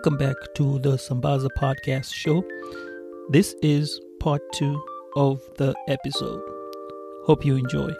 Welcome 0.00 0.16
back 0.16 0.54
to 0.54 0.78
the 0.78 0.92
Sambaza 0.96 1.48
Podcast 1.58 2.14
Show. 2.14 2.42
This 3.28 3.54
is 3.60 4.00
part 4.18 4.40
two 4.54 4.82
of 5.14 5.42
the 5.58 5.74
episode. 5.88 6.40
Hope 7.26 7.44
you 7.44 7.58
enjoy. 7.58 7.90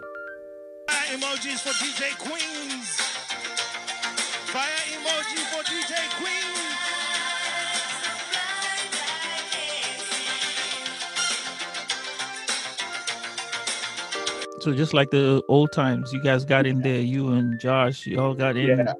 Fire 0.89 1.13
emojis 1.13 1.61
for 1.61 1.75
DJ 1.75 2.17
Queens. 2.17 2.89
Fire 4.49 4.81
emoji 4.97 5.45
for 5.53 5.63
DJ 5.63 5.93
Queens. 6.17 6.79
So 14.63 14.73
just 14.73 14.95
like 14.95 15.11
the 15.11 15.43
old 15.49 15.71
times, 15.73 16.15
you 16.15 16.23
guys 16.23 16.46
got 16.46 16.67
in 16.67 16.80
there. 16.80 17.02
You 17.02 17.33
and 17.33 17.61
Josh, 17.61 18.07
you 18.07 18.19
all 18.19 18.33
got 18.33 18.57
in. 18.57 18.79
Yeah. 18.79 18.95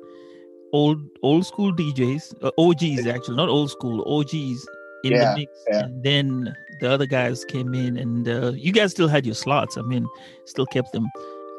Old 0.72 1.00
old 1.22 1.44
school 1.46 1.72
DJs, 1.74 2.42
uh, 2.44 2.50
OGs 2.58 3.06
actually, 3.06 3.36
not 3.36 3.48
old 3.48 3.70
school, 3.70 4.02
OGs 4.06 4.66
in 5.04 5.12
Yeah, 5.12 5.34
the 5.34 5.40
mix, 5.40 5.52
yeah. 5.68 5.84
and 5.84 6.02
then 6.04 6.54
the 6.80 6.90
other 6.90 7.06
guys 7.06 7.44
came 7.46 7.74
in, 7.74 7.96
and 7.96 8.28
uh, 8.28 8.52
you 8.54 8.72
guys 8.72 8.92
still 8.92 9.08
had 9.08 9.27
your 9.27 9.34
slots. 9.34 9.77
I 9.77 9.82
mean, 9.82 10.06
still 10.46 10.66
kept 10.66 10.92
them. 10.92 11.06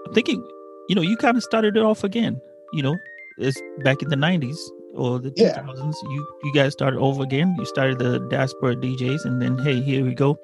I'm 0.08 0.14
thinking, 0.14 0.42
you 0.90 0.95
know, 0.95 1.02
you 1.02 1.18
kind 1.18 1.36
of 1.36 1.44
started 1.44 1.76
it 1.76 1.84
off 1.84 2.03
again. 2.06 2.40
You 2.73 2.84
know, 2.84 2.95
it's 3.38 3.59
back 3.84 4.02
in 4.02 4.08
the 4.09 4.16
'90s 4.16 4.58
or 4.95 5.20
the 5.20 5.34
Yeah. 5.36 5.59
2000s. 5.59 5.96
You 6.03 6.28
you 6.44 6.53
guys 6.53 6.72
started 6.73 7.00
over 7.00 7.22
again. 7.23 7.53
You 7.59 7.66
started 7.66 8.00
the 8.00 8.20
diaspora 8.30 8.75
DJs, 8.78 9.25
and 9.25 9.42
then 9.42 9.58
hey, 9.58 9.81
here 9.81 10.06
we 10.06 10.14
go. 10.16 10.38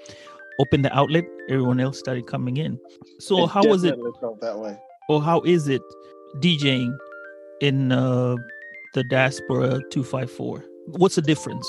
Open 0.59 0.81
the 0.81 0.91
outlet. 0.97 1.23
Everyone 1.49 1.79
else 1.79 1.99
started 1.99 2.27
coming 2.27 2.57
in. 2.57 2.79
So 3.19 3.43
It 3.45 3.47
how 3.47 3.63
was 3.63 3.83
it? 3.85 3.95
Felt 4.19 4.41
that 4.41 4.57
way. 4.59 4.75
or 5.07 5.21
how 5.21 5.39
is 5.41 5.67
it 5.69 5.81
DJing 6.41 6.97
in 7.61 7.91
uh, 7.91 8.35
the 8.97 9.03
diaspora 9.03 9.79
254 9.91 10.65
what's 10.97 11.13
the 11.13 11.21
difference 11.21 11.67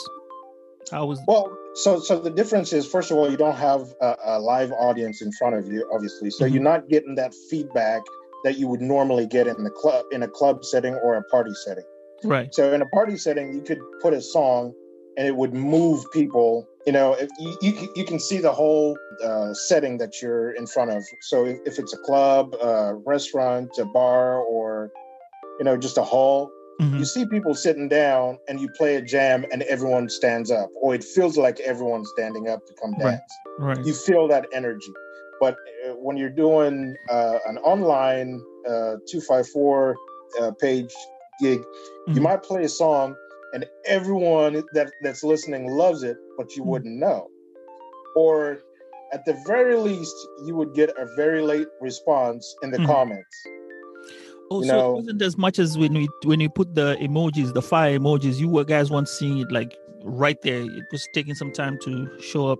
how 0.90 1.04
was 1.04 1.20
Well, 1.26 1.54
so 1.84 2.00
so 2.00 2.18
the 2.18 2.30
difference 2.30 2.72
is, 2.72 2.86
first 2.86 3.10
of 3.10 3.18
all, 3.18 3.30
you 3.30 3.36
don't 3.36 3.56
have 3.70 3.82
a, 4.00 4.16
a 4.24 4.40
live 4.40 4.72
audience 4.72 5.20
in 5.20 5.30
front 5.32 5.54
of 5.54 5.66
you, 5.70 5.80
obviously. 5.94 6.30
So 6.30 6.44
Mhm. 6.46 6.52
you're 6.52 6.62
not 6.72 6.88
getting 6.88 7.14
that 7.16 7.34
feedback 7.50 8.00
that 8.44 8.54
you 8.60 8.66
would 8.68 8.80
normally 8.80 9.26
get 9.26 9.46
in 9.46 9.62
the 9.68 9.74
club, 9.82 10.06
in 10.16 10.22
a 10.22 10.28
club 10.38 10.64
setting 10.64 10.94
or 11.04 11.10
a 11.16 11.24
party 11.34 11.52
setting. 11.66 11.84
right 12.24 12.48
So 12.58 12.72
in 12.76 12.80
a 12.80 12.90
party 12.98 13.16
setting, 13.18 13.46
you 13.56 13.60
could 13.68 13.82
put 14.04 14.12
a 14.14 14.22
song, 14.22 14.72
and 15.18 15.24
it 15.30 15.36
would 15.40 15.52
move 15.74 15.98
people. 16.20 16.66
You 16.86 16.94
know, 16.96 17.08
if 17.24 17.28
you 17.42 17.50
you, 17.66 17.72
can- 17.78 17.92
you 17.98 18.04
can 18.10 18.18
see 18.28 18.38
the 18.48 18.54
whole 18.60 18.96
uh, 19.28 19.52
setting 19.68 19.94
that 20.02 20.12
you're 20.22 20.50
in 20.60 20.66
front 20.74 20.90
of. 20.96 21.02
So 21.30 21.36
if, 21.50 21.56
if 21.70 21.74
it's 21.83 21.92
a 21.92 22.02
club, 22.08 22.44
a 22.70 22.94
restaurant, 23.14 23.68
a 23.78 23.84
bar, 23.98 24.27
or 24.55 24.90
you 25.58 25.64
know, 25.67 25.77
just 25.77 25.98
a 25.98 26.06
hall, 26.14 26.40
Mhm. 26.80 26.98
you 26.98 27.05
see 27.05 27.27
people 27.27 27.55
sitting 27.55 27.89
down 27.89 28.39
and 28.48 28.61
you 28.61 28.68
play 28.70 28.96
a 28.96 29.02
jam 29.02 29.44
and 29.52 29.62
everyone 29.62 30.08
stands 30.08 30.50
up 30.50 30.68
or 30.80 30.94
it 30.94 31.02
feels 31.02 31.36
like 31.36 31.58
everyone's 31.61 32.08
standing 32.16 32.48
up 32.48 32.64
to 32.66 32.72
come 32.80 32.94
dance 32.98 33.33
right 33.58 33.84
you 33.84 33.92
feel 33.92 34.28
that 34.28 34.46
energy 34.52 34.92
but 35.40 35.55
uh, 35.86 35.92
when 35.94 36.17
you're 36.17 36.30
doing 36.30 36.94
uh, 37.11 37.38
an 37.46 37.58
online 37.58 38.40
uh, 38.68 38.94
254 39.11 39.96
uh, 40.40 40.50
page 40.61 40.92
gig 41.40 41.61
you 42.06 42.20
Mhm. 42.20 42.22
might 42.22 42.42
play 42.42 42.62
a 42.64 42.68
song 42.68 43.17
and 43.55 43.67
everyone 43.86 44.62
that 44.72 44.92
that's 45.02 45.24
listening 45.24 45.67
loves 45.68 46.02
it 46.05 46.17
but 46.36 46.55
you 46.55 46.62
Mhm. 46.62 46.67
wouldn't 46.68 46.96
know 46.98 47.27
or 48.14 48.61
at 49.12 49.24
the 49.24 49.34
very 49.46 49.77
least 49.77 50.14
you 50.44 50.55
would 50.55 50.74
get 50.74 50.90
a 50.90 51.06
very 51.17 51.42
late 51.42 51.68
response 51.80 52.44
in 52.62 52.70
the 52.70 52.78
Mhm. 52.78 52.86
comments 52.86 53.36
oh 54.51 54.61
you 54.63 54.69
so 54.69 54.77
know- 54.77 54.91
it 54.91 54.95
wasn't 54.97 55.23
as 55.23 55.36
much 55.36 55.59
as 55.59 55.77
when 55.79 55.92
we 55.95 56.09
when 56.25 56.41
you 56.41 56.48
put 56.48 56.75
the 56.75 56.97
emojis 57.01 57.53
the 57.55 57.63
fire 57.63 57.98
emojis 57.98 58.36
you 58.39 58.48
were 58.48 58.64
guys 58.64 58.91
weren't 58.91 59.09
seeing 59.09 59.39
it 59.39 59.51
like 59.53 59.77
right 60.05 60.41
there 60.42 60.63
it 60.63 60.85
was 60.92 61.07
taking 61.14 61.35
some 61.35 61.53
time 61.53 61.79
to 61.83 62.09
show 62.20 62.48
up 62.48 62.59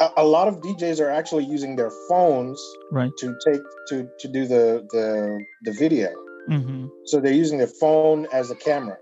a, 0.00 0.10
a 0.16 0.24
lot 0.24 0.48
of 0.48 0.60
DJs 0.60 1.00
are 1.00 1.10
actually 1.10 1.44
using 1.44 1.76
their 1.76 1.90
phones 2.08 2.60
right 2.90 3.12
to 3.18 3.36
take 3.46 3.60
to 3.88 4.08
to 4.18 4.28
do 4.28 4.46
the 4.46 4.86
the 4.90 5.40
the 5.62 5.72
video. 5.72 6.08
mm-hmm. 6.48 6.86
So 7.04 7.20
they're 7.20 7.32
using 7.32 7.58
their 7.58 7.66
phone 7.66 8.26
as 8.32 8.50
a 8.50 8.56
camera. 8.56 8.96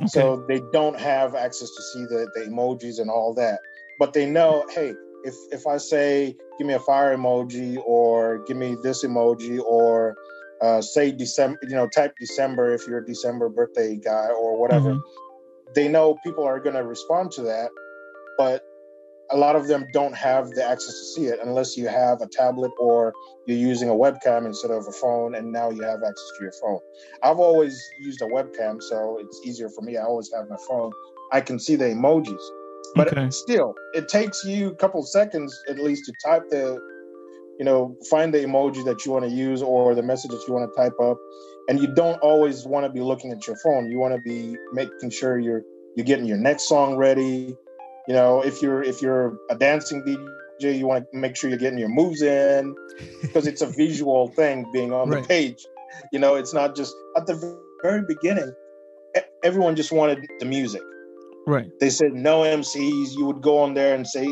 okay 0.00 0.08
So 0.08 0.44
they 0.48 0.60
don't 0.72 0.98
have 1.00 1.34
access 1.34 1.70
to 1.76 1.82
see 1.90 2.04
the 2.04 2.30
the 2.34 2.40
emojis 2.50 3.00
and 3.00 3.10
all 3.10 3.34
that. 3.34 3.58
But 3.98 4.12
they 4.12 4.26
know, 4.26 4.64
hey, 4.74 4.94
if 5.24 5.34
if 5.50 5.66
I 5.66 5.78
say 5.78 6.36
give 6.58 6.66
me 6.66 6.74
a 6.74 6.80
fire 6.80 7.16
emoji 7.16 7.78
or 7.86 8.44
give 8.46 8.56
me 8.56 8.76
this 8.82 9.04
emoji 9.04 9.60
or 9.64 10.14
uh, 10.62 10.80
say 10.80 11.10
December, 11.12 11.58
you 11.62 11.74
know, 11.74 11.88
type 11.88 12.14
December 12.20 12.72
if 12.72 12.86
you're 12.86 12.98
a 12.98 13.06
December 13.06 13.48
birthday 13.48 13.96
guy 13.96 14.28
or 14.28 14.58
whatever. 14.60 14.94
Mhm. 14.94 15.02
They 15.74 15.88
know 15.88 16.16
people 16.24 16.44
are 16.44 16.60
going 16.60 16.76
to 16.76 16.84
respond 16.84 17.32
to 17.32 17.42
that, 17.42 17.70
but 18.38 18.62
a 19.30 19.36
lot 19.36 19.56
of 19.56 19.66
them 19.66 19.86
don't 19.92 20.14
have 20.14 20.50
the 20.50 20.62
access 20.64 20.92
to 20.92 21.04
see 21.14 21.26
it 21.26 21.38
unless 21.42 21.76
you 21.76 21.88
have 21.88 22.20
a 22.20 22.26
tablet 22.28 22.70
or 22.78 23.12
you're 23.46 23.56
using 23.56 23.88
a 23.88 23.92
webcam 23.92 24.44
instead 24.46 24.70
of 24.70 24.86
a 24.86 24.92
phone 24.92 25.34
and 25.34 25.50
now 25.50 25.70
you 25.70 25.82
have 25.82 26.02
access 26.02 26.30
to 26.36 26.44
your 26.44 26.52
phone 26.60 26.78
i've 27.22 27.38
always 27.38 27.74
used 28.00 28.20
a 28.20 28.26
webcam 28.26 28.82
so 28.82 29.18
it's 29.20 29.40
easier 29.44 29.70
for 29.70 29.80
me 29.82 29.96
i 29.96 30.02
always 30.02 30.30
have 30.34 30.48
my 30.50 30.56
phone 30.68 30.90
i 31.32 31.40
can 31.40 31.58
see 31.58 31.76
the 31.76 31.86
emojis 31.86 32.42
but 32.94 33.08
Okay. 33.08 33.30
still 33.30 33.74
it 33.94 34.06
takes 34.08 34.44
you 34.44 34.68
a 34.68 34.74
couple 34.74 35.02
seconds 35.02 35.58
at 35.68 35.78
least 35.78 36.04
to 36.04 36.12
type 36.24 36.42
the 36.50 36.78
you 37.62 37.66
know 37.66 37.96
find 38.10 38.34
the 38.34 38.38
emoji 38.38 38.84
that 38.84 39.06
you 39.06 39.12
want 39.12 39.24
to 39.24 39.30
use 39.30 39.62
or 39.62 39.94
the 39.94 40.02
message 40.02 40.32
that 40.32 40.42
you 40.48 40.52
want 40.52 40.68
to 40.68 40.76
type 40.76 40.98
up. 41.00 41.16
And 41.68 41.78
you 41.78 41.86
don't 41.94 42.18
always 42.18 42.66
want 42.66 42.84
to 42.86 42.90
be 42.90 42.98
looking 43.00 43.30
at 43.30 43.46
your 43.46 43.54
phone. 43.58 43.88
You 43.88 44.00
want 44.00 44.12
to 44.16 44.20
be 44.20 44.56
making 44.72 45.10
sure 45.10 45.38
you're 45.38 45.62
you're 45.94 46.04
getting 46.04 46.24
your 46.26 46.38
next 46.38 46.68
song 46.68 46.96
ready. 46.96 47.56
You 48.08 48.14
know 48.14 48.40
if 48.44 48.62
you're 48.62 48.82
if 48.82 49.00
you're 49.00 49.38
a 49.48 49.54
dancing 49.54 50.02
dj 50.02 50.76
you 50.76 50.88
want 50.88 51.06
to 51.12 51.16
make 51.16 51.36
sure 51.36 51.50
you're 51.50 51.58
getting 51.66 51.78
your 51.78 51.88
moves 51.88 52.20
in 52.20 52.74
because 53.20 53.46
it's 53.46 53.62
a 53.62 53.66
visual 53.84 54.26
thing 54.26 54.66
being 54.72 54.92
on 54.92 55.08
Right. 55.08 55.22
the 55.22 55.28
page. 55.28 55.64
You 56.10 56.18
know 56.18 56.34
it's 56.34 56.52
not 56.52 56.74
just 56.74 56.92
at 57.16 57.26
the 57.26 57.36
very 57.84 58.02
beginning 58.08 58.52
everyone 59.44 59.76
just 59.76 59.92
wanted 59.92 60.26
the 60.40 60.46
music 60.46 60.82
right 61.46 61.68
they 61.80 61.90
said 61.90 62.12
no 62.12 62.42
MCs. 62.42 63.16
You 63.16 63.24
would 63.26 63.42
go 63.42 63.58
on 63.58 63.74
there 63.74 63.94
and 63.94 64.06
say 64.06 64.26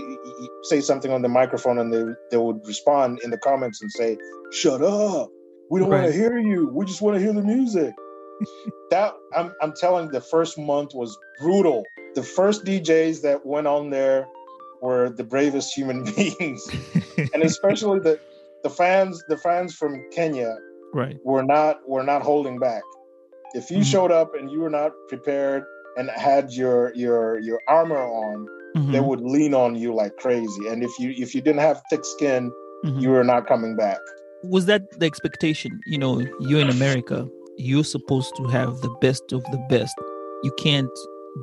say 0.65 0.81
something 0.81 1.10
on 1.10 1.22
the 1.22 1.28
microphone, 1.28 1.78
and 1.78 1.93
they 1.93 2.04
they 2.31 2.37
would 2.37 2.60
respond 2.66 3.21
in 3.25 3.31
the 3.31 3.38
comments 3.38 3.82
and 3.82 3.91
say, 3.91 4.16
"Shut 4.53 4.82
up! 4.82 5.28
We 5.70 5.81
don't 5.81 5.91
want 5.91 6.06
to 6.06 6.12
hear 6.12 6.38
you. 6.38 6.70
We 6.72 6.84
just 6.87 7.03
want 7.03 7.16
to 7.16 7.20
hear 7.20 7.32
the 7.32 7.43
music." 7.43 7.93
that 8.91 9.12
I'm 9.37 9.53
I'm 9.60 9.72
telling, 9.72 10.10
the 10.10 10.20
first 10.20 10.59
month 10.59 10.94
was 10.94 11.16
brutal. 11.41 11.84
The 12.15 12.23
first 12.23 12.64
DJs 12.64 13.23
that 13.23 13.44
went 13.44 13.67
on 13.67 13.90
there 13.90 14.26
were 14.81 15.11
the 15.11 15.25
bravest 15.25 15.76
human 15.76 16.05
beings, 16.17 16.62
and 17.34 17.43
especially 17.43 17.99
the 18.00 18.19
the 18.62 18.70
fans 18.70 19.23
the 19.29 19.37
fans 19.37 19.75
from 19.75 20.00
Kenya 20.12 20.55
right 20.94 21.17
were 21.25 21.43
not 21.43 21.76
were 21.88 22.05
not 22.05 22.23
holding 22.23 22.58
back. 22.58 22.82
If 23.55 23.70
you 23.70 23.79
Mhm. 23.79 23.84
showed 23.90 24.12
up 24.12 24.34
and 24.37 24.50
you 24.50 24.61
were 24.61 24.70
not 24.70 24.93
prepared 25.08 25.64
and 25.96 26.10
had 26.10 26.52
your 26.52 26.92
your 26.94 27.38
your 27.40 27.60
armor 27.69 27.98
on, 27.98 28.46
they 28.92 28.98
Mhm. 28.98 29.06
would 29.06 29.20
lean 29.20 29.54
on 29.54 29.75
you 29.75 29.94
like 29.94 30.16
crazy. 30.16 30.69
And 30.69 30.82
if 30.82 30.92
you 30.98 31.10
if 31.16 31.34
you 31.34 31.40
didn't 31.40 31.60
have 31.60 31.82
thick 31.90 32.04
skin, 32.04 32.52
Mhm. 32.84 33.00
you 33.02 33.10
were 33.10 33.25
not 33.25 33.46
coming 33.46 33.76
back. 33.76 33.98
was 34.42 34.64
that 34.64 34.82
the 34.98 35.04
expectation 35.04 35.70
you 35.84 35.98
know 35.98 36.12
you're 36.46 36.62
in 36.66 36.70
america 36.70 37.28
you're 37.58 37.84
supposed 37.84 38.34
to 38.37 38.44
have 38.44 38.81
the 38.81 38.88
best 39.02 39.32
of 39.37 39.42
the 39.54 39.58
best 39.69 39.94
you 40.42 40.50
can't 40.56 40.88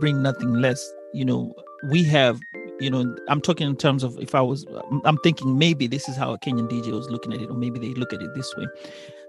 bring 0.01 0.23
nothing 0.23 0.51
less 0.65 0.81
you 1.13 1.23
know 1.23 1.53
we 1.93 2.01
have 2.03 2.41
you 2.79 2.89
know 2.89 3.01
i'm 3.29 3.39
talking 3.39 3.67
in 3.67 3.75
terms 3.75 4.01
of 4.03 4.17
if 4.27 4.33
i 4.33 4.41
was 4.41 4.65
i'm 5.09 5.19
thinking 5.19 5.59
maybe 5.59 5.85
this 5.85 6.09
is 6.09 6.15
how 6.17 6.29
a 6.33 6.39
kenyan 6.39 6.67
dj 6.71 6.87
was 6.91 7.07
looking 7.11 7.31
at 7.35 7.39
it 7.39 7.51
or 7.51 7.57
maybe 7.65 7.77
they 7.77 7.93
look 8.01 8.11
at 8.13 8.21
it 8.27 8.33
this 8.33 8.49
way 8.57 8.65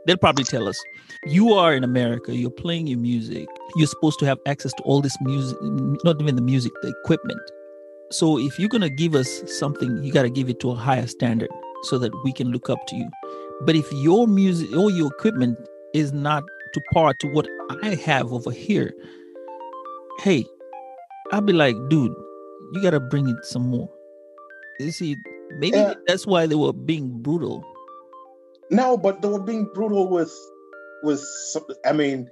they'll 0.09 0.17
probably 0.17 0.45
tell 0.45 0.67
us. 0.69 0.83
You 1.27 1.53
are 1.53 1.75
in 1.75 1.85
America. 1.85 2.35
You're 2.35 2.51
playing 2.51 2.89
your 2.89 2.99
music. 2.99 3.47
You're 3.77 3.87
supposed 3.87 4.19
to 4.21 4.27
have 4.27 4.39
access 4.47 4.73
to 4.75 4.83
all 4.85 5.01
this 5.01 5.17
music, 5.21 5.57
not 6.05 6.21
even 6.21 6.35
the 6.35 6.43
music, 6.43 6.73
the 6.83 6.89
equipment. 7.05 7.41
So 8.11 8.39
if 8.39 8.59
you're 8.59 8.69
gonna 8.71 8.89
give 8.89 9.15
us 9.15 9.29
something, 9.59 10.03
you 10.03 10.13
got 10.13 10.23
to 10.23 10.31
give 10.31 10.49
it 10.49 10.59
to 10.61 10.71
a 10.71 10.75
higher 10.75 11.07
standard 11.07 11.51
so 11.85 11.99
that 11.99 12.11
we 12.25 12.33
can 12.33 12.49
look 12.51 12.71
up 12.71 12.79
to 12.89 12.97
you. 12.97 13.09
But 13.67 13.77
if 13.77 13.91
your 13.93 14.27
music 14.27 14.75
or 14.75 14.91
your 14.91 15.09
equipment 15.09 15.59
is 15.95 16.13
not 16.13 16.43
to 16.75 16.81
par 16.95 17.13
to 17.15 17.29
what 17.33 17.47
I 17.83 17.95
have 17.97 18.33
over 18.33 18.51
here, 18.51 18.93
hey, 20.21 20.45
I'll 21.33 21.43
be 21.43 21.53
like, 21.53 21.77
dude, 21.91 22.13
you 22.73 22.83
gotta 22.83 23.01
bring 23.01 23.29
it 23.29 23.45
some 23.45 23.69
more. 23.69 23.91
You 24.81 24.91
see, 24.93 25.17
maybe 25.59 25.77
Yeah. 25.77 25.95
that's 26.07 26.27
why 26.27 26.47
they 26.47 26.55
were 26.55 26.73
being 26.73 27.21
brutal. 27.23 27.63
No, 28.71 28.97
but 28.97 29.23
they 29.23 29.29
were 29.29 29.43
being 29.43 29.69
brutal 29.75 30.09
with 30.09 30.33
with. 31.03 31.25
I 31.87 31.93
mean, 31.93 32.29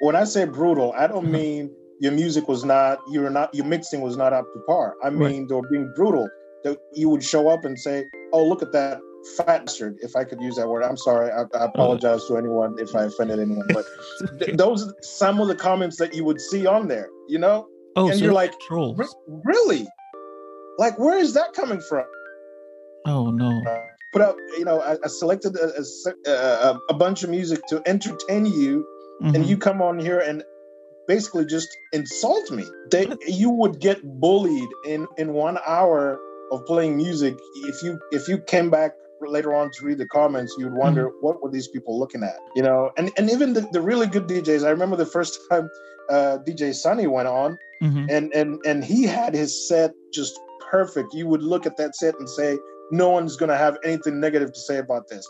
when 0.00 0.16
I 0.16 0.24
say 0.24 0.44
brutal, 0.44 0.92
I 0.96 1.06
don't 1.06 1.26
Mhm. 1.26 1.30
mean 1.30 1.70
your 2.00 2.12
music 2.12 2.46
was 2.48 2.64
not 2.64 2.98
you're 3.10 3.30
not 3.30 3.54
your 3.54 3.64
mixing 3.66 4.00
was 4.02 4.16
not 4.16 4.32
up 4.32 4.44
to 4.52 4.60
par. 4.66 4.94
I 5.02 5.06
Right. 5.08 5.14
mean 5.16 5.46
they 5.48 5.54
were 5.54 5.68
being 5.70 5.92
brutal. 5.96 6.28
That 6.64 6.78
you 6.94 7.08
would 7.10 7.22
show 7.22 7.48
up 7.48 7.64
and 7.64 7.78
say, 7.78 8.04
"Oh, 8.32 8.44
look 8.44 8.60
at 8.62 8.72
that 8.72 8.98
fat 9.36 9.64
bastard." 9.66 9.96
If 10.00 10.16
I 10.16 10.24
could 10.24 10.40
use 10.40 10.56
that 10.56 10.68
word, 10.68 10.82
I'm 10.82 10.96
sorry. 10.96 11.30
I, 11.30 11.42
I 11.56 11.64
apologize 11.66 12.26
to 12.26 12.36
anyone 12.36 12.74
if 12.78 12.94
I 12.94 13.04
offended 13.04 13.38
anyone. 13.38 13.66
But 13.72 13.86
th- 14.40 14.56
those 14.56 14.86
are 14.86 14.92
some 15.02 15.40
of 15.40 15.48
the 15.48 15.54
comments 15.54 15.96
that 15.98 16.12
you 16.14 16.24
would 16.24 16.40
see 16.40 16.66
on 16.66 16.88
there. 16.88 17.08
You 17.28 17.38
know, 17.38 17.66
oh, 17.94 18.08
and 18.08 18.18
so 18.18 18.24
you're 18.24 18.34
like, 18.34 18.52
trolls. 18.60 18.98
Really? 19.44 19.86
Like, 20.78 20.98
where 20.98 21.18
is 21.18 21.32
that 21.34 21.52
coming 21.54 21.80
from? 21.80 22.04
oh 23.06 23.30
no. 23.30 23.62
Put 24.12 24.22
up, 24.22 24.36
you 24.58 24.64
know, 24.64 24.80
I, 24.80 24.92
I 25.04 25.08
selected 25.08 25.56
a, 25.56 25.72
a 26.26 26.30
a, 26.30 26.80
a 26.90 26.94
bunch 26.94 27.22
of 27.22 27.30
music 27.30 27.60
to 27.68 27.82
entertain 27.86 28.46
you, 28.46 28.84
and 29.34 29.44
Mhm. 29.44 29.48
you 29.48 29.56
come 29.56 29.80
on 29.82 29.98
here 29.98 30.18
and 30.20 30.42
basically 31.08 31.46
just 31.46 31.68
insult 31.92 32.50
me. 32.50 32.64
They, 32.90 33.06
you 33.26 33.50
would 33.50 33.80
get 33.80 33.98
bullied 34.20 34.68
in 34.84 35.06
in 35.18 35.32
one 35.32 35.58
hour 35.66 36.18
of 36.52 36.64
playing 36.66 36.96
music. 36.96 37.34
If 37.72 37.82
you 37.82 37.98
if 38.12 38.28
you 38.28 38.38
came 38.38 38.70
back 38.70 38.92
later 39.20 39.54
on 39.54 39.70
to 39.72 39.84
read 39.86 39.98
the 39.98 40.06
comments, 40.08 40.54
you'd 40.58 40.74
wonder 40.74 41.10
what 41.20 41.42
were 41.42 41.50
these 41.50 41.68
people 41.68 41.98
looking 41.98 42.22
at, 42.22 42.36
you 42.54 42.62
know? 42.62 42.90
And 42.98 43.10
and 43.18 43.30
even 43.30 43.54
the, 43.54 43.62
the 43.72 43.80
really 43.80 44.06
good 44.06 44.26
DJs. 44.28 44.64
I 44.64 44.70
remember 44.70 44.96
the 44.96 45.06
first 45.06 45.38
time 45.50 45.68
uh, 46.10 46.38
DJ 46.46 46.74
Sunny 46.74 47.06
went 47.06 47.26
on, 47.28 47.58
Mhm. 47.82 48.06
and 48.08 48.32
and 48.34 48.58
and 48.66 48.84
he 48.84 49.04
had 49.04 49.34
his 49.34 49.52
set 49.68 49.92
just 50.12 50.38
perfect. 50.70 51.14
You 51.14 51.26
would 51.28 51.42
look 51.42 51.66
at 51.66 51.76
that 51.78 51.96
set 51.96 52.14
and 52.18 52.28
say, 52.28 52.58
no 52.90 53.10
one's 53.10 53.36
going 53.36 53.50
to 53.50 53.56
have 53.56 53.76
anything 53.84 54.20
negative 54.20 54.52
to 54.52 54.60
say 54.60 54.78
about 54.78 55.08
this. 55.08 55.26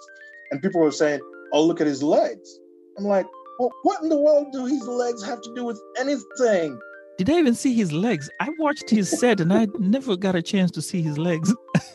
And 0.50 0.62
people 0.62 0.81
were 0.81 0.91
saying, 0.91 1.20
oh, 1.53 1.64
look 1.64 1.81
at 1.81 1.87
his 1.87 2.03
legs. 2.03 2.58
I'm 2.99 3.05
like, 3.05 3.26
well, 3.58 3.73
what 3.82 4.03
in 4.03 4.08
the 4.08 4.19
world 4.19 4.49
do 4.53 4.67
his 4.67 4.87
legs 4.87 5.25
have 5.25 5.41
to 5.41 5.55
do 5.55 5.64
with 5.64 5.81
anything? 5.99 6.79
Did 7.19 7.31
I 7.31 7.38
even 7.38 7.55
see 7.55 7.73
his 7.73 7.93
legs? 7.93 8.29
I 8.41 8.50
watched 8.58 8.91
his 8.91 9.08
set 9.11 9.41
and 9.41 9.53
I 9.53 9.69
never 9.79 10.17
got 10.17 10.35
a 10.35 10.43
chance 10.43 10.70
to 10.73 10.82
see 10.82 11.03
his 11.03 11.19
legs. 11.19 11.55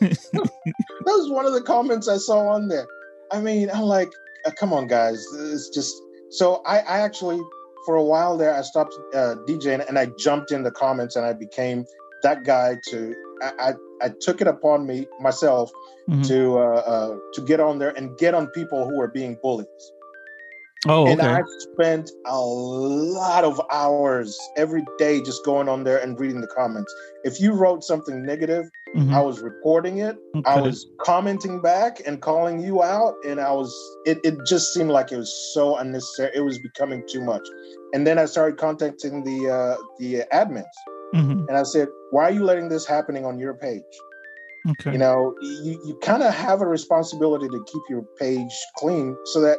That 1.04 1.18
was 1.18 1.30
one 1.30 1.46
of 1.46 1.52
the 1.52 1.62
comments 1.62 2.08
I 2.08 2.16
saw 2.16 2.48
on 2.48 2.68
there. 2.68 2.86
I 3.32 3.40
mean, 3.40 3.70
I'm 3.74 3.82
like, 3.82 4.12
uh, 4.46 4.52
come 4.58 4.72
on, 4.72 4.86
guys. 4.86 5.24
It's 5.34 5.68
just 5.68 6.00
so 6.30 6.62
I, 6.64 6.78
I 6.78 6.98
actually, 7.00 7.40
for 7.84 7.96
a 7.96 8.04
while 8.04 8.36
there, 8.38 8.54
I 8.54 8.62
stopped 8.62 8.94
uh, 9.14 9.36
DJing 9.48 9.86
and 9.88 9.98
I 9.98 10.06
jumped 10.18 10.52
in 10.52 10.62
the 10.62 10.70
comments 10.70 11.16
and 11.16 11.26
I 11.26 11.32
became 11.32 11.84
that 12.22 12.44
guy 12.44 12.76
to, 12.90 13.14
I, 13.42 13.52
I, 13.58 13.72
I 14.02 14.10
took 14.20 14.40
it 14.40 14.46
upon 14.46 14.86
me 14.86 15.06
myself 15.20 15.70
Mhm. 16.08 16.26
to 16.28 16.58
uh, 16.58 16.82
uh, 16.92 17.16
to 17.34 17.40
get 17.42 17.60
on 17.60 17.78
there 17.78 17.90
and 17.96 18.16
get 18.18 18.34
on 18.34 18.46
people 18.48 18.88
who 18.88 19.00
are 19.00 19.08
being 19.08 19.36
bullies. 19.42 19.66
Oh, 20.88 21.06
And 21.06 21.20
okay. 21.20 21.30
I 21.30 21.42
spent 21.72 22.10
a 22.26 22.36
lot 22.40 23.44
of 23.44 23.60
hours 23.70 24.36
every 24.56 24.84
day 24.98 25.20
just 25.22 25.44
going 25.44 25.68
on 25.68 25.84
there 25.84 25.98
and 25.98 26.18
reading 26.18 26.40
the 26.40 26.48
comments. 26.48 26.92
If 27.22 27.40
you 27.40 27.52
wrote 27.52 27.84
something 27.84 28.24
negative, 28.26 28.64
Mhm. 28.96 29.14
I 29.14 29.20
was 29.20 29.40
reporting 29.40 29.98
it. 29.98 30.16
I 30.44 30.60
was 30.60 30.84
commenting 31.00 31.60
back 31.62 32.02
and 32.04 32.20
calling 32.20 32.58
you 32.58 32.82
out, 32.82 33.14
and 33.24 33.40
I 33.40 33.52
was. 33.52 33.72
It, 34.06 34.18
it 34.24 34.34
just 34.44 34.74
seemed 34.74 34.90
like 34.90 35.12
it 35.12 35.18
was 35.18 35.32
so 35.54 35.76
unnecessary. 35.76 36.32
It 36.34 36.40
was 36.40 36.58
becoming 36.58 37.04
too 37.08 37.22
much. 37.22 37.46
And 37.94 38.04
then 38.06 38.18
I 38.18 38.26
started 38.26 38.58
contacting 38.58 39.22
the 39.22 39.38
uh, 39.50 39.76
the 40.00 40.24
admins, 40.32 40.76
Mhm. 41.14 41.46
and 41.48 41.56
I 41.56 41.62
said, 41.62 41.88
"Why 42.10 42.24
are 42.24 42.30
you 42.30 42.44
letting 42.44 42.68
this 42.68 42.86
happening 42.86 43.24
on 43.24 43.38
your 43.38 43.54
page?" 43.54 43.84
Okay. 44.68 44.92
you 44.92 44.98
know 44.98 45.34
you, 45.40 45.78
you 45.84 45.94
kind 46.02 46.22
of 46.22 46.32
have 46.32 46.60
a 46.60 46.66
responsibility 46.66 47.48
to 47.48 47.64
keep 47.72 47.82
your 47.88 48.04
page 48.18 48.54
clean 48.76 49.16
so 49.24 49.40
that 49.40 49.58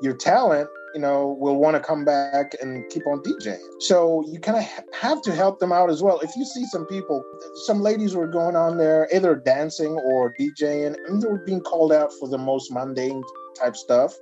your 0.00 0.14
talent 0.16 0.68
you 0.94 1.00
know 1.00 1.36
will 1.38 1.56
want 1.56 1.76
to 1.76 1.80
come 1.80 2.02
back 2.04 2.54
and 2.62 2.88
keep 2.90 3.06
on 3.06 3.20
djing 3.22 3.58
so 3.80 4.24
you 4.26 4.40
kind 4.40 4.56
of 4.56 4.64
have 4.94 5.20
to 5.20 5.34
help 5.34 5.58
them 5.58 5.70
out 5.70 5.90
as 5.90 6.02
well 6.02 6.18
if 6.20 6.34
you 6.34 6.46
see 6.46 6.64
some 6.66 6.86
people 6.86 7.22
some 7.66 7.82
ladies 7.82 8.14
were 8.14 8.26
going 8.26 8.56
on 8.56 8.78
there 8.78 9.06
either 9.14 9.34
dancing 9.34 9.92
or 10.04 10.32
djing 10.40 10.96
and 11.06 11.22
they 11.22 11.28
were 11.28 11.44
being 11.44 11.60
called 11.60 11.92
out 11.92 12.10
for 12.18 12.26
the 12.28 12.38
most 12.38 12.72
mundane 12.72 13.22
type 13.60 13.76
stuff 13.76 14.14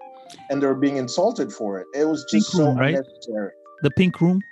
and 0.50 0.60
they 0.60 0.66
were 0.66 0.74
being 0.74 0.96
insulted 0.96 1.52
for 1.52 1.78
it 1.78 1.86
it 1.94 2.04
was 2.04 2.24
just 2.32 2.32
Pink 2.32 2.44
so 2.46 2.66
room, 2.66 2.78
right? 2.78 2.94
unnecessary 2.96 3.52
the 3.82 3.90
pink 3.90 4.20
room. 4.20 4.42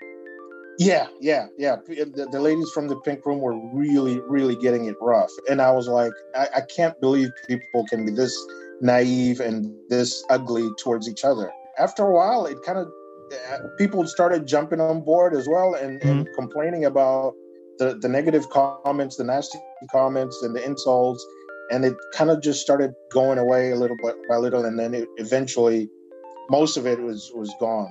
Yeah, 0.79 1.06
yeah, 1.21 1.47
yeah. 1.59 1.73
Uh, 1.73 2.05
the, 2.15 2.29
the 2.31 2.41
ladies 2.41 2.71
from 2.71 2.88
the 2.88 2.97
pink 3.00 3.25
room 3.26 3.41
were 3.41 3.56
really, 3.73 4.21
really 4.29 4.56
getting 4.56 4.87
it 4.87 4.97
rough. 5.00 5.31
And 5.49 5.61
I 5.61 5.71
was 5.71 5.88
like, 5.88 6.12
I, 6.35 6.49
I 6.56 6.61
can't 6.62 6.99
believe 7.00 7.31
people 7.47 7.85
can 7.87 8.05
be 8.05 8.12
this 8.12 8.37
naive 8.81 9.41
and 9.41 9.73
this 9.88 10.25
ugly 10.31 10.69
towards 10.79 11.09
each 11.09 11.25
other. 11.25 11.53
After 11.79 12.05
a 12.05 12.12
while, 12.12 12.47
it 12.47 12.59
kind 12.62 12.79
of, 12.79 12.88
uh, 13.50 13.59
people 13.79 14.06
started 14.06 14.47
jumping 14.47 14.81
on 14.81 15.03
board 15.03 15.35
as 15.35 15.49
well 15.49 15.75
and, 15.75 16.03
and 16.03 16.26
mm-hmm. 16.26 16.35
complaining 16.35 16.85
about 16.85 17.35
the, 17.79 17.99
the 18.00 18.09
negative 18.09 18.49
comments, 18.50 19.17
the 19.17 19.25
nasty 19.25 19.59
comments, 19.91 20.43
and 20.43 20.55
the 20.55 20.65
insults. 20.65 21.25
And 21.71 21.85
it 21.85 21.94
kind 22.12 22.31
of 22.31 22.43
just 22.43 22.61
started 22.61 22.93
going 23.11 23.38
away 23.38 23.71
a 23.71 23.76
little 23.76 23.97
bit 24.03 24.17
by 24.29 24.37
little. 24.37 24.65
And 24.65 24.79
then 24.79 24.94
it, 24.94 25.09
eventually, 25.17 25.88
most 26.50 26.76
of 26.76 26.87
it 26.87 27.00
was 27.00 27.32
was 27.35 27.55
gone. 27.59 27.91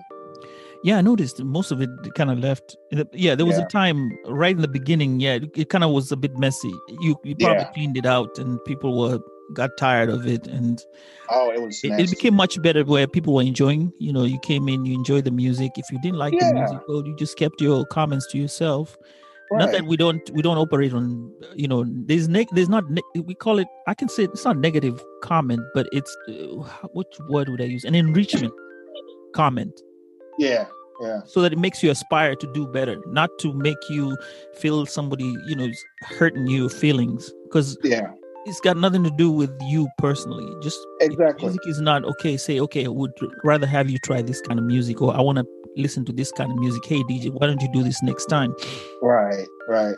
Yeah, 0.84 0.98
I 0.98 1.02
noticed 1.02 1.42
most 1.44 1.72
of 1.72 1.82
it 1.82 1.90
kind 2.16 2.30
of 2.30 2.40
left. 2.40 2.76
Yeah, 3.14 3.36
there 3.36 3.46
was 3.46 3.58
Yeah. 3.58 3.64
a 3.66 3.68
time 3.68 4.12
right 4.26 4.56
in 4.56 4.62
the 4.62 4.68
beginning. 4.68 5.20
Yeah, 5.22 5.36
it, 5.36 5.50
it 5.56 5.70
kind 5.70 5.84
of 5.84 5.92
was 5.92 6.12
a 6.12 6.18
bit 6.18 6.38
messy. 6.38 6.74
You 7.02 7.16
you 7.24 7.36
probably 7.38 7.64
Yeah. 7.64 7.72
cleaned 7.74 7.98
it 7.98 8.06
out, 8.06 8.38
and 8.38 8.64
people 8.66 8.98
were 9.00 9.20
got 9.54 9.70
tired 9.78 10.10
of 10.10 10.26
it, 10.28 10.48
and 10.48 10.84
Oh, 11.30 11.52
it 11.52 11.62
was 11.62 11.84
it, 11.84 11.92
it 12.00 12.10
became 12.10 12.34
much 12.36 12.62
better 12.62 12.84
where 12.84 13.08
people 13.08 13.34
were 13.34 13.44
enjoying. 13.44 13.94
You 14.00 14.12
know, 14.12 14.24
you 14.24 14.40
came 14.40 14.68
in, 14.68 14.86
you 14.86 14.94
enjoyed 14.94 15.24
the 15.26 15.32
music. 15.32 15.72
If 15.78 15.90
you 15.92 16.00
didn't 16.02 16.18
like 16.18 16.34
the 16.38 16.54
music, 16.54 16.80
well, 16.88 17.06
you 17.06 17.16
just 17.16 17.38
kept 17.38 17.62
your 17.62 17.86
comments 17.86 18.28
to 18.32 18.38
yourself. 18.38 18.98
Not 19.52 19.72
that 19.72 19.86
we 19.86 19.96
don't 19.98 20.28
we 20.34 20.42
don't 20.42 20.58
operate 20.58 20.94
on 20.94 21.32
you 21.56 21.68
know 21.68 21.86
there's 21.88 22.28
neg- 22.28 22.50
there's 22.54 22.70
not 22.70 22.90
ne- 22.90 23.22
we 23.22 23.36
call 23.36 23.60
it 23.60 23.68
I 23.88 23.94
can 23.94 24.10
say 24.10 24.24
it's 24.24 24.44
not 24.44 24.58
negative 24.58 25.02
comment, 25.22 25.62
but 25.76 25.88
it's 25.92 26.18
uh, 26.28 26.34
what 26.94 27.06
word 27.30 27.50
would 27.50 27.62
I 27.62 27.66
use? 27.66 27.84
An 27.86 27.94
enrichment 27.94 28.52
comment. 29.36 29.80
Yeah, 30.38 30.66
yeah. 31.02 31.22
so 31.26 31.42
that 31.42 31.54
it 31.54 31.60
makes 31.60 31.84
you 31.84 31.92
aspire 31.92 32.36
to 32.36 32.54
do 32.54 32.68
better 32.68 32.98
not 33.08 33.30
to 33.40 33.54
make 33.54 33.78
you 33.90 34.18
feel 34.56 34.86
somebody 34.86 35.36
you 35.48 35.56
know 35.56 35.70
hurting 36.04 36.48
your 36.48 36.70
feelings 36.70 37.32
because 37.46 37.78
Yeah, 37.84 38.12
it's 38.46 38.60
got 38.62 38.78
nothing 38.78 39.04
to 39.04 39.12
do 39.12 39.32
with 39.32 39.52
you 39.62 39.88
personally 39.98 40.48
just 40.62 40.78
exactly. 41.02 41.46
music 41.46 41.62
is 41.68 41.80
not 41.82 42.04
okay 42.06 42.38
say 42.38 42.60
okay 42.60 42.86
i 42.86 42.90
would 42.90 43.12
rather 43.44 43.68
have 43.68 43.90
you 43.90 43.98
try 44.00 44.22
this 44.22 44.42
kind 44.42 44.60
of 44.60 44.66
music 44.66 45.02
or 45.02 45.16
i 45.16 45.22
want 45.22 45.38
to 45.38 45.46
listen 45.78 46.06
to 46.06 46.12
this 46.14 46.32
kind 46.32 46.52
of 46.52 46.58
music 46.58 46.84
hey 46.86 47.02
dj 47.04 47.30
why 47.32 47.48
don't 47.48 47.62
you 47.62 47.72
do 47.74 47.84
this 47.84 48.02
next 48.04 48.26
time 48.26 48.54
Right, 49.02 49.48
right. 49.68 49.96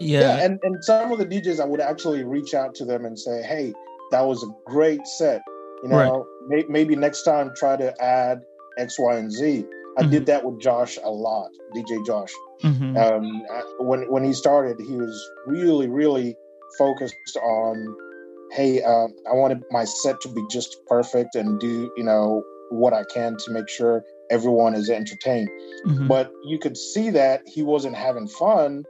yeah, 0.00 0.20
Yeah, 0.20 0.44
and, 0.44 0.58
and 0.62 0.82
some 0.84 1.12
of 1.12 1.18
the 1.18 1.26
DJs, 1.26 1.60
I 1.60 1.64
would 1.64 1.80
actually 1.80 2.24
reach 2.24 2.54
out 2.54 2.74
to 2.76 2.84
them 2.84 3.04
and 3.04 3.16
say, 3.18 3.40
hey, 3.42 3.72
that 4.10 4.22
was 4.26 4.42
a 4.42 4.48
great 4.66 5.06
set. 5.06 5.40
You 5.82 5.88
Right. 5.90 6.06
know, 6.06 6.26
may, 6.48 6.64
maybe 6.68 6.96
next 6.96 7.22
time 7.22 7.52
try 7.56 7.76
to 7.76 7.94
add 8.02 8.40
X, 8.78 8.98
Y, 8.98 9.16
and 9.16 9.30
Z. 9.30 9.64
I 9.98 10.02
did 10.10 10.26
that 10.26 10.44
with 10.44 10.58
Josh 10.60 10.98
a 11.04 11.10
lot, 11.10 11.50
DJ 11.74 12.02
Josh. 12.06 12.32
mhm, 12.62 12.96
Um, 12.96 13.42
I- 13.50 13.62
when 13.82 14.10
when 14.10 14.24
he 14.24 14.32
started, 14.32 14.80
he 14.80 14.96
was 14.96 15.14
really, 15.46 15.88
really 15.88 16.36
focused 16.78 17.36
on, 17.42 17.74
hey, 18.52 18.82
um, 18.82 19.12
I 19.30 19.34
wanted 19.34 19.62
my 19.70 19.84
set 19.84 20.20
to 20.22 20.28
be 20.28 20.42
just 20.50 20.76
perfect 20.86 21.34
and 21.34 21.58
do 21.60 21.90
you 21.96 22.04
know 22.04 22.42
what 22.70 22.94
I 22.94 23.04
can 23.12 23.36
to 23.36 23.50
make 23.50 23.68
sure 23.68 24.02
everyone 24.30 24.74
is 24.74 24.88
entertained. 24.88 25.50
mhm. 25.86 26.08
but 26.08 26.30
you 26.44 26.58
could 26.58 26.76
see 26.76 27.10
that 27.10 27.42
he 27.46 27.62
wasn't 27.62 27.94
having 27.96 28.28
fun. 28.28 28.84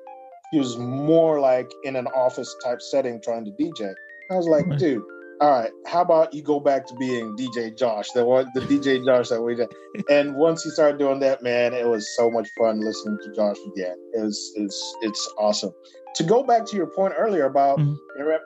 He 0.52 0.58
was 0.58 0.76
more 0.78 1.40
like 1.40 1.68
in 1.84 1.96
an 1.96 2.06
office 2.08 2.54
type 2.62 2.80
setting 2.82 3.20
trying 3.22 3.44
to 3.46 3.50
DJ. 3.52 3.92
I 4.30 4.36
was 4.36 4.46
like, 4.46 4.66
dude, 4.78 5.02
all 5.40 5.50
right, 5.50 5.70
how 5.86 6.02
about 6.02 6.32
you 6.32 6.42
go 6.42 6.60
back 6.60 6.86
to 6.86 6.94
being 6.96 7.36
DJ 7.36 7.76
Josh, 7.76 8.10
the 8.12 8.24
one, 8.24 8.50
the 8.54 8.60
DJ 8.60 9.04
Josh 9.04 9.28
that 9.28 9.42
we 9.42 9.54
did. 9.54 9.72
And 10.08 10.34
once 10.34 10.62
he 10.62 10.70
started 10.70 10.98
doing 10.98 11.18
that, 11.20 11.42
man, 11.42 11.74
it 11.74 11.86
was 11.86 12.08
so 12.16 12.30
much 12.30 12.48
fun 12.58 12.80
listening 12.80 13.18
to 13.24 13.34
Josh 13.34 13.56
again. 13.74 13.96
It 14.14 14.20
was, 14.22 14.52
it's, 14.56 14.96
it's 15.02 15.28
awesome. 15.38 15.72
To 16.16 16.22
go 16.22 16.42
back 16.44 16.66
to 16.66 16.76
your 16.76 16.86
point 16.86 17.14
earlier 17.16 17.46
about, 17.46 17.78
Mhm. 17.78 17.96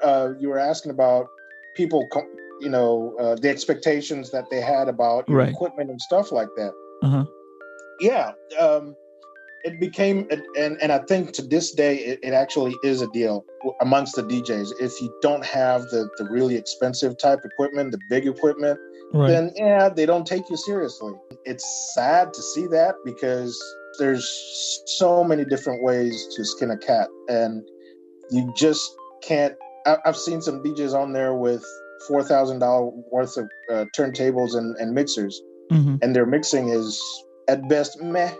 uh, 0.02 0.30
you 0.38 0.48
were 0.48 0.58
asking 0.58 0.90
about 0.92 1.26
people 1.74 2.08
you 2.60 2.70
know 2.70 3.14
uh, 3.20 3.34
the 3.34 3.48
expectations 3.50 4.30
that 4.30 4.48
they 4.50 4.60
had 4.60 4.88
about 4.88 5.28
your 5.28 5.38
Right. 5.38 5.50
equipment 5.50 5.90
and 5.90 6.00
stuff 6.00 6.32
like 6.32 6.48
that. 6.56 6.72
Uh-huh. 7.02 7.24
Yeah, 8.00 8.32
um, 8.58 8.94
it 9.64 9.78
became, 9.80 10.26
and 10.56 10.78
and 10.80 10.92
I 10.92 10.98
think 10.98 11.32
to 11.32 11.42
this 11.42 11.72
day 11.72 11.96
it, 11.98 12.20
it 12.22 12.32
actually 12.32 12.74
is 12.82 13.02
a 13.02 13.08
deal 13.08 13.44
amongst 13.80 14.16
the 14.16 14.22
DJs. 14.22 14.68
If 14.80 15.00
you 15.00 15.16
don't 15.22 15.44
have 15.44 15.82
the 15.90 16.08
the 16.18 16.24
really 16.30 16.56
expensive 16.56 17.18
type 17.18 17.40
equipment, 17.44 17.92
the 17.92 18.00
big 18.08 18.26
equipment, 18.26 18.78
Right. 19.12 19.28
then 19.28 19.52
yeah, 19.56 19.88
they 19.88 20.04
don't 20.06 20.26
take 20.26 20.50
you 20.50 20.56
seriously. 20.56 21.12
It's 21.44 21.64
sad 21.94 22.34
to 22.34 22.42
see 22.42 22.66
that 22.68 22.96
because 23.04 23.56
there's 23.98 24.26
so 24.98 25.22
many 25.24 25.44
different 25.44 25.82
ways 25.82 26.26
to 26.36 26.44
skin 26.44 26.70
a 26.70 26.76
cat, 26.76 27.08
and 27.28 27.62
you 28.30 28.52
just 28.56 28.90
can't. 29.22 29.54
I, 29.86 29.96
I've 30.04 30.16
seen 30.16 30.42
some 30.42 30.62
DJs 30.62 30.94
on 30.94 31.12
there 31.12 31.34
with 31.34 31.64
four 32.08 32.22
thousand 32.24 32.58
dollar 32.58 32.90
worth 33.12 33.36
of 33.36 33.48
uh, 33.72 33.84
turntables 33.96 34.56
and, 34.56 34.76
and 34.76 34.92
mixers, 34.92 35.40
hmm 35.70 35.96
and 36.02 36.14
their 36.14 36.26
mixing 36.26 36.68
is 36.68 37.00
at 37.48 37.66
best 37.68 38.02
meh, 38.02 38.32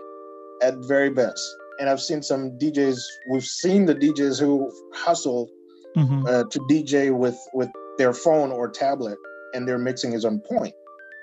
at 0.61 0.75
very 0.87 1.09
best. 1.09 1.41
And 1.79 1.89
I've 1.89 2.01
seen 2.01 2.21
some 2.21 2.57
DJs. 2.57 2.99
We've 3.29 3.43
seen 3.43 3.85
the 3.85 3.95
DJs 3.95 4.39
who 4.39 4.71
hustle 4.93 5.49
hmm 5.95 6.25
uh, 6.27 6.43
to 6.43 6.59
DJ 6.69 7.15
with 7.15 7.37
with 7.53 7.69
their 7.97 8.13
phone 8.13 8.51
or 8.51 8.69
tablet, 8.69 9.17
and 9.53 9.67
their 9.67 9.77
mixing 9.77 10.13
is 10.13 10.25
on 10.25 10.39
point. 10.39 10.73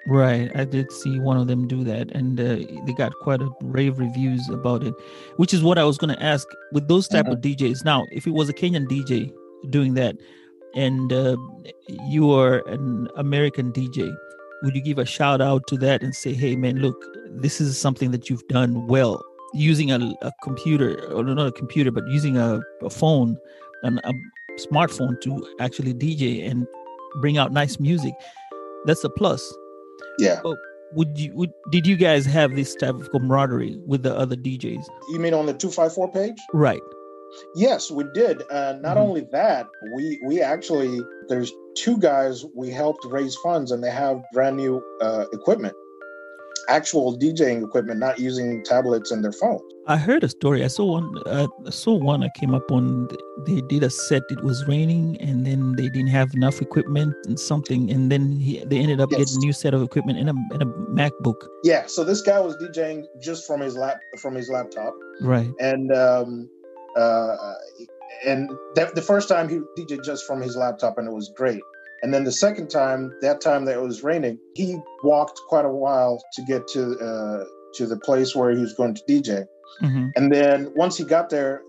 Right. 0.06 0.50
I 0.54 0.64
did 0.64 0.92
see 0.92 1.18
one 1.18 1.38
of 1.38 1.46
them 1.46 1.66
do 1.66 1.82
that, 1.84 2.10
and 2.10 2.38
uh, 2.38 2.56
they 2.84 2.92
got 2.92 3.14
quite 3.22 3.40
a 3.40 3.48
rave 3.62 3.98
reviews 3.98 4.46
about 4.50 4.84
it, 4.84 4.92
which 5.36 5.54
is 5.54 5.62
what 5.62 5.78
I 5.78 5.84
was 5.84 5.96
going 5.96 6.14
to 6.14 6.22
ask 6.22 6.46
with 6.72 6.88
those 6.88 7.08
type 7.08 7.26
of 7.26 7.38
DJs. 7.38 7.84
Now, 7.84 8.04
if 8.12 8.26
it 8.26 8.32
was 8.32 8.48
a 8.50 8.52
Kenyan 8.52 8.86
DJ 8.86 9.32
doing 9.70 9.94
that, 9.94 10.16
and 10.74 11.10
uh, 11.10 11.36
you 12.08 12.32
are 12.32 12.58
an 12.68 13.08
American 13.16 13.72
DJ, 13.72 14.14
would 14.62 14.74
you 14.74 14.82
give 14.82 14.98
a 14.98 15.06
shout 15.06 15.40
out 15.40 15.66
to 15.68 15.78
that 15.78 16.02
and 16.02 16.14
say, 16.14 16.34
"Hey, 16.34 16.54
man, 16.54 16.80
look, 16.80 17.02
this 17.30 17.60
is 17.60 17.80
something 17.80 18.10
that 18.10 18.28
you've 18.28 18.46
done 18.48 18.86
well 18.86 19.24
using 19.54 19.90
a, 19.92 19.98
a 20.22 20.32
computer, 20.42 21.02
or 21.12 21.22
not 21.24 21.46
a 21.46 21.52
computer, 21.52 21.90
but 21.90 22.06
using 22.08 22.36
a, 22.36 22.60
a 22.82 22.90
phone, 22.90 23.36
an, 23.82 24.00
a 24.04 24.12
smartphone 24.60 25.20
to 25.22 25.46
actually 25.60 25.94
DJ 25.94 26.48
and 26.50 26.66
bring 27.20 27.38
out 27.38 27.52
nice 27.52 27.78
music. 27.80 28.14
That's 28.86 29.04
a 29.04 29.10
plus." 29.10 29.42
Yeah. 30.18 30.40
but 30.42 30.56
would 30.94 31.18
you 31.18 31.34
would 31.34 31.50
did 31.70 31.86
you 31.86 31.96
guys 31.96 32.24
have 32.26 32.54
this 32.54 32.74
type 32.76 32.94
of 32.94 33.10
camaraderie 33.10 33.78
with 33.86 34.02
the 34.02 34.14
other 34.16 34.36
DJs? 34.36 34.84
You 35.10 35.18
mean 35.18 35.34
on 35.34 35.46
the 35.46 35.54
two 35.54 35.70
five 35.70 35.92
four 35.92 36.10
page? 36.10 36.36
Right. 36.52 36.82
Yes, 37.56 37.90
we 37.90 38.04
did. 38.14 38.42
Uh, 38.50 38.74
not 38.80 38.96
Mhm. 38.96 39.00
only 39.00 39.20
that, 39.32 39.66
we 39.94 40.20
we 40.24 40.40
actually 40.40 41.00
there's 41.28 41.52
two 41.76 41.96
guys 41.98 42.44
we 42.54 42.70
helped 42.70 43.04
raise 43.06 43.34
funds, 43.42 43.72
and 43.72 43.82
they 43.82 43.90
have 43.90 44.22
brand 44.32 44.56
new 44.56 44.80
uh, 45.00 45.24
equipment, 45.32 45.74
actual 46.68 47.16
DJing 47.18 47.64
equipment, 47.64 48.00
not 48.00 48.18
using 48.18 48.62
tablets 48.64 49.10
and 49.10 49.22
their 49.24 49.32
phones. 49.32 49.62
I 49.86 49.96
heard 49.98 50.24
a 50.24 50.28
story. 50.28 50.64
I 50.64 50.68
saw 50.68 50.92
one. 50.92 51.12
Uh, 51.26 51.46
I 51.66 51.70
saw 51.70 51.94
one. 51.94 52.24
I 52.24 52.30
came 52.36 52.54
up 52.54 52.70
on. 52.70 53.06
They 53.46 53.60
did 53.62 53.82
a 53.82 53.90
set. 53.90 54.22
It 54.30 54.42
was 54.42 54.66
raining, 54.66 55.18
and 55.20 55.44
then 55.46 55.74
they 55.76 55.88
didn't 55.90 56.08
have 56.08 56.32
enough 56.34 56.62
equipment 56.62 57.14
and 57.26 57.38
something, 57.38 57.90
and 57.90 58.10
then 58.10 58.32
he, 58.40 58.64
they 58.64 58.78
ended 58.78 59.00
up 59.00 59.10
Yes. 59.10 59.18
getting 59.20 59.36
a 59.36 59.40
new 59.46 59.52
set 59.52 59.74
of 59.74 59.82
equipment 59.82 60.18
in 60.18 60.28
a 60.28 60.34
in 60.54 60.62
a 60.62 60.66
MacBook. 60.66 61.36
Yeah. 61.64 61.84
So 61.86 62.02
this 62.02 62.22
guy 62.22 62.40
was 62.40 62.56
DJing 62.56 63.04
just 63.20 63.46
from 63.46 63.60
his 63.60 63.76
lap 63.76 63.98
from 64.18 64.34
his 64.34 64.48
laptop, 64.48 64.94
Right. 65.20 65.50
and 65.60 65.92
um, 65.92 66.48
uh, 66.96 67.36
and 68.24 68.50
that, 68.76 68.94
the 68.94 69.02
first 69.02 69.28
time 69.28 69.48
he 69.48 69.60
DJ 69.76 70.02
just 70.02 70.26
from 70.26 70.40
his 70.40 70.56
laptop, 70.56 70.96
and 70.96 71.06
it 71.08 71.12
was 71.12 71.30
great. 71.36 71.60
And 72.04 72.12
then 72.12 72.22
the 72.24 72.32
second 72.32 72.68
time, 72.68 73.10
that 73.22 73.40
time 73.40 73.64
that 73.64 73.76
it 73.78 73.80
was 73.80 74.04
raining, 74.04 74.38
he 74.54 74.78
walked 75.02 75.40
quite 75.48 75.64
a 75.64 75.70
while 75.70 76.22
to 76.34 76.42
get 76.42 76.68
to 76.74 76.82
uh, 76.98 77.44
to 77.76 77.86
the 77.86 77.96
place 77.96 78.36
where 78.36 78.50
he 78.50 78.60
was 78.60 78.74
going 78.74 78.94
to 78.94 79.02
DJ. 79.08 79.46
hmm 79.80 80.08
And 80.14 80.30
then 80.30 80.70
once 80.76 80.98
he 80.98 81.04
got 81.04 81.30
there, 81.30 81.62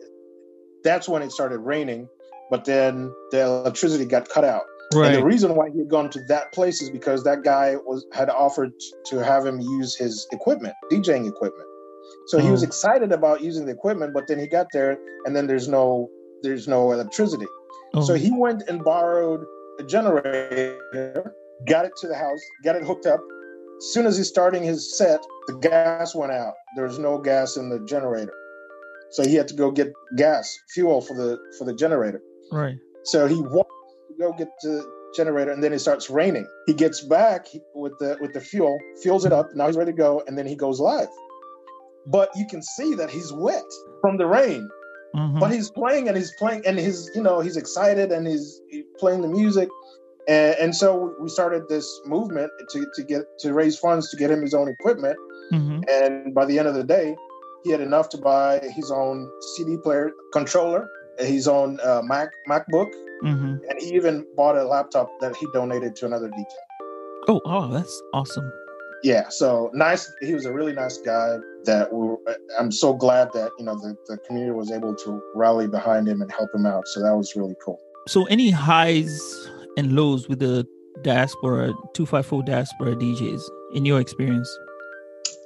that's 0.84 1.08
when 1.08 1.22
it 1.22 1.32
started 1.32 1.60
raining. 1.60 2.10
But 2.52 2.66
then 2.66 3.12
the 3.32 3.42
electricity 3.44 4.04
got 4.06 4.28
cut 4.28 4.44
out. 4.44 4.64
Right. 4.94 5.08
And 5.08 5.16
the 5.22 5.26
reason 5.26 5.56
why 5.56 5.70
he 5.74 5.80
had 5.80 5.90
gone 5.90 6.10
to 6.12 6.20
that 6.28 6.52
place 6.52 6.82
is 6.82 6.90
because 6.92 7.24
that 7.24 7.44
guy 7.44 7.78
was 7.86 8.06
had 8.14 8.30
offered 8.30 8.72
to 9.12 9.24
have 9.24 9.46
him 9.46 9.62
use 9.62 9.96
his 9.96 10.28
equipment, 10.34 10.76
DJing 10.92 11.28
equipment. 11.30 11.68
So 12.28 12.40
he 12.40 12.52
was 12.52 12.62
Oh. 12.62 12.68
excited 12.68 13.12
about 13.14 13.42
using 13.42 13.66
the 13.66 13.72
equipment, 13.72 14.14
but 14.14 14.28
then 14.28 14.38
he 14.38 14.48
got 14.48 14.68
there 14.74 14.98
and 15.26 15.34
then 15.36 15.48
there's 15.48 15.70
no 15.70 16.10
there's 16.44 16.68
no 16.68 16.92
electricity. 16.92 17.48
Oh, 17.94 18.02
So 18.02 18.14
he 18.16 18.32
went 18.46 18.64
and 18.70 18.84
borrowed 18.84 19.42
a 19.80 19.84
generator, 19.84 21.34
got 21.68 21.86
it 21.86 21.92
to 21.98 22.08
the 22.08 22.16
house, 22.16 22.40
got 22.64 22.76
it 22.76 22.84
hooked 22.84 23.06
up. 23.06 23.20
As 23.78 23.94
soon 23.94 24.06
as 24.06 24.18
he's 24.18 24.28
starting 24.28 24.64
his 24.64 24.98
set, 24.98 25.20
the 25.48 25.56
gas 25.56 26.16
went 26.16 26.32
out. 26.32 26.54
There's 26.76 26.98
no 26.98 27.18
gas 27.18 27.58
in 27.58 27.70
the 27.70 27.80
generator. 27.86 28.34
So 29.12 29.24
he 29.24 29.36
had 29.36 29.48
to 29.50 29.54
go 29.54 29.72
get 29.72 29.94
gas, 30.18 30.58
fuel 30.74 31.02
for 31.02 31.16
the 31.16 31.38
for 31.58 31.66
the 31.66 31.74
generator. 31.74 32.22
right. 32.52 32.78
So 33.04 33.28
he 33.28 33.36
walked 33.40 33.72
to 34.10 34.16
go 34.20 34.34
get 34.34 34.48
the 34.64 34.84
generator, 35.16 35.52
and 35.52 35.64
then 35.64 35.74
it 35.74 35.80
starts 35.80 36.10
raining. 36.10 36.48
He 36.66 36.74
gets 36.74 37.02
back 37.02 37.48
with 37.74 37.94
the 38.00 38.18
with 38.20 38.34
the 38.34 38.42
fuel, 38.42 38.78
fuels 39.04 39.26
it 39.26 39.32
up. 39.32 39.48
Now 39.56 39.68
he's 39.68 39.78
ready 39.78 39.92
to 39.92 39.98
go, 39.98 40.24
and 40.28 40.38
then 40.38 40.48
he 40.48 40.56
goes 40.56 40.80
live. 40.80 41.10
But 42.08 42.30
you 42.36 42.46
can 42.48 42.62
see 42.62 42.96
that 42.96 43.10
he's 43.10 43.32
wet 43.34 43.64
from 44.02 44.18
the 44.18 44.26
rain. 44.26 44.70
Mhm. 45.16 45.40
But 45.40 45.52
he's 45.52 45.70
playing 45.72 46.08
and 46.10 46.18
he's 46.18 46.34
playing 46.38 46.64
and 46.68 46.78
he's 46.78 47.10
you 47.16 47.24
know 47.24 47.40
he's 47.40 47.58
excited 47.58 48.12
and 48.12 48.28
he's 48.28 48.62
he- 48.70 48.84
playing 49.00 49.22
the 49.22 49.28
music, 49.30 49.70
and, 50.28 50.56
and 50.60 50.76
so 50.76 51.16
we 51.22 51.30
started 51.30 51.64
this 51.70 51.88
movement 52.06 52.52
to 52.72 52.86
to 52.96 53.04
get 53.04 53.22
to 53.40 53.54
raise 53.54 53.78
funds 53.80 54.10
to 54.12 54.18
get 54.18 54.30
him 54.32 54.42
his 54.42 54.54
own 54.54 54.68
equipment. 54.68 55.18
Mhm. 55.54 55.84
And 55.90 56.34
by 56.36 56.46
the 56.46 56.60
end 56.60 56.68
of 56.68 56.76
the 56.76 56.84
day, 56.84 57.16
he 57.64 57.72
had 57.72 57.82
enough 57.82 58.10
to 58.10 58.18
buy 58.18 58.60
his 58.60 58.92
own 58.92 59.30
CD 59.56 59.78
player 59.78 60.12
controller, 60.34 60.88
his 61.20 61.48
own 61.48 61.80
uh, 61.84 62.02
Mac 62.04 62.30
MacBook, 62.50 62.90
Mhm. 63.24 63.60
and 63.70 63.80
he 63.80 63.96
even 63.96 64.26
bought 64.36 64.58
a 64.58 64.64
laptop 64.66 65.08
that 65.22 65.36
he 65.38 65.48
donated 65.54 65.96
to 65.98 66.06
another 66.06 66.28
DJ. 66.30 66.46
Oh, 67.28 67.42
oh, 67.46 67.68
that's 67.72 68.02
awesome. 68.14 68.52
Yeah, 69.06 69.30
so 69.30 69.70
nice. 69.72 70.12
He 70.20 70.34
was 70.34 70.46
a 70.46 70.52
really 70.52 70.74
nice 70.74 70.98
guy. 70.98 71.38
That 71.66 71.94
we 71.94 72.08
were, 72.08 72.18
I'm 72.60 72.72
so 72.72 72.92
glad 72.92 73.32
that 73.34 73.52
you 73.60 73.64
know 73.64 73.76
the, 73.76 73.96
the 74.08 74.18
community 74.18 74.52
was 74.52 74.72
able 74.72 74.96
to 74.96 75.22
rally 75.36 75.68
behind 75.68 76.08
him 76.08 76.24
and 76.24 76.32
help 76.32 76.50
him 76.56 76.66
out. 76.66 76.88
So 76.88 77.04
that 77.04 77.16
was 77.16 77.36
really 77.36 77.54
cool. 77.64 77.80
So, 78.08 78.26
any 78.26 78.50
highs 78.50 79.16
and 79.78 79.96
lows 79.96 80.28
with 80.28 80.40
the 80.40 80.68
diaspora, 81.04 81.68
254 81.94 82.44
diaspora 82.46 82.96
DJs 82.96 83.42
in 83.76 83.86
your 83.86 84.00
experience? 84.00 84.50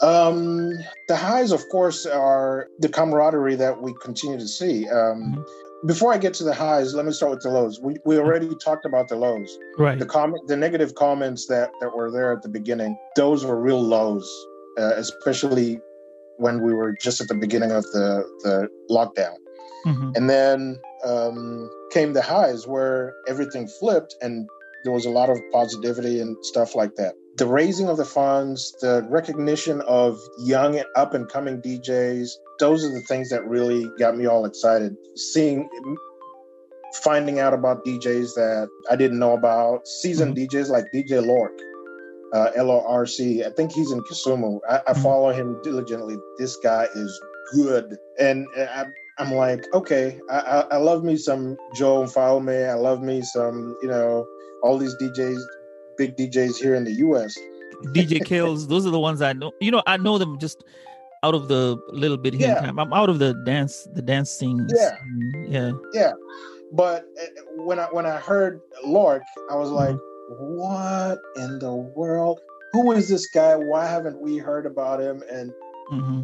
Um, 0.01 0.71
the 1.09 1.17
highs, 1.17 1.51
of 1.51 1.67
course, 1.67 2.05
are 2.05 2.69
the 2.79 2.87
camaraderie 2.87 3.55
that 3.55 3.81
we 3.81 3.93
continue 4.01 4.39
to 4.39 4.47
see. 4.47 4.87
Um, 4.87 5.45
Before 5.85 6.13
I 6.13 6.17
get 6.17 6.33
to 6.35 6.43
the 6.43 6.53
highs, 6.53 6.93
let 6.93 7.05
me 7.05 7.11
start 7.11 7.31
with 7.31 7.41
the 7.41 7.49
lows. 7.49 7.79
We, 7.79 7.95
we 8.05 8.17
already 8.17 8.53
talked 8.55 8.85
about 8.85 9.07
the 9.07 9.15
lows. 9.15 9.57
Right. 9.77 9.97
The 9.97 10.05
comment, 10.05 10.47
the 10.47 10.57
negative 10.57 10.95
comments 10.95 11.47
that 11.47 11.71
that 11.79 11.95
were 11.95 12.11
there 12.11 12.33
at 12.33 12.41
the 12.41 12.49
beginning, 12.49 12.97
those 13.15 13.45
were 13.45 13.59
real 13.59 13.81
lows, 13.81 14.29
uh, 14.77 14.93
especially 14.95 15.79
when 16.37 16.61
we 16.61 16.73
were 16.73 16.93
just 17.01 17.21
at 17.21 17.27
the 17.27 17.35
beginning 17.35 17.71
of 17.71 17.83
the 17.93 18.23
the 18.43 18.67
lockdown. 18.89 19.35
Mhm. 19.85 20.17
And 20.17 20.29
then 20.29 20.79
um, 21.05 21.69
came 21.91 22.11
the 22.13 22.21
highs 22.21 22.67
where 22.67 23.13
everything 23.27 23.67
flipped 23.67 24.15
and 24.21 24.49
there 24.83 24.93
was 24.93 25.05
a 25.05 25.09
lot 25.09 25.29
of 25.29 25.37
positivity 25.51 26.19
and 26.19 26.37
stuff 26.45 26.75
like 26.75 26.95
that. 26.95 27.13
The 27.37 27.45
raising 27.45 27.87
of 27.87 27.97
the 27.97 28.05
funds, 28.05 28.73
the 28.81 29.05
recognition 29.09 29.81
of 29.81 30.19
young 30.39 30.77
and 30.77 30.85
up 30.95 31.13
and 31.13 31.27
coming 31.27 31.61
DJs, 31.61 32.31
those 32.59 32.83
are 32.85 32.91
the 32.91 33.01
things 33.01 33.29
that 33.29 33.45
really 33.47 33.89
got 33.97 34.17
me 34.17 34.25
all 34.25 34.45
excited. 34.45 34.95
Seeing, 35.15 35.69
finding 37.03 37.39
out 37.39 37.53
about 37.53 37.85
DJs 37.85 38.33
that 38.35 38.69
I 38.89 38.95
didn't 38.95 39.19
know 39.19 39.33
about, 39.33 39.87
seasoned 39.87 40.35
DJs 40.35 40.69
like 40.69 40.85
DJ 40.93 41.25
Lork, 41.25 41.53
uh, 42.33 42.51
L 42.55 42.71
O 42.71 42.83
R 42.87 43.05
C. 43.05 43.43
I 43.43 43.49
think 43.49 43.71
he's 43.71 43.91
in 43.91 44.01
Kisumu. 44.01 44.59
I, 44.69 44.81
I 44.87 44.93
Mhm. 44.93 45.03
follow 45.03 45.31
him 45.31 45.59
diligently. 45.63 46.17
This 46.37 46.55
guy 46.57 46.87
is 46.95 47.21
good. 47.53 47.97
And 48.19 48.47
I, 48.57 48.85
I'm 49.17 49.33
like, 49.33 49.65
okay, 49.73 50.19
I, 50.29 50.39
I, 50.39 50.59
I 50.71 50.77
love 50.77 51.03
me 51.03 51.17
some 51.17 51.57
Joe 51.75 52.01
and 52.01 52.09
Mfalme. 52.09 52.69
I 52.69 52.75
love 52.75 53.01
me 53.01 53.21
some, 53.21 53.75
you 53.81 53.87
know, 53.89 54.25
all 54.63 54.77
these 54.77 54.95
DJs, 55.01 55.39
big 55.97 56.15
DJs 56.17 56.57
here 56.57 56.75
in 56.75 56.83
the 56.83 56.93
U.S. 56.93 57.37
DJ 57.93 58.23
Kills, 58.25 58.67
those 58.67 58.85
are 58.85 58.89
the 58.89 58.99
ones 58.99 59.21
I 59.21 59.33
know. 59.33 59.53
You 59.61 59.71
know, 59.71 59.81
I 59.87 59.97
know 59.97 60.17
them 60.17 60.37
just 60.37 60.63
out 61.23 61.35
of 61.35 61.47
the 61.47 61.77
little 61.89 62.17
bit 62.17 62.33
here. 62.33 62.49
Yeah. 62.49 62.61
time. 62.61 62.79
I'm 62.79 62.93
out 62.93 63.09
of 63.09 63.19
the 63.19 63.33
dance, 63.45 63.87
the 63.93 64.01
dancing. 64.01 64.67
Yeah. 64.69 64.97
scene. 64.97 65.79
Yeah. 65.93 66.13
But 66.71 67.05
uh, 67.21 67.63
when 67.63 67.79
I 67.79 67.85
when 67.85 68.05
I 68.05 68.17
heard 68.17 68.61
Lork, 68.85 69.23
I 69.51 69.55
was 69.55 69.69
like, 69.71 69.95
Mm-hmm. 69.95 70.55
what 70.57 71.17
in 71.37 71.57
the 71.57 71.73
world? 71.73 72.39
Who 72.73 72.91
is 72.91 73.09
this 73.09 73.25
guy? 73.27 73.55
Why 73.55 73.87
haven't 73.87 74.21
we 74.21 74.37
heard 74.37 74.67
about 74.67 75.01
him? 75.01 75.23
And 75.31 75.51
hmm 75.89 76.21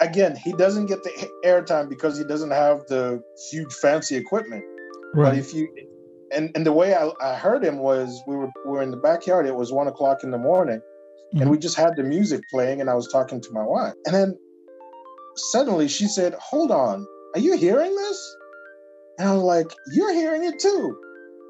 again, 0.00 0.36
he 0.36 0.52
doesn't 0.52 0.86
get 0.86 1.02
the 1.02 1.28
airtime 1.44 1.88
because 1.88 2.18
he 2.18 2.24
doesn't 2.24 2.50
have 2.50 2.86
the 2.88 3.22
huge 3.50 3.72
fancy 3.72 4.16
equipment. 4.16 4.62
Right. 5.14 5.30
But 5.30 5.38
if 5.38 5.54
you 5.54 5.66
and 6.30 6.50
and 6.54 6.66
the 6.66 6.72
way 6.74 6.94
I, 6.94 7.10
I 7.22 7.34
heard 7.36 7.64
him 7.64 7.78
was 7.78 8.22
we 8.26 8.36
were 8.36 8.50
we 8.66 8.72
were 8.72 8.82
in 8.82 8.90
the 8.90 8.98
backyard. 8.98 9.46
It 9.46 9.54
was 9.56 9.72
one 9.72 9.88
o'clock 9.88 10.22
in 10.22 10.30
the 10.30 10.36
morning, 10.38 10.82
and 11.32 11.42
Mhm. 11.42 11.50
we 11.50 11.58
just 11.58 11.76
had 11.76 11.96
the 11.96 12.02
music 12.02 12.48
playing, 12.48 12.80
and 12.80 12.88
I 12.90 12.94
was 12.94 13.08
talking 13.12 13.40
to 13.40 13.52
my 13.52 13.64
wife, 13.64 13.94
and 14.06 14.14
then 14.14 14.36
suddenly 15.52 15.88
she 15.88 16.06
said, 16.06 16.34
"Hold 16.34 16.70
on, 16.70 17.06
are 17.34 17.40
you 17.40 17.56
hearing 17.56 17.94
this?" 17.94 18.36
And 19.18 19.28
I 19.28 19.34
was 19.34 19.42
like, 19.42 19.70
"You're 19.92 20.12
hearing 20.12 20.44
it 20.44 20.58
too." 20.58 20.96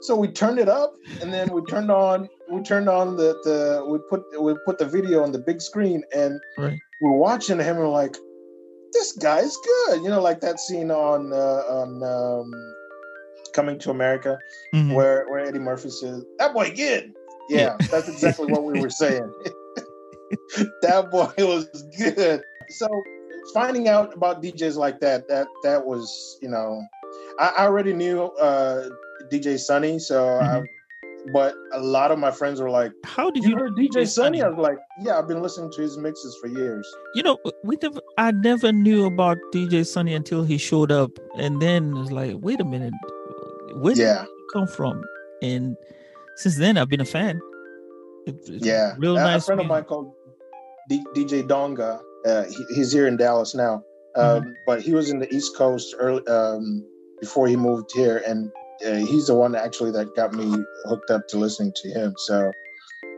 So 0.02 0.16
we 0.16 0.28
turned 0.28 0.58
it 0.58 0.68
up, 0.68 0.94
and 1.20 1.32
then 1.32 1.52
we 1.52 1.62
turned 1.62 1.90
on 1.90 2.28
we 2.50 2.62
turned 2.62 2.88
on 2.88 3.16
the 3.16 3.34
the 3.44 3.84
we 3.90 3.98
put 4.08 4.22
we 4.40 4.54
put 4.64 4.78
the 4.78 4.86
video 4.86 5.22
on 5.22 5.32
the 5.32 5.38
big 5.38 5.60
screen, 5.60 6.02
and 6.14 6.40
Right. 6.56 6.78
we're 7.00 7.12
watching 7.16 7.58
him, 7.58 7.76
and 7.76 7.78
we're 7.78 7.88
like, 7.88 8.16
"This 8.92 9.12
guy's 9.12 9.54
good," 9.56 10.02
you 10.02 10.08
know, 10.08 10.20
like 10.20 10.40
that 10.40 10.58
scene 10.60 10.90
on 10.90 11.32
uh, 11.32 11.62
on 11.68 12.02
um, 12.02 12.74
Coming 13.54 13.78
to 13.80 13.90
America 13.90 14.38
Mhm. 14.74 14.94
where 14.94 15.26
where 15.28 15.40
Eddie 15.40 15.58
Murphy 15.58 15.90
says, 15.90 16.24
"That 16.38 16.54
boy 16.54 16.72
good." 16.74 17.12
Yeah, 17.48 17.76
that's 17.90 18.08
exactly 18.08 18.46
what 18.46 18.64
we 18.64 18.74
were 18.74 18.90
saying. 18.90 19.32
that 20.82 21.08
boy 21.10 21.32
was 21.38 21.68
good. 21.98 22.42
So 22.70 22.88
finding 23.54 23.88
out 23.88 24.14
about 24.14 24.42
DJs 24.42 24.76
like 24.76 25.00
that, 25.00 25.28
that 25.28 25.46
that 25.62 25.84
was, 25.86 26.38
you 26.42 26.48
know, 26.48 26.82
I, 27.38 27.52
I 27.58 27.64
already 27.64 27.92
knew 27.92 28.24
uh, 28.40 28.88
DJ 29.32 29.58
Sunny, 29.58 29.98
so 29.98 30.38
I, 30.38 30.62
but 31.32 31.54
a 31.72 31.80
lot 31.80 32.10
of 32.10 32.18
my 32.18 32.30
friends 32.30 32.60
were 32.60 32.70
like, 32.70 32.92
How 33.04 33.30
did 33.30 33.42
"You 33.44 33.50
you 33.50 33.56
heard 33.56 33.72
DJ 33.72 34.06
Sunny?" 34.06 34.42
I 34.42 34.48
was 34.48 34.58
like, 34.58 34.78
"Yeah, 35.00 35.18
I've 35.18 35.28
been 35.28 35.42
listening 35.42 35.70
to 35.72 35.82
his 35.82 35.96
mixes 35.98 36.36
for 36.40 36.48
years." 36.48 36.86
You 37.14 37.22
know, 37.22 37.38
we 37.64 37.76
never. 37.82 38.00
I 38.18 38.30
never 38.32 38.72
knew 38.72 39.04
about 39.06 39.36
DJ 39.52 39.86
Sunny 39.86 40.14
until 40.14 40.44
he 40.44 40.58
showed 40.58 40.92
up, 40.92 41.10
and 41.36 41.60
then 41.60 41.90
it 41.90 41.98
was 41.98 42.12
like, 42.12 42.36
wait 42.40 42.60
a 42.60 42.64
minute, 42.64 42.94
where 43.76 43.94
did 43.94 44.02
Yeah. 44.02 44.22
you 44.24 44.48
come 44.52 44.66
from? 44.66 45.02
And 45.42 45.76
since 46.36 46.56
then, 46.58 46.76
I've 46.78 46.88
been 46.88 47.00
a 47.00 47.04
fan. 47.06 47.40
Yeah, 48.46 48.94
real 48.98 49.16
a, 49.16 49.20
nice. 49.20 49.42
a 49.42 49.46
friend 49.46 49.60
of 49.62 49.66
mine 49.66 49.84
called 49.84 50.12
D- 50.88 51.04
DJ 51.14 51.46
Donga. 51.46 52.00
Uh, 52.26 52.44
he, 52.44 52.64
he's 52.74 52.92
here 52.92 53.06
in 53.06 53.16
Dallas 53.16 53.54
now, 53.54 53.82
Mm-hmm. 54.16 54.46
um, 54.48 54.54
but 54.66 54.80
he 54.82 54.92
was 54.92 55.10
in 55.10 55.18
the 55.20 55.32
East 55.32 55.56
Coast 55.56 55.94
early 55.98 56.26
um, 56.26 56.84
before 57.20 57.46
he 57.46 57.56
moved 57.56 57.90
here, 57.94 58.22
and 58.26 58.50
uh, 58.84 58.94
he's 58.94 59.26
the 59.28 59.34
one 59.34 59.54
actually 59.54 59.92
that 59.92 60.14
got 60.16 60.32
me 60.32 60.64
hooked 60.86 61.10
up 61.10 61.28
to 61.28 61.36
listening 61.38 61.72
to 61.76 61.88
him. 61.90 62.14
So 62.18 62.50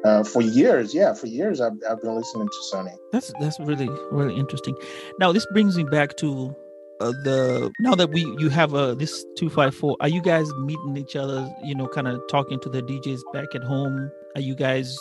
uh, 0.04 0.24
for 0.24 0.42
years, 0.42 0.92
yeah, 0.94 1.14
for 1.14 1.26
years 1.26 1.60
I've, 1.60 1.72
I've 1.88 2.00
been 2.02 2.14
listening 2.14 2.48
to 2.48 2.58
Sunny. 2.70 2.92
That's 3.12 3.32
that's 3.40 3.58
really 3.60 3.88
really 4.10 4.36
interesting. 4.36 4.76
Now 5.18 5.32
this 5.32 5.46
brings 5.52 5.76
me 5.76 5.84
back 5.84 6.16
to 6.16 6.54
uh, 7.00 7.12
the 7.24 7.70
now 7.78 7.94
that 7.94 8.10
we 8.10 8.22
you 8.38 8.48
have 8.50 8.74
uh, 8.74 8.94
this 8.94 9.24
two 9.38 9.48
five 9.48 9.74
four. 9.74 9.96
Are 10.00 10.08
you 10.08 10.20
guys 10.20 10.52
meeting 10.54 10.96
each 10.98 11.16
other? 11.16 11.48
You 11.62 11.74
know, 11.76 11.86
kind 11.88 12.08
of 12.08 12.20
talking 12.30 12.60
to 12.60 12.68
the 12.68 12.82
DJs 12.82 13.20
back 13.32 13.54
at 13.54 13.62
home. 13.64 14.10
Are 14.34 14.40
you 14.42 14.54
guys 14.54 14.94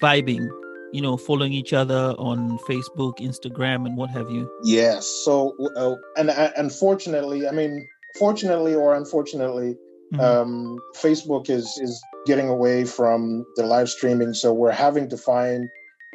vibing? 0.00 0.48
You 0.92 1.02
know, 1.02 1.16
following 1.16 1.52
each 1.52 1.72
other 1.72 2.14
on 2.18 2.58
Facebook, 2.68 3.18
Instagram, 3.18 3.86
and 3.86 3.96
what 3.96 4.10
have 4.10 4.30
you. 4.30 4.50
Yes. 4.64 5.06
So, 5.24 5.54
uh, 5.76 5.96
and 6.16 6.30
uh, 6.30 6.50
unfortunately, 6.56 7.46
I 7.46 7.50
mean, 7.52 7.86
fortunately 8.18 8.74
or 8.74 8.94
unfortunately, 8.94 9.76
Mhm. 10.14 10.20
um, 10.20 10.78
Facebook 10.96 11.50
is 11.50 11.66
is 11.82 12.00
getting 12.26 12.48
away 12.48 12.84
from 12.84 13.44
the 13.56 13.66
live 13.66 13.90
streaming, 13.90 14.32
so 14.32 14.52
we're 14.52 14.70
having 14.70 15.08
to 15.10 15.16
find 15.18 15.68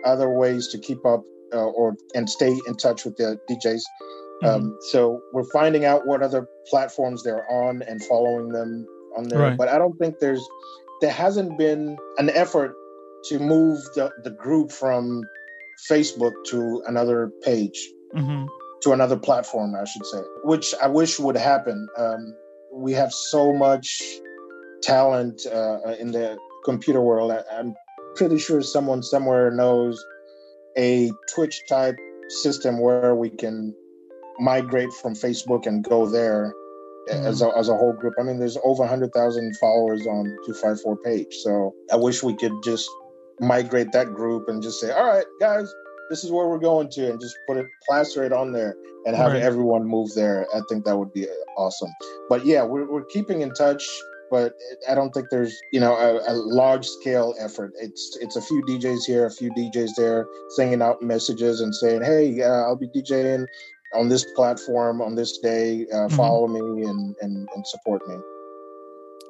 other 0.03 0.30
ways 0.30 0.68
to 0.70 0.77
keep 0.80 1.06
up 1.06 1.24
uh, 1.53 1.70
or 1.80 1.96
and 2.15 2.27
stay 2.30 2.58
in 2.68 2.75
touch 2.75 3.06
with 3.06 3.15
the 3.18 3.38
DJs. 3.48 3.84
Mhm. 4.42 4.48
Um, 4.48 4.77
so 4.92 5.22
we're 5.34 5.50
finding 5.53 5.86
out 5.86 6.08
what 6.08 6.24
other 6.24 6.48
platforms 6.68 7.22
they're 7.24 7.46
on 7.51 7.84
and 7.84 8.03
following 8.03 8.50
them 8.50 8.88
on 9.15 9.27
there. 9.30 9.39
Right. 9.39 9.58
But 9.58 9.70
I 9.70 9.77
don't 9.77 9.98
think 10.00 10.18
there's 10.20 10.44
there 11.01 11.12
hasn't 11.12 11.58
been 11.58 11.98
an 12.18 12.30
effort 12.32 12.75
to 13.30 13.39
move 13.39 13.80
the, 13.96 14.12
the 14.24 14.32
group 14.32 14.72
from 14.72 15.24
Facebook 15.89 16.34
to 16.48 16.84
another 16.88 17.32
page 17.44 17.80
Mhm. 18.15 18.48
to 18.84 18.92
another 18.92 19.18
platform, 19.18 19.75
I 19.75 19.86
should 19.86 20.06
say, 20.06 20.20
which 20.44 20.74
I 20.82 20.88
wish 20.88 21.20
would 21.20 21.38
happen. 21.38 21.88
Um, 21.98 22.36
we 22.72 22.92
have 22.94 23.12
so 23.12 23.53
much 23.53 24.01
talent 24.81 25.46
uh, 25.48 25.96
in 26.00 26.12
the 26.12 26.38
computer 26.66 27.01
world. 27.01 27.31
I, 27.31 27.42
I'm 27.57 27.74
pretty 28.16 28.38
sure 28.38 28.62
someone 28.62 29.01
somewhere 29.01 29.50
knows 29.51 30.03
a 30.77 31.12
Twitch 31.33 31.62
type 31.70 31.96
system 32.44 32.79
where 32.79 33.16
we 33.16 33.29
can 33.29 33.74
migrate 34.40 34.92
from 35.01 35.14
Facebook 35.14 35.66
and 35.66 35.83
go 35.83 36.05
there 36.07 36.53
as, 37.09 37.42
a, 37.42 37.50
as 37.57 37.70
a 37.70 37.75
whole 37.75 37.94
group. 37.94 38.14
I 38.20 38.24
mean, 38.24 38.40
there's 38.40 38.57
over 38.64 38.81
100,000 38.83 39.57
followers 39.57 40.05
on 40.07 40.25
254 40.46 40.98
page. 41.03 41.33
So 41.42 41.74
I 41.92 41.96
wish 41.98 42.24
we 42.24 42.36
could 42.36 42.53
just 42.64 42.90
migrate 43.39 43.91
that 43.91 44.13
group 44.13 44.48
and 44.50 44.61
just 44.61 44.79
say, 44.79 44.91
all 44.91 45.05
right, 45.05 45.25
guys, 45.39 45.74
this 46.09 46.24
is 46.24 46.31
where 46.31 46.48
we're 46.48 46.59
going 46.59 46.89
to, 46.91 47.09
and 47.09 47.19
just 47.19 47.35
put 47.48 47.57
it, 47.57 47.65
plaster 47.87 48.24
it 48.24 48.33
on 48.33 48.51
there 48.51 48.75
and 49.05 49.15
have 49.15 49.31
Right. 49.33 49.41
everyone 49.41 49.85
move 49.87 50.13
there. 50.15 50.46
I 50.53 50.61
think 50.69 50.85
that 50.85 50.98
would 50.98 51.13
be 51.13 51.27
awesome. 51.57 51.89
But 52.29 52.46
yeah, 52.46 52.63
we're, 52.63 52.89
we're 52.91 53.05
keeping 53.05 53.41
in 53.41 53.51
touch. 53.53 53.83
But 54.31 54.53
I 54.89 54.96
don't 54.96 55.13
think 55.13 55.29
there's, 55.29 55.55
you 55.72 55.79
know, 55.79 55.93
a, 55.96 56.31
a 56.31 56.33
large 56.33 56.87
scale 56.87 57.35
effort. 57.39 57.72
It's 57.79 58.17
it's 58.19 58.35
a 58.35 58.41
few 58.41 58.63
DJs 58.65 59.05
here, 59.05 59.27
a 59.27 59.31
few 59.31 59.51
DJs 59.51 59.91
there, 59.96 60.25
sending 60.55 60.81
out 60.81 61.03
messages 61.03 61.61
and 61.61 61.75
saying, 61.75 62.01
"Hey, 62.01 62.41
uh, 62.41 62.48
I'll 62.63 62.75
be 62.75 62.87
DJing 62.87 63.46
on 63.93 64.09
this 64.09 64.25
platform 64.35 65.03
on 65.03 65.13
this 65.13 65.37
day. 65.37 65.85
Uh, 65.93 66.07
Mhm. 66.07 66.13
Follow 66.13 66.48
me 66.48 66.59
and, 66.83 67.15
and 67.22 67.48
and 67.53 67.67
support 67.67 68.07
me." 68.07 68.15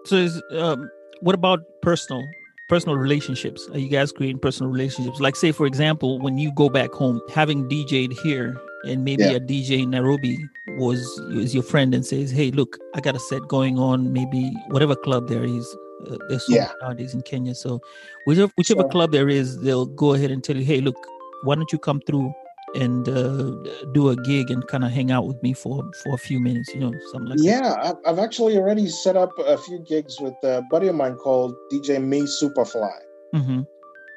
So, 0.06 0.16
is, 0.16 0.42
um, 0.52 0.90
what 1.20 1.36
about 1.36 1.60
personal 1.82 2.24
personal 2.70 2.98
relationships? 2.98 3.68
Are 3.74 3.78
you 3.80 3.90
guys 3.90 4.12
creating 4.12 4.40
personal 4.40 4.72
relationships? 4.72 5.20
Like, 5.20 5.36
say, 5.36 5.52
for 5.52 5.66
example, 5.66 6.20
when 6.20 6.38
you 6.38 6.52
go 6.56 6.70
back 6.70 6.92
home, 6.92 7.22
having 7.34 7.68
DJ'd 7.70 8.14
here, 8.24 8.56
and 8.86 9.04
maybe 9.06 9.24
Yeah. 9.24 9.34
a 9.34 9.40
DJ 9.40 9.82
in 9.84 9.92
Nairobi 9.92 10.38
was 10.78 11.00
is 11.32 11.54
your 11.54 11.64
friend 11.64 11.94
and 11.96 12.06
says, 12.06 12.32
"Hey, 12.32 12.52
look, 12.52 12.78
I 12.96 13.00
got 13.02 13.16
a 13.16 13.20
set 13.20 13.48
going 13.48 13.78
on. 13.80 14.12
Maybe 14.12 14.52
whatever 14.70 14.96
club 14.96 15.30
there 15.30 15.46
is. 15.46 15.66
Uh, 16.10 16.18
there's 16.28 16.46
so 16.48 16.54
Yeah. 16.54 16.70
nowadays 16.82 17.14
in 17.14 17.22
Kenya. 17.22 17.56
So, 17.56 17.80
whichever 18.26 18.52
whichever 18.58 18.82
So- 18.82 18.90
club 18.90 19.12
there 19.14 19.30
is, 19.30 19.60
they'll 19.62 19.86
go 19.86 20.14
ahead 20.14 20.32
and 20.32 20.44
tell 20.44 20.58
you, 20.58 20.66
"Hey, 20.66 20.82
look, 20.82 20.98
why 21.44 21.56
don't 21.56 21.72
you 21.72 21.80
come 21.80 22.02
through?" 22.06 22.34
And 22.76 23.08
uh, 23.08 23.52
do 23.92 24.10
a 24.10 24.16
gig 24.16 24.50
and 24.50 24.66
kind 24.68 24.84
of 24.84 24.92
hang 24.92 25.12
out 25.12 25.28
with 25.28 25.42
me 25.44 25.54
for 25.54 25.84
for 26.04 26.16
a 26.16 26.18
few 26.18 26.40
minutes, 26.40 26.74
you 26.74 26.80
know, 26.80 26.92
something 27.12 27.30
like 27.30 27.38
that. 27.38 27.44
Yeah, 27.44 27.76
I've, 27.80 27.98
I've 28.06 28.20
actually 28.20 28.58
already 28.58 28.88
set 28.88 29.16
up 29.16 29.32
a 29.38 29.58
few 29.60 29.80
gigs 29.88 30.20
with 30.20 30.34
a 30.44 30.64
buddy 30.72 30.88
of 30.88 30.96
mine 30.96 31.16
called 31.16 31.54
DJ 31.72 32.04
Me 32.04 32.22
Superfly. 32.22 32.98
Mm-hmm. 33.36 33.62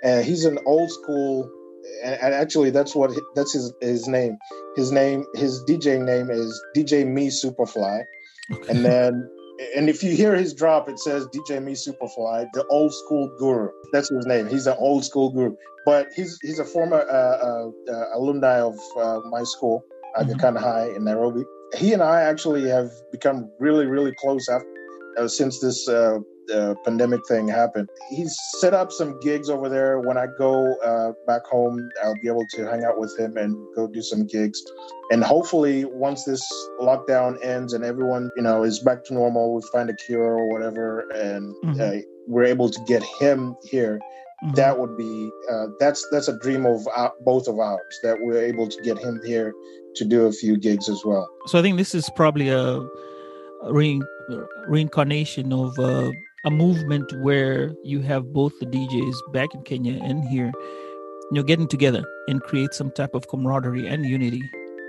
Uh, 0.05 0.23
he's 0.23 0.45
an 0.47 0.59
old 0.66 0.90
school, 0.90 1.51
and, 2.03 2.14
and 2.23 2.35
actually 2.35 2.71
that's 2.71 2.95
what 2.95 3.11
that's 3.35 3.53
his 3.53 3.75
his 3.83 4.09
name. 4.09 4.38
His 4.75 4.90
name, 4.90 5.27
his 5.35 5.62
DJ 5.69 6.03
name 6.03 6.31
is 6.31 6.62
DJ 6.75 7.07
Me 7.07 7.29
Superfly. 7.29 8.05
Okay. 8.53 8.71
And 8.71 8.85
then, 8.85 9.29
and 9.77 9.88
if 9.88 10.03
you 10.03 10.14
hear 10.14 10.35
his 10.35 10.55
drop, 10.55 10.88
it 10.88 10.99
says 10.99 11.27
DJ 11.29 11.62
Me 11.62 11.73
Superfly, 11.73 12.47
the 12.53 12.64
old 12.71 12.92
school 12.92 13.35
guru. 13.38 13.71
That's 13.92 14.09
his 14.11 14.27
name. 14.27 14.49
He's 14.49 14.66
an 14.66 14.77
old 14.79 15.05
school 15.05 15.31
guru, 15.31 15.57
but 15.85 16.09
he's 16.14 16.38
he's 16.42 16.59
a 16.59 16.64
former 16.64 17.01
uh, 17.01 17.37
uh, 17.49 17.71
uh, 17.92 18.05
alumni 18.14 18.61
of 18.61 18.79
uh, 18.99 19.21
my 19.31 19.42
school, 19.45 19.85
Aga 20.16 20.35
Mhm. 20.35 20.40
Khan 20.40 20.57
High 20.57 20.88
in 20.97 21.05
Nairobi. 21.05 21.45
He 21.77 21.92
and 21.92 22.03
I 22.03 22.23
actually 22.23 22.69
have 22.69 22.90
become 23.12 23.51
really, 23.59 23.87
really 23.87 24.12
close 24.21 24.49
after 24.49 24.66
uh, 25.19 25.29
since 25.29 25.61
this 25.61 25.88
uh, 26.53 26.57
uh, 26.57 26.75
pandemic 26.85 27.21
thing 27.29 27.49
happened. 27.49 27.89
He's 28.11 28.37
set 28.59 28.75
up 28.75 28.93
some 28.93 29.19
gigs 29.21 29.49
over 29.49 29.69
there. 29.69 30.01
When 30.01 30.17
I 30.19 30.27
go 30.39 30.75
uh, 30.77 31.13
back 31.27 31.45
home, 31.45 31.89
I'll 32.03 32.15
be 32.23 32.29
able 32.29 32.47
to 32.55 32.65
hang 32.67 32.85
out 32.85 32.99
with 32.99 33.17
him 33.19 33.37
and 33.37 33.57
go 33.75 33.87
do 33.87 34.03
some 34.03 34.27
gigs. 34.27 34.63
And 35.11 35.23
hopefully, 35.23 35.85
once 35.85 36.25
this 36.25 36.43
lockdown 36.81 37.37
ends 37.45 37.73
and 37.73 37.85
everyone, 37.85 38.31
you 38.37 38.43
know, 38.43 38.63
is 38.65 38.81
back 38.81 39.05
to 39.05 39.15
normal, 39.15 39.55
we 39.55 39.63
find 39.73 39.89
a 39.91 39.95
cure 39.95 40.23
or 40.23 40.49
whatever, 40.53 41.01
and 41.15 41.55
Mhm. 41.65 41.81
uh, 41.81 42.03
we're 42.27 42.45
able 42.45 42.69
to 42.69 42.81
get 42.87 43.03
him 43.21 43.55
here. 43.65 44.01
Mhm. 44.45 44.55
That 44.57 44.79
would 44.79 44.97
be 44.97 45.31
uh, 45.51 45.67
that's 45.81 46.07
that's 46.11 46.29
a 46.29 46.39
dream 46.39 46.67
of 46.67 46.87
our, 46.97 47.13
both 47.25 47.49
of 47.49 47.59
ours 47.59 48.01
that 48.03 48.17
we're 48.21 48.43
able 48.43 48.69
to 48.69 48.83
get 48.83 48.99
him 48.99 49.21
here 49.25 49.53
to 49.95 50.05
do 50.05 50.27
a 50.27 50.33
few 50.33 50.59
gigs 50.59 50.89
as 50.89 51.03
well. 51.05 51.27
So 51.47 51.59
I 51.59 51.63
think 51.63 51.79
this 51.79 51.95
is 51.95 52.11
probably 52.17 52.49
a, 52.51 52.61
a 53.63 53.73
re, 53.73 54.03
reincarnation 54.69 55.53
of 55.53 55.79
uh, 55.79 56.11
a 56.47 56.51
movement 56.51 57.13
where 57.23 57.73
you 57.85 58.01
have 58.01 58.33
both 58.33 58.53
the 58.61 58.67
DJs 58.67 59.17
back 59.33 59.55
in 59.55 59.63
Kenya 59.63 60.01
and 60.03 60.25
here, 60.29 60.53
you 61.31 61.33
know, 61.33 61.43
getting 61.43 61.69
together 61.69 62.05
and 62.29 62.41
create 62.43 62.73
some 62.73 62.91
type 62.93 63.15
of 63.15 63.27
camaraderie 63.29 63.87
and 63.87 64.07
unity, 64.07 64.41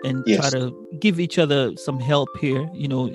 and 0.03 0.23
Yes. 0.27 0.39
try 0.39 0.49
to 0.59 0.71
give 0.99 1.19
each 1.19 1.37
other 1.39 1.75
some 1.77 1.99
help 1.99 2.29
here. 2.39 2.69
You 2.73 2.87
know, 2.87 3.11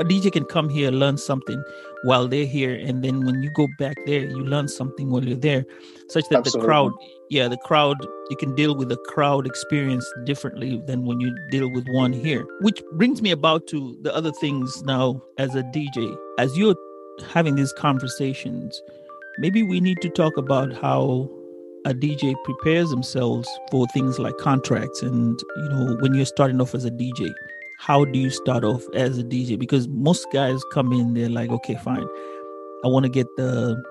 a 0.00 0.04
DJ 0.04 0.32
can 0.32 0.44
come 0.46 0.70
here 0.70 0.90
learn 0.90 1.18
something 1.18 1.62
while 2.04 2.26
they're 2.26 2.46
here, 2.46 2.74
and 2.74 3.04
then 3.04 3.24
when 3.26 3.42
you 3.42 3.50
go 3.54 3.68
back 3.78 3.96
there, 4.06 4.20
you 4.20 4.42
learn 4.42 4.68
something 4.68 5.10
while 5.10 5.22
you're 5.22 5.36
there, 5.36 5.64
such 6.08 6.24
that 6.30 6.38
Absolutely. 6.38 6.60
the 6.62 6.66
crowd, 6.66 6.92
yeah, 7.28 7.46
the 7.48 7.58
crowd, 7.58 7.98
you 8.30 8.36
can 8.36 8.54
deal 8.54 8.74
with 8.74 8.88
the 8.88 8.96
crowd 9.12 9.46
experience 9.46 10.10
differently 10.24 10.80
than 10.86 11.04
when 11.04 11.20
you 11.20 11.36
deal 11.50 11.70
with 11.70 11.86
one 11.88 12.12
here. 12.14 12.46
Which 12.62 12.82
brings 12.94 13.20
me 13.20 13.30
about 13.32 13.66
to 13.68 13.96
the 14.00 14.14
other 14.16 14.32
things 14.40 14.82
now 14.84 15.22
as 15.38 15.54
a 15.54 15.62
DJ. 15.62 16.16
As 16.38 16.56
you're 16.56 16.74
having 17.32 17.54
these 17.54 17.72
conversations, 17.74 18.82
maybe 19.38 19.62
we 19.62 19.80
need 19.80 20.00
to 20.02 20.08
talk 20.10 20.36
about 20.36 20.72
how 20.72 21.28
a 21.84 21.92
DJ 21.92 22.34
prepares 22.44 22.90
themselves 22.90 23.48
for 23.70 23.86
things 23.88 24.18
like 24.18 24.36
contracts 24.38 25.02
and 25.02 25.40
you 25.56 25.68
know 25.70 25.96
when 26.00 26.14
you're 26.14 26.24
starting 26.24 26.60
off 26.60 26.74
as 26.76 26.84
a 26.84 26.90
DJ 26.92 27.28
how 27.82 28.04
do 28.04 28.18
you 28.18 28.30
start 28.30 28.62
off 28.62 28.82
as 28.94 29.18
a 29.18 29.24
DJ 29.24 29.58
because 29.58 29.88
most 29.88 30.24
guys 30.32 30.60
come 30.72 30.92
in 30.92 31.14
they're 31.14 31.28
like 31.28 31.50
okay 31.50 31.74
fine. 31.74 32.06
I 32.84 32.88
want 32.88 33.04
to 33.04 33.10
get 33.10 33.26
the 33.36 33.82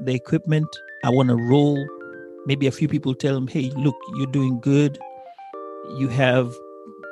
the 0.00 0.14
equipment. 0.14 0.66
I 1.04 1.10
want 1.10 1.28
to 1.28 1.36
roll. 1.36 1.86
Maybe 2.46 2.66
a 2.66 2.72
few 2.72 2.88
people 2.88 3.14
tell 3.14 3.34
them 3.34 3.46
hey 3.46 3.70
look 3.76 3.96
you're 4.16 4.32
doing 4.32 4.58
good. 4.60 4.98
You 5.98 6.08
have 6.08 6.54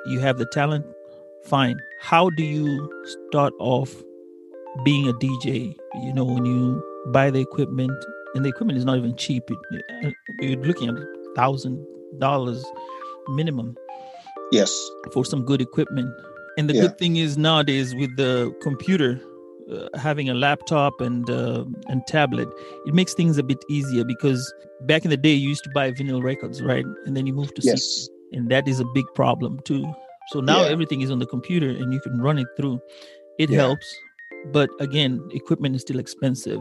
you 0.06 0.18
have 0.20 0.38
the 0.38 0.46
talent. 0.46 0.86
Fine. 1.44 1.78
How 2.00 2.30
do 2.30 2.42
you 2.42 2.90
start 3.28 3.52
off 3.58 3.94
being 4.82 5.08
a 5.08 5.12
DJ 5.14 5.76
you 6.02 6.12
know 6.12 6.24
when 6.24 6.44
you 6.44 6.82
buy 7.12 7.30
the 7.30 7.40
equipment 7.40 7.92
and 8.34 8.44
the 8.44 8.48
equipment 8.48 8.78
is 8.78 8.84
not 8.84 8.98
even 8.98 9.14
cheap. 9.16 9.44
It, 9.70 10.14
you're 10.40 10.56
looking 10.60 10.88
at 10.88 10.96
thousand 11.36 11.84
dollars 12.18 12.64
minimum. 13.28 13.76
Yes, 14.50 14.72
for 15.12 15.24
some 15.24 15.44
good 15.44 15.60
equipment. 15.60 16.10
And 16.56 16.68
the 16.68 16.74
Yeah. 16.74 16.82
good 16.82 16.98
thing 16.98 17.16
is 17.16 17.36
nowadays 17.38 17.94
with 17.94 18.16
the 18.16 18.52
computer, 18.62 19.20
uh, 19.72 19.88
having 19.98 20.28
a 20.28 20.34
laptop 20.34 21.00
and 21.00 21.28
uh, 21.30 21.64
and 21.88 22.04
tablet, 22.06 22.48
it 22.86 22.94
makes 22.94 23.14
things 23.14 23.38
a 23.38 23.42
bit 23.42 23.58
easier 23.68 24.04
because 24.04 24.52
back 24.82 25.04
in 25.04 25.10
the 25.10 25.16
day 25.16 25.32
you 25.32 25.48
used 25.48 25.64
to 25.64 25.70
buy 25.70 25.90
vinyl 25.92 26.22
records, 26.22 26.62
right? 26.62 26.84
And 27.06 27.16
then 27.16 27.26
you 27.26 27.32
moved 27.32 27.54
to 27.56 27.62
CD, 27.62 27.78
and 28.32 28.48
that 28.50 28.66
is 28.68 28.80
a 28.80 28.84
big 28.94 29.06
problem 29.14 29.60
too. 29.64 29.94
So 30.28 30.40
now 30.40 30.62
Yeah. 30.62 30.70
everything 30.70 31.00
is 31.02 31.10
on 31.10 31.18
the 31.18 31.26
computer 31.26 31.68
and 31.70 31.92
you 31.92 32.00
can 32.00 32.20
run 32.20 32.38
it 32.38 32.48
through. 32.56 32.80
It 33.38 33.50
Yeah. 33.50 33.58
helps, 33.58 33.86
but 34.52 34.70
again, 34.80 35.20
equipment 35.32 35.74
is 35.76 35.82
still 35.82 35.98
expensive. 35.98 36.60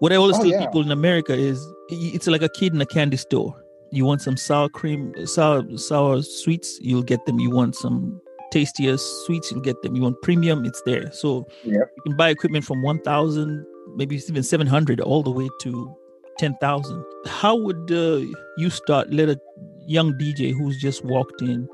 What 0.00 0.12
I 0.12 0.16
always 0.16 0.36
Oh, 0.36 0.42
tell 0.42 0.50
yeah. 0.50 0.60
people 0.66 0.82
in 0.82 0.90
America 0.90 1.34
is 1.34 1.64
it's 1.88 2.26
like 2.26 2.42
a 2.42 2.48
kid 2.48 2.74
in 2.74 2.80
a 2.80 2.86
candy 2.86 3.16
store. 3.16 3.54
You 3.90 4.04
want 4.04 4.22
some 4.22 4.36
sour 4.36 4.68
cream, 4.68 5.12
sour 5.26 5.62
sour 5.78 6.22
sweets, 6.22 6.78
you'll 6.82 7.02
get 7.04 7.24
them. 7.26 7.38
You 7.38 7.50
want 7.50 7.76
some 7.76 8.20
tastier 8.50 8.96
sweets, 8.98 9.50
you'll 9.52 9.60
get 9.60 9.80
them. 9.82 9.94
You 9.96 10.02
want 10.02 10.20
premium, 10.22 10.64
it's 10.64 10.82
there. 10.84 11.10
So 11.12 11.46
Yep. 11.64 11.90
you 11.96 12.02
can 12.02 12.16
buy 12.16 12.30
equipment 12.30 12.64
from 12.64 12.82
one 12.82 13.00
thousand, 13.02 13.64
maybe 13.94 14.16
even 14.16 14.42
seven 14.42 14.66
hundred, 14.66 15.00
all 15.00 15.22
the 15.22 15.30
way 15.30 15.48
to 15.62 15.94
ten 16.38 16.56
thousand. 16.60 17.04
How 17.26 17.54
would 17.56 17.90
uh, 17.92 18.20
you 18.58 18.70
start? 18.70 19.12
Let 19.12 19.28
a 19.28 19.38
young 19.86 20.12
DJ 20.14 20.52
who's 20.52 20.80
just 20.80 21.04
walked 21.04 21.40
in 21.42 21.68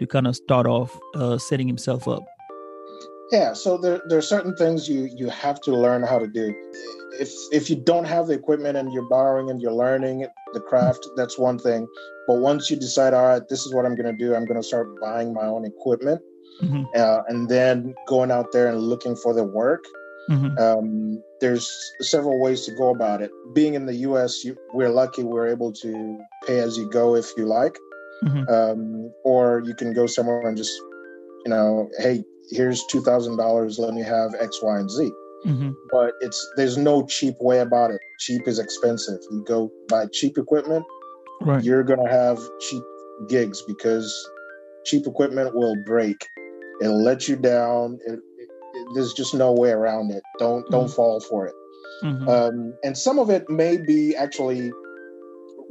to 0.00 0.06
kind 0.06 0.26
of 0.26 0.34
start 0.34 0.66
off 0.66 0.98
uh, 1.14 1.38
setting 1.38 1.68
himself 1.68 2.08
up. 2.08 2.24
Yeah. 3.32 3.52
So 3.54 3.78
there 3.78 4.00
there 4.08 4.18
are 4.18 4.22
certain 4.36 4.54
things 4.56 4.88
you 4.88 5.08
you 5.16 5.28
have 5.30 5.60
to 5.62 5.72
learn 5.74 6.02
how 6.02 6.18
to 6.18 6.26
do. 6.26 6.54
If 7.20 7.30
if 7.52 7.68
you 7.70 7.76
don't 7.76 8.04
have 8.04 8.26
the 8.26 8.34
equipment 8.34 8.76
and 8.76 8.92
you're 8.92 9.08
borrowing 9.08 9.50
and 9.50 9.60
you're 9.60 9.72
learning 9.72 10.26
the 10.54 10.60
craft, 10.60 11.06
that's 11.16 11.38
one 11.38 11.58
thing. 11.58 11.86
But 12.26 12.36
once 12.36 12.70
you 12.70 12.76
decide, 12.76 13.14
all 13.14 13.26
right, 13.26 13.42
this 13.48 13.66
is 13.66 13.74
what 13.74 13.84
I'm 13.86 13.96
going 13.96 14.10
to 14.16 14.24
do, 14.24 14.34
I'm 14.34 14.44
going 14.44 14.60
to 14.60 14.66
start 14.66 14.88
buying 15.00 15.34
my 15.34 15.46
own 15.46 15.64
equipment, 15.64 16.20
Mhm, 16.62 16.84
uh, 16.96 17.22
and 17.28 17.48
then 17.48 17.94
going 18.06 18.30
out 18.30 18.52
there 18.52 18.68
and 18.68 18.78
looking 18.80 19.16
for 19.16 19.34
the 19.34 19.44
work. 19.44 19.82
mhm, 20.30 20.56
Um, 20.60 21.22
there's 21.40 21.66
several 22.00 22.38
ways 22.40 22.64
to 22.66 22.72
go 22.76 22.90
about 22.90 23.22
it. 23.22 23.30
Being 23.54 23.74
in 23.74 23.86
the 23.86 23.96
U.S., 24.08 24.44
you, 24.44 24.54
we're 24.72 24.88
lucky 24.90 25.24
we're 25.24 25.48
able 25.48 25.72
to 25.72 25.90
pay 26.46 26.60
as 26.60 26.76
you 26.78 26.88
go 26.90 27.16
if 27.16 27.26
you 27.36 27.44
like, 27.46 27.76
mhm. 28.24 28.44
um, 28.48 29.10
or 29.24 29.62
you 29.66 29.74
can 29.74 29.92
go 29.92 30.06
somewhere 30.06 30.46
and 30.46 30.56
just, 30.56 30.74
you 31.44 31.50
know, 31.50 31.88
hey, 31.98 32.22
here's 32.50 32.84
two 32.86 33.02
thousand 33.02 33.36
dollars. 33.36 33.78
Let 33.78 33.94
me 33.94 34.02
have 34.02 34.34
X, 34.38 34.58
Y, 34.62 34.78
and 34.78 34.90
Z. 34.90 35.12
mhm. 35.46 35.74
But 35.90 36.12
it's 36.20 36.38
there's 36.56 36.76
no 36.78 37.04
cheap 37.06 37.34
way 37.40 37.60
about 37.60 37.90
it. 37.90 38.00
Cheap 38.20 38.46
is 38.46 38.58
expensive. 38.58 39.18
You 39.30 39.42
go 39.46 39.70
buy 39.88 40.06
cheap 40.12 40.38
equipment, 40.38 40.84
Right. 41.40 41.62
you're 41.64 41.82
gonna 41.82 42.08
have 42.10 42.38
cheap 42.60 42.82
gigs 43.28 43.62
because 43.66 44.06
cheap 44.84 45.06
equipment 45.06 45.54
will 45.54 45.76
break. 45.84 46.28
It'll 46.80 47.02
let 47.02 47.28
you 47.28 47.36
down. 47.36 47.98
It, 48.06 48.12
it, 48.12 48.18
it- 48.74 48.86
there's 48.94 49.12
just 49.12 49.34
no 49.34 49.52
way 49.52 49.70
around 49.70 50.10
it. 50.12 50.22
Don't 50.38 50.64
don't 50.70 50.88
fall 50.90 51.20
for 51.20 51.46
it. 51.46 51.54
Mhm, 52.04 52.28
Um, 52.28 52.74
and 52.84 52.96
some 52.96 53.18
of 53.18 53.28
it 53.30 53.48
may 53.50 53.76
be 53.76 54.16
actually 54.16 54.72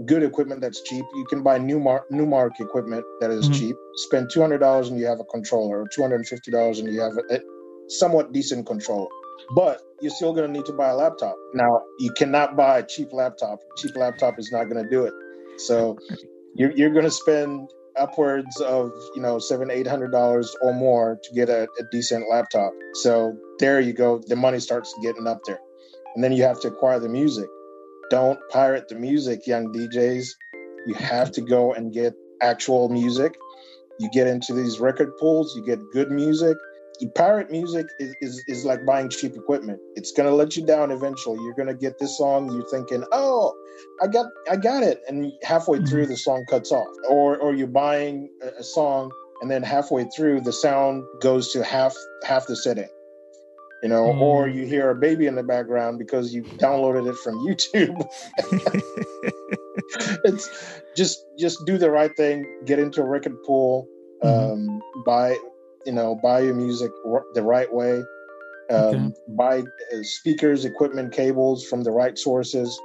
good 0.06 0.24
equipment 0.24 0.62
that's 0.62 0.82
cheap. 0.84 1.06
You 1.16 1.26
can 1.30 1.44
buy 1.44 1.58
new 1.58 1.80
mark 1.80 2.10
new 2.12 2.26
mark 2.26 2.60
equipment 2.60 3.04
that 3.20 3.32
is 3.32 3.48
Mhm. 3.50 3.54
cheap. 3.54 3.76
Spend 3.96 4.30
two 4.32 4.42
hundred 4.42 4.60
dollars 4.60 4.90
and 4.90 5.00
you 5.00 5.06
have 5.06 5.20
a 5.20 5.26
controller, 5.26 5.82
or 5.82 5.88
two 5.88 6.02
hundred 6.02 6.18
and 6.18 6.28
fifty 6.28 6.52
dollars 6.52 6.80
and 6.80 6.92
you 6.94 7.00
have 7.02 7.14
a, 7.18 7.36
a 7.36 7.40
somewhat 7.90 8.32
decent 8.32 8.66
controller. 8.66 9.10
But 9.56 9.82
you're 10.02 10.12
still 10.12 10.34
going 10.34 10.48
to 10.48 10.54
need 10.54 10.66
to 10.68 10.74
buy 10.74 10.90
a 10.90 10.96
laptop. 10.96 11.36
Now 11.54 11.82
you 12.00 12.12
cannot 12.14 12.56
buy 12.56 12.80
a 12.80 12.84
cheap 12.84 13.12
laptop. 13.14 13.60
Cheap 13.78 13.96
laptop 13.96 14.40
is 14.40 14.52
not 14.52 14.66
going 14.70 14.84
to 14.84 14.90
do 14.90 15.06
it. 15.06 15.14
So 15.58 15.98
you're 16.56 16.72
you're 16.72 16.92
going 16.92 17.06
to 17.06 17.12
spend 17.12 17.70
upwards 17.98 18.60
of 18.62 18.92
you 19.16 19.22
know 19.22 19.40
seven 19.40 19.70
eight 19.70 19.88
hundred 19.88 20.12
dollars 20.12 20.56
or 20.62 20.74
more 20.74 21.20
to 21.24 21.34
get 21.34 21.50
a, 21.50 21.64
a 21.80 21.84
decent 21.92 22.30
laptop. 22.30 22.72
So 22.96 23.36
there 23.60 23.80
you 23.80 23.94
go. 23.94 24.22
The 24.26 24.36
money 24.36 24.60
starts 24.60 24.94
getting 25.02 25.28
up 25.28 25.42
there, 25.46 25.60
and 26.16 26.24
then 26.24 26.32
you 26.32 26.44
have 26.44 26.60
to 26.62 26.70
acquire 26.70 27.00
the 27.00 27.10
music. 27.10 27.48
Don't 28.12 28.42
pirate 28.50 28.90
the 28.90 28.96
music, 28.96 29.48
young 29.48 29.72
DJs. 29.72 30.28
You 30.86 30.96
have 30.96 31.32
to 31.32 31.42
go 31.42 31.74
and 31.74 31.94
get 31.94 32.14
actual 32.42 32.90
music. 32.90 33.38
You 34.00 34.10
get 34.12 34.28
into 34.28 34.54
these 34.54 34.82
record 34.82 35.18
pools. 35.18 35.56
You 35.56 35.64
get 35.66 35.80
good 35.94 36.12
music. 36.12 36.58
You 37.00 37.08
pirate 37.12 37.50
music 37.50 37.86
is, 38.00 38.14
is, 38.20 38.44
is 38.50 38.66
like 38.66 38.86
buying 38.86 39.10
cheap 39.10 39.38
equipment. 39.38 39.80
It's 39.96 40.12
gonna 40.12 40.32
let 40.32 40.58
you 40.58 40.66
down 40.66 40.92
eventually. 40.92 41.42
You're 41.42 41.54
gonna 41.54 41.74
get 41.74 42.00
this 42.00 42.18
song. 42.18 42.52
You're 42.52 42.70
thinking, 42.70 43.06
"Oh, 43.14 43.54
I 44.02 44.08
got 44.08 44.26
I 44.50 44.58
got 44.58 44.84
it," 44.84 45.02
and 45.08 45.32
halfway 45.42 45.78
mm-hmm. 45.78 45.88
through 45.88 46.08
the 46.08 46.18
song 46.18 46.46
cuts 46.50 46.74
off. 46.74 46.88
Or 47.10 47.38
or 47.38 47.56
you're 47.56 47.68
buying 47.68 48.30
a, 48.44 48.60
a 48.60 48.64
song 48.64 49.10
and 49.42 49.50
then 49.50 49.64
halfway 49.64 50.04
through 50.16 50.42
the 50.42 50.52
sound 50.52 51.06
goes 51.22 51.54
to 51.54 51.64
half 51.64 51.96
half 52.26 52.46
the 52.46 52.58
setting. 52.58 52.90
You 53.84 53.90
know, 53.90 54.04
Mm. 54.14 54.22
or 54.22 54.48
you 54.48 54.66
hear 54.66 54.90
a 54.92 54.96
baby 54.96 55.26
in 55.26 55.36
the 55.36 55.44
background 55.44 55.98
because 55.98 56.34
you 56.34 56.44
downloaded 56.60 57.10
it 57.10 57.16
from 57.24 57.36
YouTube. 57.48 57.98
it's 60.24 60.50
just 60.96 61.26
just 61.40 61.66
do 61.66 61.78
the 61.78 61.90
right 61.92 62.16
thing. 62.16 62.46
Get 62.66 62.80
into 62.80 63.02
a 63.02 63.06
record 63.06 63.36
pool. 63.46 63.88
Mhm. 64.24 64.52
Um, 64.54 64.82
buy 65.06 65.36
you 65.86 65.92
know 65.94 66.16
buy 66.22 66.42
your 66.42 66.54
music 66.56 66.92
the 67.34 67.42
right 67.44 67.72
way. 67.74 68.04
Um, 68.70 68.78
Okay. 68.78 69.12
Buy 69.30 69.60
uh, 69.60 70.04
speakers, 70.04 70.64
equipment, 70.64 71.12
cables 71.12 71.66
from 71.66 71.84
the 71.84 71.92
right 71.92 72.18
sources. 72.18 72.80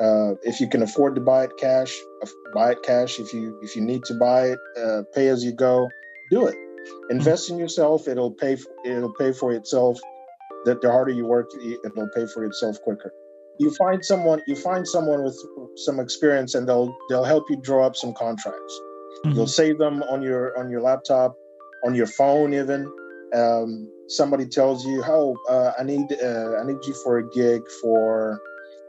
Uh, 0.00 0.34
if 0.44 0.60
you 0.60 0.68
can 0.68 0.82
afford 0.82 1.16
to 1.16 1.20
buy 1.20 1.44
it 1.44 1.50
cash, 1.58 1.92
buy 2.54 2.70
it 2.72 2.78
cash. 2.84 3.18
If 3.18 3.32
you 3.34 3.58
if 3.62 3.74
you 3.74 3.82
need 3.82 4.04
to 4.04 4.14
buy 4.14 4.50
it, 4.52 4.58
uh, 4.80 5.02
pay 5.14 5.28
as 5.28 5.44
you 5.44 5.52
go. 5.52 5.88
Do 6.30 6.46
it. 6.46 6.54
Invest 7.10 7.50
in 7.50 7.58
yourself. 7.58 8.06
It'll 8.08 8.30
pay. 8.30 8.56
It'll 8.84 9.12
pay 9.14 9.32
for 9.32 9.52
itself. 9.52 9.98
The, 10.64 10.78
the 10.80 10.90
harder 10.90 11.12
you 11.12 11.26
work, 11.26 11.48
it'll 11.54 12.08
pay 12.08 12.26
for 12.26 12.44
itself 12.44 12.80
quicker. 12.82 13.12
You 13.58 13.74
find 13.74 14.04
someone. 14.04 14.42
You 14.46 14.56
find 14.56 14.86
someone 14.86 15.24
with 15.24 15.36
some 15.76 15.98
experience, 16.00 16.54
and 16.54 16.68
they'll 16.68 16.94
they'll 17.08 17.24
help 17.24 17.50
you 17.50 17.56
draw 17.62 17.86
up 17.86 17.96
some 17.96 18.14
contracts. 18.14 18.80
You'll 19.24 19.46
Mhm, 19.46 19.48
save 19.48 19.78
them 19.78 20.02
on 20.04 20.22
your 20.22 20.56
on 20.58 20.70
your 20.70 20.80
laptop, 20.80 21.34
on 21.84 21.94
your 21.94 22.06
phone 22.06 22.54
even. 22.54 22.90
Um, 23.34 23.90
somebody 24.08 24.46
tells 24.46 24.86
you, 24.86 25.02
"Oh, 25.06 25.36
uh, 25.48 25.72
I 25.78 25.82
need 25.82 26.12
uh, 26.22 26.56
I 26.60 26.64
need 26.64 26.84
you 26.86 26.94
for 27.04 27.18
a 27.18 27.28
gig 27.30 27.62
for." 27.82 28.38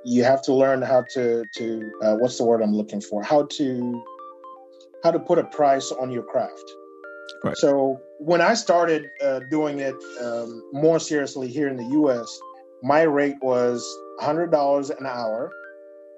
You 0.05 0.23
have 0.23 0.41
to 0.43 0.53
learn 0.53 0.82
how 0.82 1.03
to 1.13 1.45
to 1.58 1.91
uh, 2.03 2.15
what's 2.15 2.38
the 2.38 2.45
word 2.45 2.62
I'm 2.62 2.73
looking 2.73 3.01
for? 3.01 3.21
How 3.21 3.43
to 3.58 4.03
how 5.03 5.12
to 5.12 5.19
put 5.19 5.39
a 5.39 5.43
price 5.45 5.91
on 5.91 6.12
your 6.12 6.23
craft. 6.23 6.63
Right. 7.43 7.58
So 7.58 7.99
when 8.19 8.41
I 8.41 8.53
started 8.53 9.10
uh, 9.23 9.39
doing 9.49 9.79
it 9.79 9.95
um, 10.21 10.63
more 10.73 10.99
seriously 10.99 11.47
here 11.47 11.67
in 11.67 11.77
the 11.77 11.86
U.S., 11.86 12.27
my 12.84 13.01
rate 13.03 13.36
was 13.41 13.86
hundred 14.19 14.51
dollars 14.51 14.89
an 14.89 15.05
hour 15.05 15.51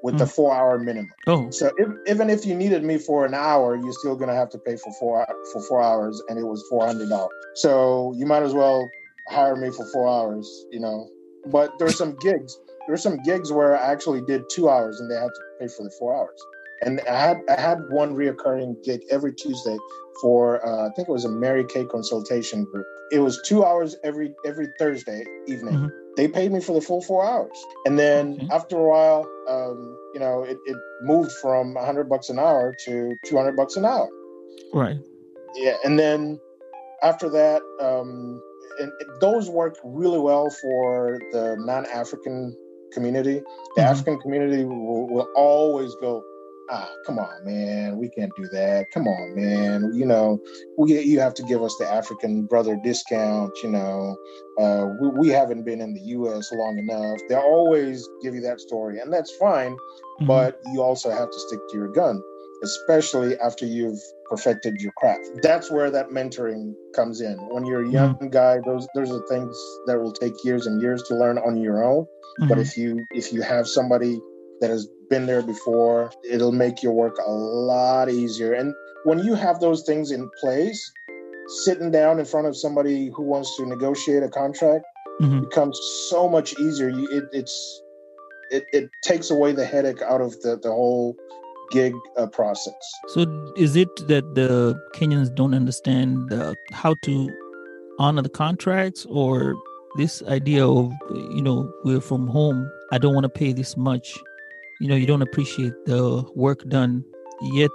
with 0.03 0.17
the 0.17 0.25
Mm. 0.25 0.31
four 0.35 0.55
hour 0.55 0.79
minimum. 0.79 1.11
Oh, 1.27 1.49
So 1.51 1.71
if, 1.77 1.87
even 2.07 2.29
if 2.29 2.45
you 2.45 2.55
needed 2.55 2.83
me 2.83 2.97
for 2.97 3.25
an 3.25 3.33
hour, 3.35 3.75
you're 3.75 3.93
still 3.93 4.15
gonna 4.15 4.33
have 4.35 4.49
to 4.49 4.57
pay 4.57 4.75
for 4.77 4.91
four 4.99 5.25
for 5.53 5.61
four 5.61 5.81
hours, 5.81 6.21
and 6.27 6.39
it 6.39 6.43
was 6.45 6.63
four 6.69 6.85
hundred 6.85 7.09
dollars. 7.09 7.31
So 7.55 8.13
you 8.17 8.25
might 8.25 8.43
as 8.43 8.53
well 8.53 8.89
hire 9.29 9.55
me 9.55 9.69
for 9.71 9.85
four 9.91 10.07
hours, 10.07 10.47
you 10.71 10.79
know. 10.79 11.07
But 11.47 11.71
there 11.77 11.87
were 11.87 11.93
some 11.93 12.15
gigs. 12.17 12.57
There 12.87 12.93
were 12.93 12.97
some 12.97 13.17
gigs 13.23 13.51
where 13.51 13.77
I 13.77 13.91
actually 13.91 14.21
did 14.21 14.41
two 14.49 14.69
hours, 14.69 14.99
and 14.99 15.09
they 15.09 15.15
had 15.15 15.27
to 15.27 15.41
pay 15.59 15.67
for 15.67 15.83
the 15.83 15.91
four 15.99 16.15
hours. 16.15 16.39
And 16.83 16.99
I 17.07 17.19
had 17.19 17.37
I 17.47 17.61
had 17.61 17.77
one 17.89 18.15
reoccurring 18.15 18.83
gig 18.83 19.01
every 19.11 19.33
Tuesday 19.35 19.77
for 20.21 20.65
uh, 20.65 20.87
I 20.87 20.89
think 20.93 21.07
it 21.09 21.11
was 21.11 21.25
a 21.25 21.29
Mary 21.29 21.63
Kay 21.65 21.85
consultation 21.85 22.63
group. 22.65 22.85
It 23.11 23.19
was 23.19 23.41
two 23.45 23.65
hours 23.65 23.95
every 24.03 24.33
every 24.45 24.67
Thursday 24.79 25.23
evening. 25.47 25.75
Mhm. 25.75 25.89
They 26.17 26.27
paid 26.27 26.51
me 26.51 26.59
for 26.59 26.73
the 26.73 26.81
full 26.81 27.01
four 27.01 27.25
hours, 27.25 27.57
and 27.85 27.97
then 27.97 28.33
Okay. 28.35 28.47
after 28.51 28.77
a 28.77 28.83
while, 28.83 29.25
um, 29.47 29.97
you 30.13 30.19
know, 30.19 30.43
it, 30.43 30.57
it 30.65 30.77
moved 31.03 31.31
from 31.41 31.75
hundred 31.75 32.09
bucks 32.09 32.29
an 32.29 32.37
hour 32.39 32.73
to 32.85 33.15
two 33.25 33.37
hundred 33.37 33.55
bucks 33.55 33.75
an 33.77 33.85
hour. 33.85 34.09
right. 34.73 34.97
Yeah, 35.55 35.75
and 35.83 35.97
then 35.99 36.39
after 37.01 37.27
that, 37.29 37.61
um, 37.81 38.41
and 38.79 38.91
it- 39.01 39.07
those 39.19 39.49
work 39.49 39.75
really 39.83 40.19
well 40.19 40.49
for 40.49 41.19
the 41.33 41.55
non-African 41.59 42.55
community. 42.93 43.41
The 43.75 43.81
Mhm. 43.81 43.85
African 43.91 44.19
community 44.19 44.63
will, 44.65 45.07
will 45.07 45.27
always 45.35 45.93
go, 45.95 46.21
ah, 46.71 46.89
come 47.05 47.19
on, 47.19 47.43
man, 47.43 47.97
we 47.97 48.09
can't 48.09 48.31
do 48.35 48.47
that. 48.53 48.85
Come 48.93 49.07
on, 49.07 49.35
man, 49.35 49.91
you 49.93 50.05
know, 50.05 50.39
we 50.77 50.99
you 51.01 51.19
have 51.19 51.33
to 51.35 51.43
give 51.43 51.61
us 51.61 51.75
the 51.79 51.87
African 51.87 52.45
brother 52.45 52.77
discount. 52.83 53.51
You 53.63 53.69
know, 53.71 54.17
uh, 54.59 54.85
we, 54.99 55.09
we 55.09 55.27
haven't 55.29 55.63
been 55.63 55.81
in 55.81 55.93
the 55.93 56.01
U.S. 56.17 56.51
long 56.51 56.77
enough. 56.79 57.19
They 57.29 57.35
always 57.35 58.07
give 58.23 58.33
you 58.33 58.41
that 58.41 58.59
story, 58.61 58.99
and 58.99 59.11
that's 59.13 59.35
fine. 59.35 59.75
Mhm. 60.21 60.27
But 60.27 60.59
you 60.73 60.81
also 60.81 61.09
have 61.09 61.29
to 61.29 61.39
stick 61.39 61.59
to 61.69 61.77
your 61.77 61.89
gun, 61.89 62.21
especially 62.63 63.37
after 63.39 63.65
you've 63.65 63.99
perfected 64.29 64.75
your 64.79 64.91
craft. 64.97 65.25
That's 65.41 65.69
where 65.71 65.91
that 65.91 66.09
mentoring 66.09 66.73
comes 66.95 67.19
in. 67.21 67.37
When 67.49 67.65
you're 67.65 67.83
a 67.83 67.89
young 67.89 68.17
guy, 68.31 68.59
those 68.65 68.87
those 68.95 69.11
are 69.11 69.21
things 69.27 69.57
that 69.87 69.99
will 69.99 70.13
take 70.13 70.33
years 70.43 70.67
and 70.67 70.81
years 70.81 71.03
to 71.03 71.15
learn 71.15 71.37
on 71.37 71.57
your 71.57 71.83
own. 71.83 72.05
But 72.47 72.57
Mhm. 72.57 72.61
if 72.61 72.77
you 72.77 73.05
if 73.11 73.33
you 73.33 73.41
have 73.41 73.67
somebody 73.67 74.21
that 74.61 74.69
has 74.69 74.87
been 75.11 75.27
there 75.27 75.43
before, 75.43 76.09
it'll 76.27 76.53
make 76.53 76.81
your 76.81 76.93
work 76.93 77.17
a 77.23 77.31
lot 77.31 78.09
easier. 78.09 78.53
And 78.53 78.73
when 79.03 79.19
you 79.19 79.35
have 79.35 79.59
those 79.59 79.83
things 79.83 80.09
in 80.09 80.27
place, 80.39 80.81
sitting 81.65 81.91
down 81.91 82.17
in 82.17 82.25
front 82.25 82.47
of 82.47 82.55
somebody 82.55 83.11
who 83.13 83.23
wants 83.23 83.55
to 83.57 83.65
negotiate 83.65 84.23
a 84.23 84.29
contract 84.29 84.85
Mhm. 85.21 85.41
becomes 85.41 85.77
so 86.09 86.27
much 86.29 86.57
easier. 86.59 86.89
You, 86.89 87.07
it, 87.11 87.25
it's 87.33 87.55
it, 88.49 88.63
it 88.73 88.89
takes 89.01 89.29
away 89.31 89.51
the 89.53 89.65
headache 89.65 90.01
out 90.01 90.21
of 90.21 90.31
the, 90.41 90.57
the 90.57 90.69
whole 90.69 91.15
gig 91.71 91.93
uh, 92.17 92.27
process. 92.27 92.83
So 93.13 93.19
is 93.55 93.75
it 93.75 93.89
that 94.07 94.25
the 94.35 94.51
Kenyans 94.95 95.33
don't 95.35 95.53
understand 95.53 96.33
uh, 96.33 96.53
how 96.71 96.95
to 97.03 97.13
honor 97.99 98.21
the 98.21 98.29
contracts 98.29 99.05
or 99.09 99.55
this 99.97 100.23
idea 100.23 100.65
of 100.67 100.91
you 101.35 101.43
know 101.47 101.69
we're 101.83 102.01
from 102.01 102.27
home 102.27 102.59
I 102.93 102.97
don't 102.97 103.13
want 103.13 103.25
to 103.25 103.29
pay 103.43 103.51
this 103.53 103.75
much 103.77 104.17
you 104.81 104.87
know 104.89 104.95
you 104.95 105.07
don't 105.07 105.21
appreciate 105.21 105.73
the 105.85 106.01
work 106.35 106.63
done 106.69 107.05
yet 107.53 107.71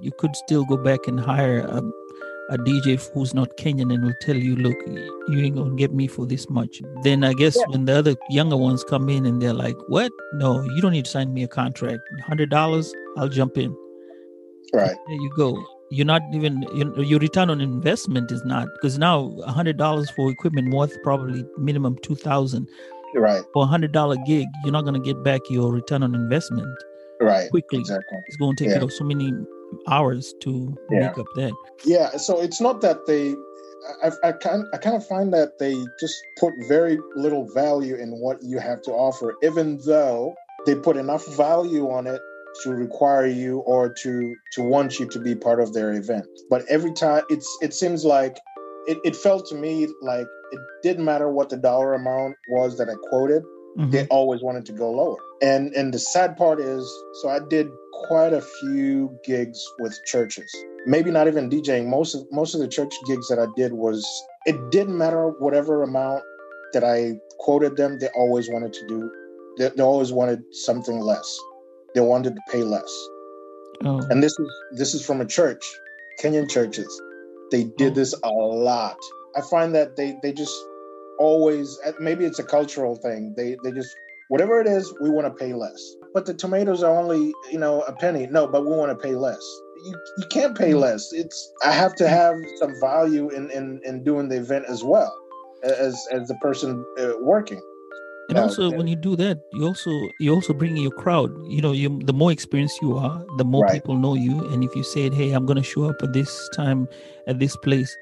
you 0.00 0.12
could 0.18 0.34
still 0.36 0.64
go 0.64 0.76
back 0.76 1.00
and 1.08 1.20
hire 1.20 1.60
a, 1.60 1.82
a 2.50 2.58
DJ 2.58 3.00
who's 3.14 3.34
not 3.34 3.56
Kenyan 3.58 3.92
and 3.94 4.04
will 4.04 4.14
tell 4.22 4.36
you 4.36 4.56
look 4.56 4.76
you 5.28 5.40
ain't 5.40 5.56
gonna 5.56 5.76
get 5.76 5.92
me 5.92 6.06
for 6.06 6.26
this 6.26 6.48
much 6.50 6.80
then 7.02 7.24
I 7.24 7.32
guess 7.34 7.56
Yeah. 7.56 7.64
when 7.68 7.84
the 7.86 7.98
other 7.98 8.14
younger 8.30 8.56
ones 8.56 8.84
come 8.84 9.08
in 9.08 9.26
and 9.26 9.42
they're 9.42 9.54
like 9.54 9.76
what 9.88 10.12
no 10.34 10.62
you 10.74 10.82
don't 10.82 10.92
need 10.92 11.06
to 11.06 11.10
sign 11.10 11.34
me 11.34 11.44
a 11.44 11.48
contract 11.48 12.02
hundred 12.26 12.50
dollars 12.50 12.92
I'll 13.18 13.28
jump 13.28 13.58
in 13.58 13.76
Right. 14.72 14.96
there 15.06 15.16
you 15.16 15.30
go. 15.36 15.56
You're 15.90 16.06
not 16.06 16.22
even 16.32 16.64
your, 16.74 17.02
your 17.04 17.20
return 17.20 17.50
on 17.50 17.60
investment 17.60 18.32
is 18.32 18.44
not 18.44 18.66
because 18.74 18.98
now 18.98 19.36
a 19.44 19.52
hundred 19.52 19.76
dollars 19.76 20.10
for 20.10 20.30
equipment 20.30 20.74
worth 20.74 20.96
probably 21.04 21.44
minimum 21.58 21.96
two 22.02 22.16
thousand 22.16 22.68
Right. 23.14 23.42
for 23.52 23.62
a 23.64 23.66
hundred 23.66 23.92
dollar 23.92 24.16
gig. 24.26 24.46
You're 24.64 24.72
not 24.72 24.84
gonna 24.84 25.00
get 25.00 25.22
back 25.22 25.40
your 25.50 25.72
return 25.72 26.02
on 26.02 26.14
investment 26.14 26.68
Right. 27.20 27.48
quickly. 27.50 27.78
Exactly. 27.80 28.18
It's 28.26 28.36
going 28.36 28.56
to 28.56 28.64
take 28.64 28.74
Yeah. 28.74 28.82
you 28.82 28.90
so 28.90 29.04
many 29.04 29.32
hours 29.88 30.34
to 30.42 30.74
Yeah. 30.90 31.00
make 31.08 31.18
up 31.18 31.26
that. 31.36 31.52
Yeah, 31.84 32.16
so 32.16 32.40
it's 32.40 32.60
not 32.60 32.80
that 32.82 33.06
they. 33.06 33.34
I, 34.02 34.10
I 34.28 34.32
kind 34.32 34.64
I 34.72 34.78
kind 34.78 34.96
of 34.96 35.06
find 35.06 35.32
that 35.34 35.58
they 35.58 35.74
just 36.00 36.14
put 36.40 36.52
very 36.68 36.98
little 37.16 37.46
value 37.54 37.96
in 37.96 38.10
what 38.20 38.42
you 38.42 38.58
have 38.58 38.80
to 38.82 38.92
offer, 38.92 39.34
even 39.42 39.78
though 39.86 40.34
they 40.66 40.74
put 40.74 40.96
enough 40.96 41.26
value 41.36 41.90
on 41.90 42.06
it 42.06 42.20
to 42.62 42.70
require 42.70 43.26
you 43.26 43.58
or 43.60 43.92
to 44.02 44.34
to 44.52 44.62
want 44.62 44.98
you 44.98 45.06
to 45.10 45.18
be 45.20 45.34
part 45.34 45.60
of 45.60 45.72
their 45.74 45.92
event. 45.92 46.24
But 46.50 46.64
every 46.70 46.92
time 46.92 47.24
it's 47.28 47.46
it 47.62 47.74
seems 47.74 48.04
like 48.04 48.38
it, 48.86 48.98
it 49.04 49.16
felt 49.16 49.46
to 49.46 49.54
me 49.54 49.88
like 50.02 50.26
it 50.52 50.60
didn't 50.82 51.04
matter 51.04 51.28
what 51.28 51.48
the 51.50 51.56
dollar 51.56 51.94
amount 51.94 52.36
was 52.48 52.78
that 52.78 52.88
I 52.88 52.94
quoted 53.08 53.42
Mhm. 53.76 53.90
they 53.90 54.06
always 54.06 54.40
wanted 54.40 54.64
to 54.66 54.72
go 54.72 54.90
lower. 54.90 55.16
And 55.42 55.74
and 55.74 55.92
the 55.92 55.98
sad 55.98 56.36
part 56.36 56.60
is, 56.60 56.82
so 57.20 57.28
I 57.28 57.40
did 57.40 57.68
quite 58.06 58.32
a 58.32 58.40
few 58.40 59.10
gigs 59.24 59.60
with 59.80 59.98
churches. 60.06 60.48
Maybe 60.86 61.10
not 61.10 61.26
even 61.26 61.50
DJing. 61.50 61.86
Most 61.88 62.14
of 62.14 62.22
most 62.30 62.54
of 62.54 62.60
the 62.60 62.68
church 62.68 62.94
gigs 63.06 63.26
that 63.28 63.38
I 63.38 63.46
did 63.56 63.72
was 63.72 64.06
it 64.46 64.56
didn't 64.70 64.96
matter 64.96 65.30
whatever 65.40 65.82
amount 65.82 66.22
that 66.72 66.84
I 66.84 67.14
quoted 67.38 67.76
them. 67.76 67.98
They 67.98 68.08
always 68.14 68.48
wanted 68.48 68.72
to 68.74 68.86
do. 68.86 69.10
They, 69.58 69.68
they 69.76 69.82
always 69.82 70.12
wanted 70.12 70.40
something 70.52 71.00
less. 71.00 71.28
They 71.94 72.00
wanted 72.00 72.36
to 72.36 72.42
pay 72.52 72.62
less. 72.62 72.92
Oh, 73.84 74.00
And 74.10 74.22
this 74.22 74.38
is 74.38 74.48
this 74.78 74.94
is 74.94 75.04
from 75.04 75.20
a 75.20 75.26
church, 75.26 75.64
Kenyan 76.22 76.48
churches. 76.48 76.90
They 77.54 77.62
did 77.62 77.92
Oh. 77.92 77.94
this 77.94 78.14
a 78.24 78.30
lot. 78.30 78.96
I 79.36 79.40
find 79.40 79.76
that 79.76 79.94
they 79.94 80.16
they 80.24 80.32
just 80.32 80.56
always 81.20 81.78
uh, 81.86 81.92
maybe 82.00 82.24
it's 82.24 82.40
a 82.40 82.42
cultural 82.42 82.96
thing. 82.96 83.32
They 83.36 83.56
they 83.62 83.70
just 83.70 83.94
whatever 84.28 84.60
it 84.60 84.66
is, 84.66 84.92
we 85.00 85.08
want 85.08 85.28
to 85.28 85.34
pay 85.44 85.52
less. 85.54 85.80
But 86.12 86.26
the 86.26 86.34
tomatoes 86.34 86.82
are 86.82 86.96
only 86.98 87.32
you 87.52 87.58
know 87.58 87.82
a 87.82 87.92
penny. 87.92 88.26
No, 88.26 88.48
but 88.48 88.62
we 88.66 88.74
want 88.74 88.90
to 88.90 88.96
pay 88.96 89.14
less. 89.14 89.44
You 89.84 89.94
you 90.18 90.26
can't 90.30 90.58
pay 90.58 90.74
less. 90.74 91.12
It's 91.12 91.52
I 91.64 91.70
have 91.70 91.94
to 91.96 92.08
have 92.08 92.34
some 92.56 92.72
value 92.80 93.30
in 93.30 93.50
in 93.52 93.80
in 93.84 94.02
doing 94.02 94.28
the 94.28 94.38
event 94.38 94.64
as 94.68 94.82
well 94.82 95.14
as 95.62 95.94
as 96.10 96.26
the 96.26 96.34
person 96.46 96.84
uh, 96.98 97.12
working. 97.20 97.62
And 98.28 98.36
no, 98.36 98.42
also 98.44 98.70
when 98.70 98.86
you 98.86 98.96
do 98.96 99.16
that, 99.16 99.38
you 99.52 99.66
also 99.66 99.90
you 100.20 100.32
also 100.34 100.52
bring 100.52 100.76
your 100.76 100.90
crowd. 100.92 101.30
You 101.48 101.60
know, 101.60 101.72
you 101.72 102.00
the 102.04 102.12
more 102.12 102.32
experienced 102.32 102.80
you 102.82 102.96
are, 102.96 103.24
the 103.38 103.44
more 103.44 103.62
Right. 103.64 103.72
people 103.72 103.96
know 103.96 104.14
you. 104.14 104.44
And 104.48 104.64
if 104.64 104.74
you 104.74 104.82
said, 104.82 105.12
"Hey, 105.14 105.32
I'm 105.32 105.46
going 105.46 105.56
to 105.56 105.62
show 105.62 105.84
up 105.84 105.96
at 106.02 106.12
this 106.12 106.48
time 106.54 106.88
at 107.26 107.38
this 107.38 107.56
place," 107.56 107.96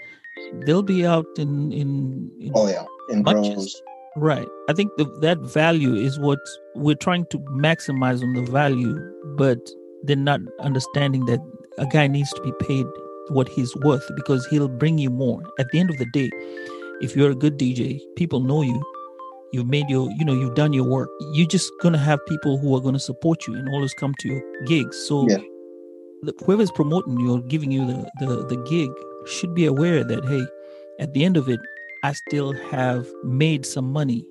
they'll 0.66 0.82
be 0.82 1.04
out 1.06 1.26
in 1.38 1.72
in, 1.72 2.30
in 2.40 2.52
Oh 2.54 2.68
yeah, 2.68 2.84
in 3.08 3.22
Bunches. 3.22 3.82
Right. 4.16 4.46
I 4.68 4.74
think 4.74 4.92
the, 4.98 5.06
that 5.22 5.38
value 5.38 5.94
is 5.94 6.18
what 6.18 6.38
we're 6.74 6.94
trying 6.94 7.24
to 7.30 7.38
maximize 7.56 8.22
on 8.22 8.34
the 8.34 8.42
value, 8.50 8.94
but 9.36 9.58
they're 10.04 10.16
not 10.16 10.40
understanding 10.60 11.24
that 11.26 11.40
a 11.78 11.86
guy 11.86 12.06
needs 12.08 12.30
to 12.34 12.42
be 12.42 12.52
paid 12.60 12.84
what 13.30 13.48
he's 13.48 13.74
worth 13.76 14.06
because 14.14 14.46
he'll 14.48 14.68
bring 14.68 14.98
you 14.98 15.08
more. 15.08 15.40
At 15.58 15.70
the 15.70 15.78
end 15.80 15.88
of 15.90 15.96
the 15.96 16.04
day, 16.12 16.30
if 17.00 17.16
you're 17.16 17.30
a 17.30 17.34
good 17.34 17.58
DJ, 17.58 18.00
people 18.16 18.40
know 18.40 18.60
you. 18.62 18.82
You've 19.52 19.68
made 19.68 19.88
your, 19.88 20.10
you 20.18 20.24
know, 20.24 20.32
you've 20.32 20.54
done 20.54 20.72
your 20.72 20.84
work. 20.84 21.08
You're 21.32 21.46
just 21.46 21.70
gonna 21.82 21.98
have 21.98 22.18
people 22.26 22.58
who 22.58 22.74
are 22.76 22.80
gonna 22.80 22.98
support 22.98 23.46
you 23.46 23.54
and 23.54 23.68
always 23.68 23.92
come 23.94 24.14
to 24.20 24.28
your 24.28 24.42
gigs. 24.66 24.96
So 25.08 25.28
Yeah. 25.28 25.38
the, 26.22 26.32
whoever's 26.46 26.70
promoting 26.70 27.18
you 27.20 27.32
or 27.34 27.40
giving 27.42 27.70
you 27.70 27.84
the, 27.86 28.10
the 28.20 28.46
the 28.46 28.56
gig 28.64 28.90
should 29.26 29.54
be 29.54 29.66
aware 29.66 30.04
that 30.04 30.24
hey, 30.24 30.44
at 30.98 31.12
the 31.14 31.24
end 31.24 31.36
of 31.36 31.48
it, 31.48 31.60
I 32.02 32.12
still 32.12 32.52
have 32.70 33.06
made 33.24 33.64
some 33.66 33.92
money 33.92 34.24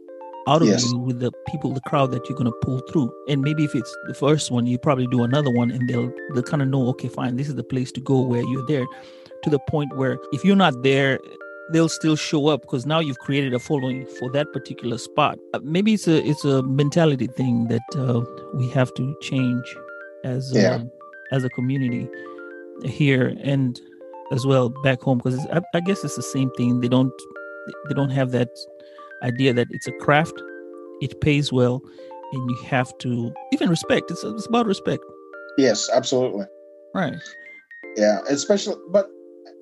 out 0.47 0.63
of 0.63 0.67
Yes. 0.69 0.83
you 0.91 0.97
with 0.97 1.19
the 1.19 1.31
people, 1.49 1.71
the 1.71 1.81
crowd 1.81 2.09
that 2.11 2.27
you're 2.27 2.37
gonna 2.37 2.51
pull 2.63 2.79
through. 2.89 3.11
And 3.29 3.41
maybe 3.41 3.63
if 3.63 3.75
it's 3.75 3.95
the 4.07 4.15
first 4.15 4.49
one, 4.49 4.65
you 4.65 4.79
probably 4.79 5.05
do 5.07 5.23
another 5.23 5.51
one, 5.51 5.69
and 5.69 5.87
they'll 5.87 6.11
they'll 6.33 6.43
kind 6.43 6.63
of 6.63 6.67
know, 6.69 6.87
okay, 6.89 7.09
fine, 7.09 7.35
this 7.35 7.47
is 7.47 7.55
the 7.55 7.63
place 7.63 7.91
to 7.91 8.01
go 8.01 8.21
where 8.21 8.41
you're 8.43 8.65
there. 8.67 8.85
To 9.43 9.49
the 9.49 9.59
point 9.69 9.95
where 9.97 10.17
if 10.33 10.43
you're 10.43 10.55
not 10.55 10.81
there, 10.83 11.19
they'll 11.73 11.89
still 11.89 12.15
show 12.15 12.47
up 12.47 12.61
because 12.61 12.85
now 12.85 12.99
you've 12.99 13.19
created 13.19 13.53
a 13.53 13.59
following 13.59 14.05
for 14.19 14.29
that 14.31 14.51
particular 14.53 14.97
spot. 14.97 15.37
Uh, 15.53 15.59
maybe 15.63 15.93
it's 15.93 16.07
a 16.07 16.25
it's 16.27 16.43
a 16.45 16.61
mentality 16.63 17.27
thing 17.27 17.67
that 17.67 17.81
uh, 17.97 18.21
we 18.55 18.67
have 18.69 18.93
to 18.95 19.15
change 19.21 19.75
as 20.23 20.51
Yeah. 20.53 20.75
um, 20.75 20.91
as 21.31 21.43
a 21.43 21.49
community 21.49 22.07
here 22.85 23.33
and 23.43 23.79
as 24.31 24.45
well 24.45 24.69
back 24.83 25.01
home 25.01 25.17
because 25.19 25.45
I, 25.47 25.61
I 25.73 25.79
guess 25.81 26.03
it's 26.03 26.15
the 26.15 26.23
same 26.23 26.49
thing. 26.57 26.79
They 26.81 26.87
don't 26.87 27.13
they 27.87 27.93
don't 27.95 28.09
have 28.09 28.31
that 28.31 28.49
idea 29.23 29.53
that 29.53 29.67
it's 29.71 29.87
a 29.87 29.91
craft, 29.99 30.33
it 31.01 31.19
pays 31.21 31.51
well, 31.51 31.81
and 32.33 32.49
you 32.49 32.57
have 32.65 32.97
to 32.99 33.31
even 33.53 33.69
respect. 33.69 34.09
It's, 34.09 34.23
it's 34.23 34.47
about 34.47 34.65
respect, 34.65 35.03
Yes, 35.57 35.89
absolutely. 35.93 36.45
right? 36.95 37.13
Yeah, 37.97 38.19
especially, 38.29 38.75
but 38.89 39.07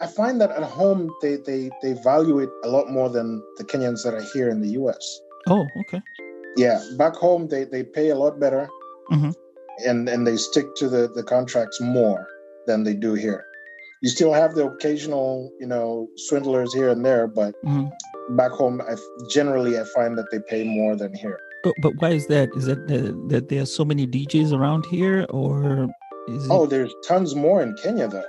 I 0.02 0.08
find 0.08 0.40
that 0.42 0.52
at 0.52 0.64
home 0.64 1.10
they, 1.22 1.38
they, 1.38 1.70
they 1.82 1.94
value 2.04 2.40
it 2.40 2.50
a 2.64 2.70
lot 2.70 2.90
more 2.90 3.10
than 3.10 3.42
the 3.58 3.64
Kenyans 3.64 4.04
that 4.04 4.14
are 4.14 4.24
here 4.34 4.50
in 4.50 4.62
the 4.62 4.70
U.S. 4.82 5.20
Oh, 5.48 5.68
okay. 5.82 6.02
Yeah, 6.58 6.80
back 6.98 7.16
home 7.16 7.48
they, 7.48 7.64
they 7.66 7.84
pay 7.84 8.10
a 8.10 8.16
lot 8.16 8.40
better, 8.40 8.68
Mhm. 9.12 9.34
and 9.88 10.10
and 10.10 10.26
they 10.28 10.36
stick 10.38 10.66
to 10.78 10.90
the, 10.90 11.08
the 11.16 11.24
contracts 11.24 11.80
more 11.82 12.28
than 12.68 12.84
they 12.84 12.94
do 12.94 13.14
here. 13.14 13.44
You 14.02 14.10
still 14.10 14.34
have 14.34 14.56
the 14.56 14.66
occasional, 14.66 15.52
you 15.60 15.68
know, 15.68 16.08
swindlers 16.28 16.74
here 16.74 16.90
and 16.90 17.06
there, 17.06 17.28
but 17.28 17.54
Mhm. 17.66 17.90
back 18.38 18.52
home, 18.52 18.82
I 18.82 18.96
generally 19.30 19.80
I 19.80 19.84
find 19.96 20.18
that 20.18 20.30
they 20.32 20.40
pay 20.50 20.64
more 20.64 20.96
than 20.96 21.14
here. 21.14 21.40
But, 21.64 21.76
but 21.82 21.94
why 22.02 22.10
is 22.12 22.26
that? 22.28 22.50
Is 22.56 22.66
that 22.66 22.80
uh, 22.90 23.12
that 23.30 23.50
there 23.50 23.62
are 23.62 23.66
so 23.66 23.84
many 23.86 24.08
DJs 24.08 24.52
around 24.54 24.86
here, 24.86 25.26
or 25.30 25.88
is 26.28 26.46
it? 26.46 26.52
Oh, 26.52 26.66
there's 26.66 26.94
tons 27.08 27.36
more 27.36 27.62
in 27.62 27.76
Kenya 27.76 28.08
though. 28.08 28.24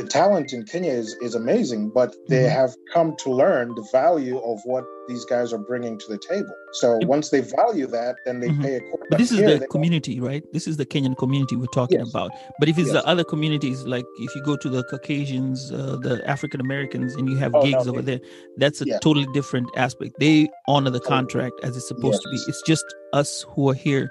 The 0.00 0.08
talent 0.08 0.52
in 0.52 0.64
Kenya 0.64 0.92
is, 0.92 1.16
is 1.20 1.34
amazing, 1.34 1.90
but 1.94 2.14
they 2.28 2.44
Mhm. 2.44 2.50
have 2.60 2.72
come 2.94 3.14
to 3.24 3.30
learn 3.30 3.66
the 3.74 3.86
value 3.92 4.38
of 4.38 4.58
what 4.64 4.84
these 5.08 5.24
guys 5.26 5.52
are 5.52 5.58
bringing 5.70 5.98
to 5.98 6.06
the 6.08 6.18
table. 6.32 6.54
So 6.80 6.98
once 7.14 7.30
they 7.30 7.40
value 7.40 7.86
that, 7.88 8.14
then 8.24 8.40
they 8.40 8.48
Mhm. 8.48 8.62
pay 8.62 8.76
a. 8.76 8.80
But 9.10 9.18
this 9.18 9.32
is 9.32 9.38
here, 9.38 9.48
the 9.48 9.54
they 9.54 9.58
don't. 9.60 9.70
community, 9.70 10.20
right? 10.20 10.42
This 10.52 10.66
is 10.70 10.76
the 10.76 10.86
Kenyan 10.86 11.16
community 11.16 11.56
we're 11.56 11.76
talking 11.80 11.98
Yes. 12.00 12.10
about. 12.14 12.30
But 12.60 12.68
if 12.70 12.78
it's 12.78 12.92
Yes. 12.92 13.02
the 13.02 13.06
other 13.12 13.24
communities, 13.24 13.84
like 13.94 14.06
if 14.26 14.34
you 14.36 14.42
go 14.44 14.56
to 14.56 14.68
the 14.76 14.82
Caucasians, 14.84 15.72
uh, 15.72 15.96
the 16.00 16.14
African 16.34 16.60
Americans, 16.60 17.14
and 17.16 17.28
you 17.30 17.36
have 17.38 17.54
Oh, 17.54 17.62
gigs 17.66 17.86
no, 17.86 17.92
over 17.92 18.02
there, 18.02 18.20
that's 18.56 18.80
a 18.80 18.86
Yeah. 18.86 18.98
totally 19.00 19.28
different 19.34 19.68
aspect. 19.76 20.12
They 20.20 20.48
honor 20.68 20.90
the 20.90 21.00
contract 21.00 21.54
as 21.62 21.76
it's 21.76 21.88
supposed 21.88 22.22
to 22.22 22.28
be. 22.30 22.38
It's 22.48 22.62
just 22.62 22.84
us 23.12 23.44
who 23.54 23.68
are 23.70 23.74
here. 23.74 24.10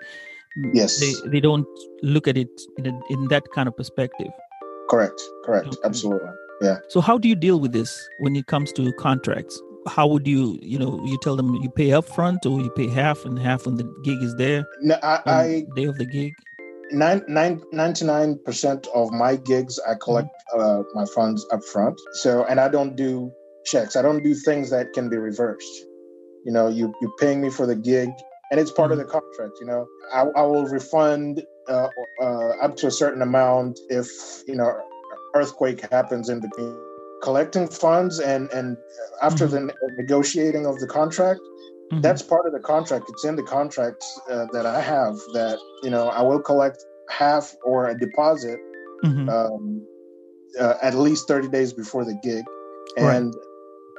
mm, 0.58 0.72
Yes. 0.74 1.00
They 1.00 1.14
they 1.32 1.40
don't 1.40 1.68
look 2.04 2.28
at 2.28 2.38
it 2.38 2.50
in 2.78 2.86
a, 2.88 2.94
in 3.14 3.28
that 3.30 3.44
kind 3.56 3.68
of 3.70 3.76
perspective. 3.78 4.32
Correct. 4.90 5.22
Correct. 5.46 5.68
Okay. 5.68 5.78
Absolutely. 5.84 6.30
Yeah. 6.62 6.78
So 6.90 7.00
how 7.02 7.18
do 7.18 7.28
you 7.28 7.36
deal 7.36 7.60
with 7.60 7.72
this 7.72 8.10
when 8.20 8.36
it 8.36 8.48
comes 8.48 8.72
to 8.74 8.92
contracts? 8.94 9.62
How 9.88 10.08
would 10.08 10.28
you, 10.28 10.60
you 10.62 10.78
know, 10.78 11.02
you 11.06 11.18
tell 11.22 11.36
them 11.36 11.56
you 11.56 11.70
pay 11.70 11.94
up 11.94 12.06
front 12.06 12.46
or 12.46 12.60
you 12.60 12.70
pay 12.72 12.88
half 12.90 13.24
and 13.26 13.40
half 13.40 13.66
when 13.66 13.76
the 13.76 13.86
gig 14.04 14.22
is 14.22 14.36
there 14.36 14.66
No, 14.82 14.98
I, 15.02 15.22
I 15.26 15.44
the 15.48 15.68
day 15.76 15.86
of 15.86 15.98
the 15.98 16.06
gig? 16.06 16.34
nine, 16.92 17.24
nine, 17.28 17.62
99% 17.74 18.88
of 18.94 19.12
my 19.12 19.36
gigs, 19.36 19.80
I 19.88 19.94
collect 20.02 20.30
uh, 20.58 20.84
my 20.94 21.06
funds 21.06 21.46
up 21.52 21.64
front. 21.64 22.00
So, 22.14 22.46
and 22.46 22.60
I 22.60 22.68
don't 22.70 22.96
do 22.96 23.32
checks. 23.66 23.96
I 23.96 24.02
don't 24.02 24.24
do 24.24 24.34
things 24.34 24.70
that 24.72 24.94
can 24.94 25.10
be 25.10 25.18
reversed. 25.18 25.86
You 26.46 26.52
know, 26.52 26.68
you, 26.68 26.94
you're 27.02 27.16
paying 27.20 27.42
me 27.42 27.50
for 27.50 27.66
the 27.66 27.76
gig 27.76 28.10
and 28.52 28.60
it's 28.60 28.72
part 28.72 28.92
of 28.92 28.98
the 28.98 29.06
contract. 29.06 29.54
You 29.60 29.68
know, 29.68 29.88
I, 30.14 30.22
I 30.36 30.42
will 30.44 30.66
refund 30.66 31.44
uh, 31.70 31.90
uh, 32.22 32.50
up 32.62 32.76
to 32.78 32.88
a 32.88 32.92
certain 32.92 33.22
amount 33.22 33.80
if, 33.90 34.08
you 34.48 34.56
know, 34.56 34.72
earthquake 35.36 35.82
happens 35.92 36.30
in 36.30 36.40
between 36.40 36.76
collecting 37.22 37.68
funds 37.68 38.20
and, 38.20 38.50
and 38.52 38.78
after 39.22 39.46
the 39.46 39.72
negotiating 39.98 40.66
of 40.66 40.80
the 40.80 40.88
contract, 40.88 41.42
Mhm. 41.92 42.02
that's 42.02 42.22
part 42.22 42.46
of 42.46 42.54
the 42.54 42.60
contract. 42.60 43.06
It's 43.10 43.26
in 43.26 43.36
the 43.36 43.44
contract 43.44 44.04
uh, 44.30 44.46
that 44.54 44.66
I 44.66 44.80
have 44.80 45.16
that 45.34 45.60
you 45.84 45.90
know 45.90 46.08
I 46.10 46.22
will 46.22 46.40
collect 46.40 46.78
half 47.10 47.56
or 47.64 47.90
a 47.90 47.98
deposit 47.98 48.60
Mhm. 49.04 49.30
um, 49.30 49.88
uh, 50.60 50.76
at 50.82 50.94
least 50.96 51.28
thirty 51.28 51.48
days 51.48 51.74
before 51.74 52.06
the 52.06 52.16
gig, 52.24 52.46
Right. 52.98 53.24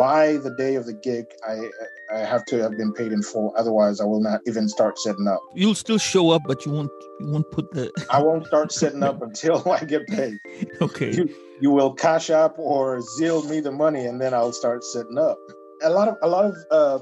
By 0.01 0.39
the 0.39 0.55
day 0.57 0.77
of 0.77 0.87
the 0.87 0.95
gig, 0.95 1.27
I 1.47 1.69
I 2.11 2.21
have 2.21 2.47
to 2.47 2.63
have 2.63 2.75
been 2.79 2.95
paid 2.95 3.13
in 3.13 3.23
full. 3.23 3.53
Otherwise, 3.55 4.01
I 4.01 4.05
will 4.07 4.23
not 4.23 4.41
even 4.47 4.67
start 4.67 4.99
setting 4.99 5.29
up. 5.29 5.41
You'll 5.55 5.75
still 5.75 5.99
show 5.99 6.31
up, 6.31 6.41
but 6.47 6.65
you 6.65 6.73
won't 6.73 6.91
you 7.21 7.27
won't 7.27 7.51
put 7.51 7.71
the 7.73 7.93
I 8.09 8.23
won't 8.23 8.47
start 8.47 8.73
setting 8.73 9.03
up 9.03 9.21
until 9.21 9.71
I 9.79 9.85
get 9.85 10.07
paid. 10.07 10.39
okay. 10.81 11.13
You 11.13 11.29
you 11.61 11.71
will 11.71 11.93
Cash 11.93 12.31
App 12.31 12.59
or 12.59 13.03
Zelle 13.21 13.47
me 13.51 13.61
the 13.61 13.73
money, 13.73 14.07
and 14.07 14.19
then 14.19 14.33
I'll 14.33 14.55
start 14.55 14.83
setting 14.85 15.19
up. 15.19 15.37
A 15.83 15.91
lot 15.91 16.09
of 16.09 16.17
a 16.23 16.29
lot 16.29 16.47
of 16.47 16.57
uh, 16.71 16.99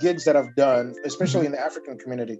gigs 0.00 0.24
that 0.26 0.36
I've 0.36 0.54
done, 0.54 0.94
especially 1.04 1.46
in 1.46 1.52
the 1.52 1.60
African 1.60 1.98
community, 1.98 2.38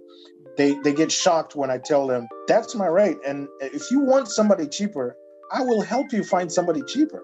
they 0.55 0.75
they 0.85 0.93
get 0.93 1.11
shocked 1.11 1.57
when 1.57 1.69
I 1.69 1.79
tell 1.79 2.07
them 2.07 2.29
that's 2.47 2.75
my 2.75 2.87
rate, 2.87 3.17
and 3.27 3.49
if 3.59 3.91
you 3.91 3.99
want 3.99 4.29
somebody 4.29 4.67
cheaper, 4.69 5.17
I 5.51 5.63
will 5.63 5.81
help 5.81 6.13
you 6.13 6.23
find 6.23 6.49
somebody 6.49 6.81
cheaper, 6.87 7.21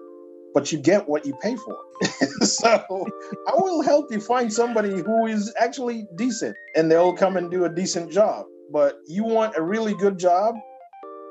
but 0.54 0.72
you 0.72 0.78
get 0.78 1.08
what 1.08 1.26
you 1.26 1.34
pay 1.42 1.56
for. 1.56 1.76
so 2.44 3.06
I 3.48 3.52
will 3.54 3.82
help 3.82 4.10
you 4.10 4.20
find 4.20 4.52
somebody 4.52 4.90
who 4.90 5.26
is 5.26 5.52
actually 5.58 6.06
decent, 6.16 6.56
and 6.76 6.90
they'll 6.90 7.14
come 7.14 7.36
and 7.36 7.50
do 7.50 7.64
a 7.64 7.68
decent 7.68 8.12
job. 8.12 8.46
But 8.72 8.96
you 9.06 9.24
want 9.24 9.56
a 9.56 9.62
really 9.62 9.94
good 9.94 10.18
job, 10.18 10.54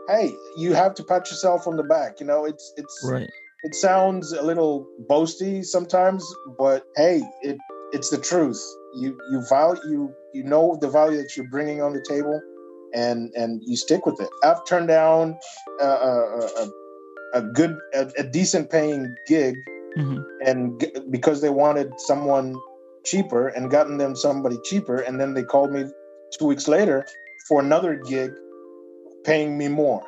hey, 0.08 0.34
you 0.58 0.74
have 0.74 0.96
to 0.96 1.04
pat 1.04 1.30
yourself 1.30 1.68
on 1.68 1.78
the 1.78 1.84
back. 1.84 2.20
You 2.20 2.26
know, 2.26 2.46
it's 2.46 2.74
it's 2.78 3.10
Right. 3.10 3.30
it 3.64 3.76
sounds 3.76 4.34
a 4.34 4.42
little 4.42 4.88
boasty 5.10 5.64
sometimes, 5.64 6.26
but 6.58 6.84
hey, 6.96 7.22
it 7.42 7.58
it's 7.94 8.10
the 8.10 8.18
truth. 8.18 8.62
You 8.96 9.18
you 9.32 9.44
value 9.50 9.82
you 9.90 10.14
you 10.34 10.44
know 10.44 10.78
the 10.82 10.90
value 10.90 11.18
that 11.18 11.36
you're 11.36 11.50
bringing 11.50 11.82
on 11.82 11.94
the 11.94 12.04
table, 12.08 12.42
and 12.94 13.32
and 13.36 13.62
you 13.66 13.78
stick 13.78 14.06
with 14.06 14.20
it. 14.20 14.30
I've 14.44 14.66
turned 14.66 14.88
down 14.88 15.38
a 15.80 15.86
a, 15.86 16.40
a, 16.64 16.70
a 17.34 17.42
good 17.42 17.78
a, 17.94 18.10
a 18.18 18.24
decent 18.24 18.70
paying 18.70 19.16
gig, 19.28 19.56
hmm 19.96 20.18
and 20.46 20.80
g- 20.80 20.92
because 21.10 21.42
they 21.42 21.50
wanted 21.50 21.92
someone 22.00 22.56
cheaper 23.06 23.48
and 23.50 23.72
gotten 23.72 23.98
them 23.98 24.16
somebody 24.16 24.58
cheaper, 24.64 24.98
and 24.98 25.20
then 25.20 25.34
they 25.34 25.44
called 25.44 25.72
me 25.72 25.86
two 26.38 26.46
weeks 26.46 26.68
later 26.68 27.06
for 27.48 27.60
another 27.62 27.96
gig, 27.96 28.32
paying 29.24 29.58
me 29.58 29.68
more. 29.68 30.04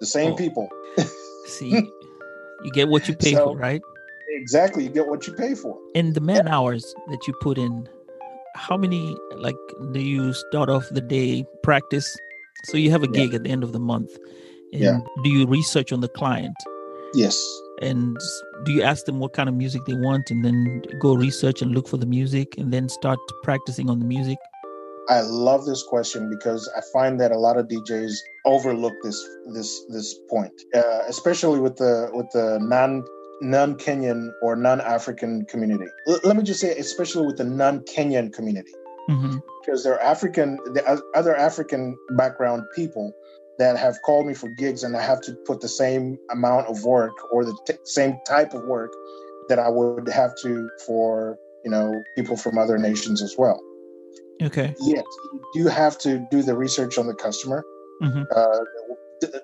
The 0.00 0.06
same 0.06 0.32
Oh. 0.32 0.36
people. 0.36 0.68
See, 1.46 1.70
you 2.64 2.70
get 2.72 2.88
what 2.88 3.08
you 3.08 3.14
pay 3.14 3.32
So- 3.34 3.52
for, 3.52 3.56
right? 3.56 3.80
Exactly, 4.28 4.84
you 4.84 4.90
get 4.90 5.06
what 5.06 5.26
you 5.26 5.32
pay 5.34 5.54
for. 5.54 5.78
And 5.94 6.14
the 6.14 6.20
man 6.20 6.46
hours 6.48 6.84
that 7.08 7.26
you 7.26 7.32
put 7.40 7.56
in, 7.58 7.88
how 8.54 8.76
many 8.76 9.16
like 9.36 9.56
do 9.92 10.00
you 10.00 10.32
start 10.34 10.68
off 10.68 10.88
the 10.90 11.00
day 11.00 11.44
practice? 11.62 12.16
So 12.64 12.76
you 12.76 12.90
have 12.90 13.02
a 13.02 13.06
Yeah. 13.06 13.20
gig 13.26 13.34
at 13.34 13.44
the 13.44 13.50
end 13.50 13.62
of 13.62 13.72
the 13.72 13.78
month. 13.78 14.10
Yeah. 14.80 14.98
do 15.22 15.30
you 15.30 15.46
research 15.46 15.92
on 15.92 16.00
the 16.00 16.08
client? 16.08 16.56
Yes. 17.14 17.40
And 17.80 18.16
do 18.64 18.72
you 18.72 18.82
ask 18.82 19.04
them 19.04 19.18
what 19.18 19.32
kind 19.32 19.48
of 19.48 19.54
music 19.54 19.82
they 19.86 19.94
want 19.94 20.30
and 20.30 20.44
then 20.44 20.82
go 21.00 21.14
research 21.14 21.62
and 21.62 21.72
look 21.72 21.88
for 21.88 21.96
the 21.96 22.06
music 22.06 22.56
and 22.58 22.72
then 22.72 22.88
start 22.88 23.18
practicing 23.42 23.90
on 23.90 23.98
the 23.98 24.04
music? 24.04 24.38
I 25.08 25.20
love 25.20 25.66
this 25.66 25.82
question 25.84 26.28
because 26.28 26.68
I 26.76 26.80
find 26.92 27.20
that 27.20 27.30
a 27.30 27.38
lot 27.38 27.56
of 27.56 27.68
DJs 27.68 28.12
overlook 28.44 28.94
this 29.04 29.24
this 29.54 29.84
this 29.88 30.14
point, 30.28 30.52
uh, 30.74 31.00
especially 31.06 31.60
with 31.60 31.76
the 31.76 32.10
with 32.12 32.28
the 32.32 32.58
non 32.60 33.04
non 33.40 33.76
Kenyan 33.76 34.30
or 34.42 34.56
non 34.56 34.80
African 34.80 35.44
community. 35.44 35.86
L- 36.08 36.20
let 36.24 36.36
me 36.36 36.42
just 36.42 36.60
say, 36.60 36.76
especially 36.76 37.24
with 37.24 37.36
the 37.36 37.44
non 37.44 37.80
Kenyan 37.80 38.32
community, 38.32 38.72
hmm 39.06 39.36
because 39.66 39.82
there 39.82 39.94
are 39.94 40.02
African, 40.02 40.56
the 40.74 41.02
other 41.14 41.36
African 41.36 41.98
background 42.10 42.62
people 42.74 43.12
that 43.58 43.76
have 43.78 44.00
called 44.02 44.26
me 44.26 44.34
for 44.34 44.48
gigs, 44.48 44.82
and 44.82 44.96
I 44.96 45.02
have 45.02 45.20
to 45.22 45.32
put 45.46 45.60
the 45.60 45.68
same 45.68 46.18
amount 46.30 46.66
of 46.68 46.84
work 46.84 47.14
or 47.32 47.44
the 47.44 47.56
t- 47.66 47.74
same 47.84 48.18
type 48.26 48.54
of 48.54 48.62
work 48.64 48.92
that 49.48 49.58
I 49.58 49.68
would 49.68 50.08
have 50.08 50.32
to 50.42 50.68
for 50.86 51.38
you 51.64 51.70
know 51.70 52.02
people 52.16 52.36
from 52.36 52.58
other 52.58 52.78
nations 52.78 53.22
as 53.22 53.34
well. 53.38 53.60
Okay. 54.42 54.74
yes, 54.80 55.04
you 55.32 55.42
do 55.54 55.66
have 55.68 55.96
to 55.98 56.26
do 56.30 56.42
the 56.42 56.54
research 56.54 56.98
on 56.98 57.06
the 57.06 57.14
customer, 57.14 57.64
Mhm. 58.02 58.26
uh, 58.36 58.58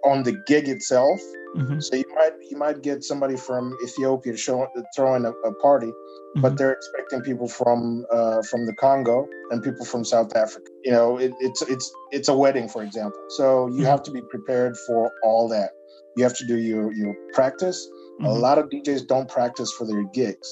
on 0.04 0.22
the 0.22 0.32
gig 0.46 0.68
itself. 0.68 1.20
hmm 1.56 1.78
So 1.80 1.96
you 1.96 2.04
might 2.16 2.34
you 2.50 2.56
might 2.58 2.82
get 2.82 3.04
somebody 3.04 3.36
from 3.36 3.76
Ethiopia 3.86 4.36
show, 4.36 4.66
throwing 4.96 5.24
a, 5.26 5.32
a 5.50 5.52
party, 5.66 5.92
but 6.36 6.52
Mhm. 6.52 6.56
they're 6.58 6.72
expecting 6.80 7.20
people 7.22 7.48
from 7.48 7.78
uh, 8.16 8.40
from 8.50 8.66
the 8.66 8.74
Congo 8.84 9.18
and 9.50 9.62
people 9.62 9.84
from 9.92 10.04
South 10.04 10.32
Africa. 10.36 10.70
You 10.84 10.92
know, 10.92 11.18
it, 11.18 11.32
it's 11.40 11.62
it's 11.62 11.86
it's 12.12 12.28
a 12.28 12.36
wedding, 12.44 12.68
for 12.68 12.82
example. 12.82 13.20
So 13.38 13.68
you 13.68 13.82
Mhm. 13.82 13.90
have 13.92 14.02
to 14.04 14.10
be 14.18 14.22
prepared 14.34 14.74
for 14.86 15.10
all 15.22 15.48
that. 15.56 15.70
You 16.16 16.24
have 16.24 16.36
to 16.42 16.46
do 16.46 16.56
your 16.70 16.92
your 17.00 17.14
practice. 17.34 17.78
A 18.22 18.24
Mhm. 18.24 18.40
lot 18.46 18.58
of 18.58 18.64
DJs 18.72 19.06
don't 19.06 19.28
practice 19.28 19.70
for 19.76 19.86
their 19.86 20.04
gigs, 20.20 20.48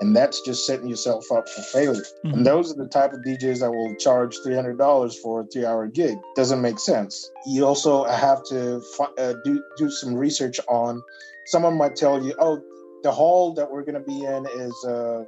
and 0.00 0.14
that's 0.14 0.40
just 0.42 0.66
setting 0.66 0.88
yourself 0.88 1.30
up 1.32 1.48
for 1.48 1.62
failure. 1.62 2.02
Mhm. 2.24 2.32
And 2.34 2.46
those 2.46 2.70
are 2.72 2.76
the 2.76 2.88
type 2.88 3.12
of 3.12 3.20
DJs 3.20 3.60
that 3.60 3.70
will 3.72 3.94
charge 3.96 4.36
three 4.42 4.54
hundred 4.54 4.78
dollars 4.78 5.18
for 5.18 5.40
a 5.40 5.44
three-hour 5.46 5.88
gig. 5.88 6.18
Doesn't 6.34 6.60
make 6.60 6.78
sense. 6.78 7.30
You 7.46 7.66
also 7.66 8.04
have 8.04 8.42
to 8.44 8.82
uh, 9.18 9.34
do 9.44 9.62
do 9.76 9.90
some 9.90 10.14
research 10.14 10.60
on. 10.68 11.02
Someone 11.46 11.76
might 11.76 11.96
tell 11.96 12.22
you, 12.22 12.34
"Oh, 12.38 12.60
the 13.02 13.12
hall 13.12 13.52
that 13.54 13.70
we're 13.70 13.82
going 13.84 13.94
to 13.94 14.00
be 14.00 14.24
in 14.24 14.46
is 14.46 14.84
a 14.84 15.24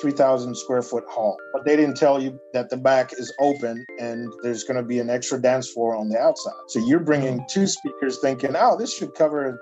three 0.00 0.10
thousand 0.10 0.56
square 0.56 0.82
foot 0.82 1.04
hall," 1.08 1.36
but 1.52 1.64
they 1.64 1.76
didn't 1.76 1.96
tell 1.96 2.20
you 2.20 2.38
that 2.52 2.68
the 2.70 2.76
back 2.76 3.12
is 3.12 3.32
open 3.40 3.86
and 4.00 4.32
there's 4.42 4.64
going 4.64 4.76
to 4.76 4.82
be 4.82 4.98
an 4.98 5.08
extra 5.10 5.40
dance 5.40 5.70
floor 5.70 5.94
on 5.94 6.08
the 6.08 6.18
outside. 6.18 6.52
So 6.68 6.80
you're 6.80 7.00
bringing 7.00 7.44
two 7.48 7.66
speakers, 7.66 8.18
thinking, 8.20 8.54
"Oh, 8.58 8.76
this 8.76 8.92
should 8.92 9.14
cover 9.14 9.48
a 9.48 9.58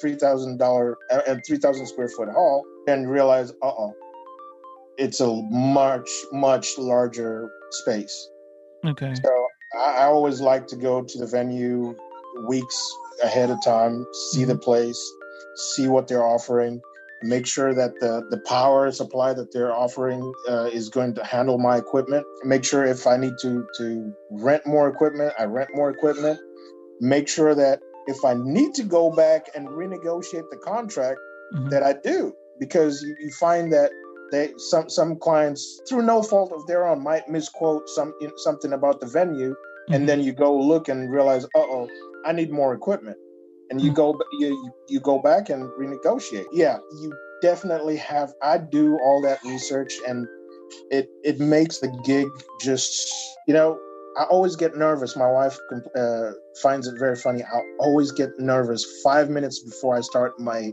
three 0.00 0.14
thousand 0.14 0.58
dollar 0.58 0.96
and 1.26 1.42
three 1.46 1.58
thousand 1.58 1.86
square 1.86 2.08
foot 2.08 2.30
hall," 2.30 2.64
and 2.86 3.10
realize, 3.10 3.50
"Uh 3.62 3.68
oh." 3.68 3.94
It's 4.96 5.20
a 5.20 5.42
much, 5.50 6.08
much 6.32 6.78
larger 6.78 7.50
space. 7.70 8.28
Okay. 8.84 9.12
So 9.24 9.46
I, 9.76 10.02
I 10.02 10.04
always 10.04 10.40
like 10.40 10.66
to 10.68 10.76
go 10.76 11.02
to 11.02 11.18
the 11.18 11.26
venue 11.26 11.96
weeks 12.46 12.76
ahead 13.22 13.50
of 13.50 13.58
time, 13.64 14.06
see 14.30 14.44
the 14.44 14.56
place, 14.56 15.00
see 15.74 15.88
what 15.88 16.06
they're 16.06 16.24
offering, 16.24 16.80
make 17.22 17.46
sure 17.46 17.74
that 17.74 17.92
the, 18.00 18.24
the 18.30 18.38
power 18.46 18.92
supply 18.92 19.32
that 19.32 19.52
they're 19.52 19.74
offering 19.74 20.32
uh, 20.48 20.64
is 20.72 20.88
going 20.88 21.14
to 21.14 21.24
handle 21.24 21.58
my 21.58 21.76
equipment. 21.76 22.24
Make 22.44 22.64
sure 22.64 22.84
if 22.84 23.06
I 23.06 23.16
need 23.16 23.34
to 23.42 23.66
to 23.78 24.14
rent 24.30 24.64
more 24.66 24.88
equipment, 24.88 25.32
I 25.38 25.44
rent 25.44 25.70
more 25.74 25.90
equipment. 25.90 26.38
Make 27.00 27.26
sure 27.28 27.54
that 27.56 27.80
if 28.06 28.24
I 28.24 28.34
need 28.34 28.74
to 28.74 28.84
go 28.84 29.10
back 29.10 29.46
and 29.56 29.66
renegotiate 29.68 30.48
the 30.50 30.58
contract, 30.62 31.18
Mhm. 31.54 31.70
that 31.70 31.82
I 31.82 31.94
do 31.94 32.32
because 32.58 33.02
you, 33.02 33.16
you 33.20 33.30
find 33.32 33.72
that 33.72 33.90
they 34.32 34.52
some 34.56 34.88
some 34.88 35.16
clients 35.16 35.80
through 35.88 36.02
no 36.02 36.22
fault 36.22 36.52
of 36.52 36.66
their 36.66 36.86
own 36.86 37.02
might 37.02 37.28
misquote 37.28 37.88
some 37.90 38.12
something 38.38 38.72
about 38.72 39.00
the 39.00 39.06
venue 39.06 39.54
Mhm. 39.90 39.94
and 39.96 40.08
then 40.08 40.20
you 40.20 40.32
go 40.32 40.56
look 40.56 40.88
and 40.88 41.10
realize 41.10 41.44
uh 41.44 41.48
oh 41.54 41.88
I 42.24 42.32
need 42.32 42.50
more 42.50 42.72
equipment 42.74 43.18
and 43.70 43.80
you 43.80 43.92
go 43.92 44.18
you 44.40 44.72
you 44.88 45.00
go 45.00 45.18
back 45.18 45.50
and 45.50 45.64
renegotiate. 45.72 46.46
Yeah, 46.52 46.78
you 47.00 47.12
definitely 47.42 47.96
have. 47.96 48.32
I 48.42 48.58
do 48.58 48.98
all 49.04 49.20
that 49.22 49.42
research, 49.44 49.92
and 50.06 50.26
it 50.90 51.08
it 51.22 51.40
makes 51.40 51.78
the 51.78 51.88
gig 52.04 52.28
just 52.60 53.12
you 53.46 53.54
know. 53.54 53.78
I 54.16 54.22
always 54.30 54.54
get 54.54 54.76
nervous. 54.76 55.16
My 55.16 55.28
wife 55.28 55.58
uh, 55.96 56.30
finds 56.62 56.86
it 56.86 56.94
very 57.00 57.16
funny. 57.16 57.42
I 57.42 57.60
always 57.80 58.12
get 58.12 58.30
nervous 58.38 58.86
five 59.02 59.28
minutes 59.28 59.58
before 59.64 59.96
I 59.96 60.02
start 60.02 60.38
my 60.38 60.72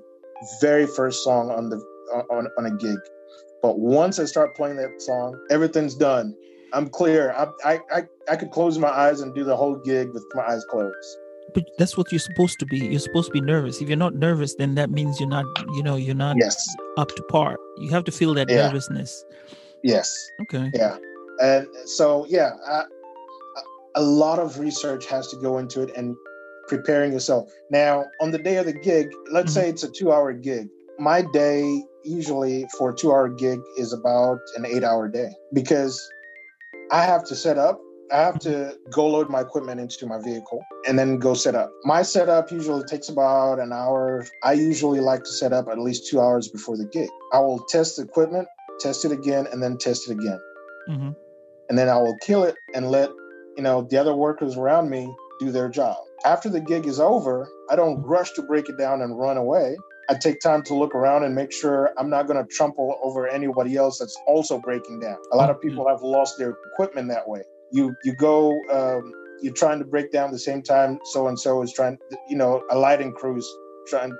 very 0.61 0.87
first 0.87 1.23
song 1.23 1.51
on 1.51 1.69
the 1.69 1.77
on, 2.29 2.47
on 2.57 2.65
a 2.65 2.71
gig. 2.77 2.97
But 3.61 3.79
once 3.79 4.19
I 4.19 4.25
start 4.25 4.55
playing 4.55 4.77
that 4.77 5.01
song, 5.01 5.39
everything's 5.49 5.95
done. 5.95 6.35
I'm 6.73 6.89
clear. 6.89 7.33
I, 7.33 7.47
I, 7.63 7.79
I, 7.91 8.03
I 8.29 8.35
could 8.35 8.51
close 8.51 8.77
my 8.77 8.89
eyes 8.89 9.21
and 9.21 9.35
do 9.35 9.43
the 9.43 9.55
whole 9.55 9.75
gig 9.75 10.09
with 10.13 10.23
my 10.33 10.43
eyes 10.43 10.63
closed. 10.69 11.17
But 11.53 11.65
that's 11.77 11.97
what 11.97 12.11
you're 12.11 12.19
supposed 12.19 12.59
to 12.59 12.65
be. 12.65 12.79
You're 12.79 12.99
supposed 12.99 13.27
to 13.27 13.33
be 13.33 13.41
nervous. 13.41 13.81
If 13.81 13.89
you're 13.89 13.97
not 13.97 14.15
nervous, 14.15 14.55
then 14.55 14.75
that 14.75 14.89
means 14.89 15.19
you're 15.19 15.29
not, 15.29 15.45
you 15.73 15.83
know, 15.83 15.97
you're 15.97 16.15
not 16.15 16.37
yes. 16.39 16.65
up 16.97 17.09
to 17.09 17.23
par. 17.23 17.57
You 17.77 17.89
have 17.91 18.05
to 18.05 18.11
feel 18.11 18.33
that 18.35 18.49
Yeah. 18.49 18.67
nervousness. 18.67 19.25
Yes. 19.83 20.13
Okay. 20.43 20.71
Yeah. 20.73 20.97
And 21.41 21.67
so, 21.85 22.25
yeah, 22.29 22.51
I, 22.65 22.83
a 23.95 24.01
lot 24.01 24.39
of 24.39 24.59
research 24.59 25.05
has 25.07 25.27
to 25.29 25.37
go 25.37 25.57
into 25.57 25.81
it 25.81 25.95
and 25.97 26.15
preparing 26.67 27.13
yourself. 27.13 27.51
Now, 27.69 28.05
on 28.21 28.31
the 28.31 28.37
day 28.37 28.57
of 28.57 28.65
the 28.65 28.73
gig, 28.73 29.09
let's 29.31 29.51
Mhm. 29.51 29.55
say 29.55 29.69
it's 29.69 29.83
a 29.83 29.89
two 29.89 30.11
hour 30.11 30.33
gig. 30.33 30.69
My 30.99 31.21
day, 31.21 31.83
usually 32.03 32.67
for 32.77 32.91
a 32.91 32.95
two 32.95 33.11
hour 33.11 33.29
gig, 33.29 33.59
is 33.77 33.93
about 33.93 34.39
an 34.55 34.65
eight 34.65 34.83
hour 34.83 35.07
day 35.07 35.29
because 35.53 35.99
I 36.91 37.03
have 37.03 37.23
to 37.25 37.35
set 37.35 37.57
up. 37.57 37.79
I 38.11 38.17
have 38.17 38.39
to 38.39 38.77
go 38.91 39.07
load 39.07 39.29
my 39.29 39.39
equipment 39.39 39.79
into 39.79 40.05
my 40.05 40.21
vehicle 40.21 40.61
and 40.85 40.99
then 40.99 41.17
go 41.17 41.33
set 41.33 41.55
up. 41.55 41.71
My 41.85 42.01
setup 42.01 42.51
usually 42.51 42.83
takes 42.83 43.07
about 43.07 43.59
an 43.59 43.71
hour. 43.71 44.25
I 44.43 44.53
usually 44.53 44.99
like 44.99 45.23
to 45.23 45.31
set 45.31 45.53
up 45.53 45.69
at 45.69 45.79
least 45.79 46.09
two 46.09 46.19
hours 46.19 46.49
before 46.49 46.75
the 46.75 46.85
gig. 46.85 47.09
I 47.31 47.39
will 47.39 47.59
test 47.69 47.95
the 47.95 48.03
equipment, 48.03 48.49
test 48.81 49.05
it 49.05 49.13
again, 49.13 49.47
and 49.51 49.63
then 49.63 49.77
test 49.77 50.09
it 50.09 50.13
again 50.13 50.39
hmm 50.87 51.09
and 51.69 51.77
then 51.77 51.87
I 51.87 51.97
will 51.97 52.17
kill 52.17 52.43
it 52.43 52.55
and 52.75 52.91
let 52.91 53.09
you 53.55 53.63
know 53.63 53.87
the 53.89 53.97
other 53.97 54.13
workers 54.13 54.57
around 54.57 54.89
me 54.89 55.09
do 55.39 55.51
their 55.51 55.69
job. 55.69 55.95
After 56.25 56.49
the 56.49 56.61
gig 56.61 56.85
is 56.87 56.99
over, 56.99 57.49
I 57.69 57.75
don't 57.75 58.03
rush 58.03 58.31
to 58.33 58.43
break 58.43 58.69
it 58.69 58.77
down 58.77 59.01
and 59.01 59.17
run 59.17 59.37
away. 59.37 59.77
I 60.09 60.15
take 60.15 60.41
time 60.41 60.63
to 60.63 60.75
look 60.75 60.93
around 60.95 61.23
and 61.23 61.35
make 61.35 61.51
sure 61.53 61.91
I'm 61.97 62.09
not 62.09 62.27
going 62.27 62.37
to 62.43 62.47
trample 62.51 62.97
over 63.03 63.27
anybody 63.27 63.77
else 63.77 63.99
that's 63.99 64.15
also 64.27 64.59
breaking 64.59 64.99
down. 64.99 65.17
A 65.33 65.37
lot 65.37 65.49
of 65.49 65.61
people 65.61 65.87
have 65.87 66.01
lost 66.03 66.37
their 66.37 66.55
equipment 66.73 67.09
that 67.09 67.27
way. 67.27 67.43
You 67.71 67.95
you 68.03 68.13
go 68.15 68.61
um, 68.71 69.13
you're 69.41 69.53
trying 69.53 69.79
to 69.79 69.85
break 69.85 70.11
down 70.11 70.31
the 70.31 70.39
same 70.39 70.61
time 70.63 70.99
so 71.05 71.27
and 71.27 71.39
so 71.39 71.61
is 71.63 71.73
trying 71.73 71.97
you 72.29 72.37
know 72.37 72.61
a 72.71 72.77
lighting 72.77 73.13
crew's 73.13 73.49
trying 73.87 74.13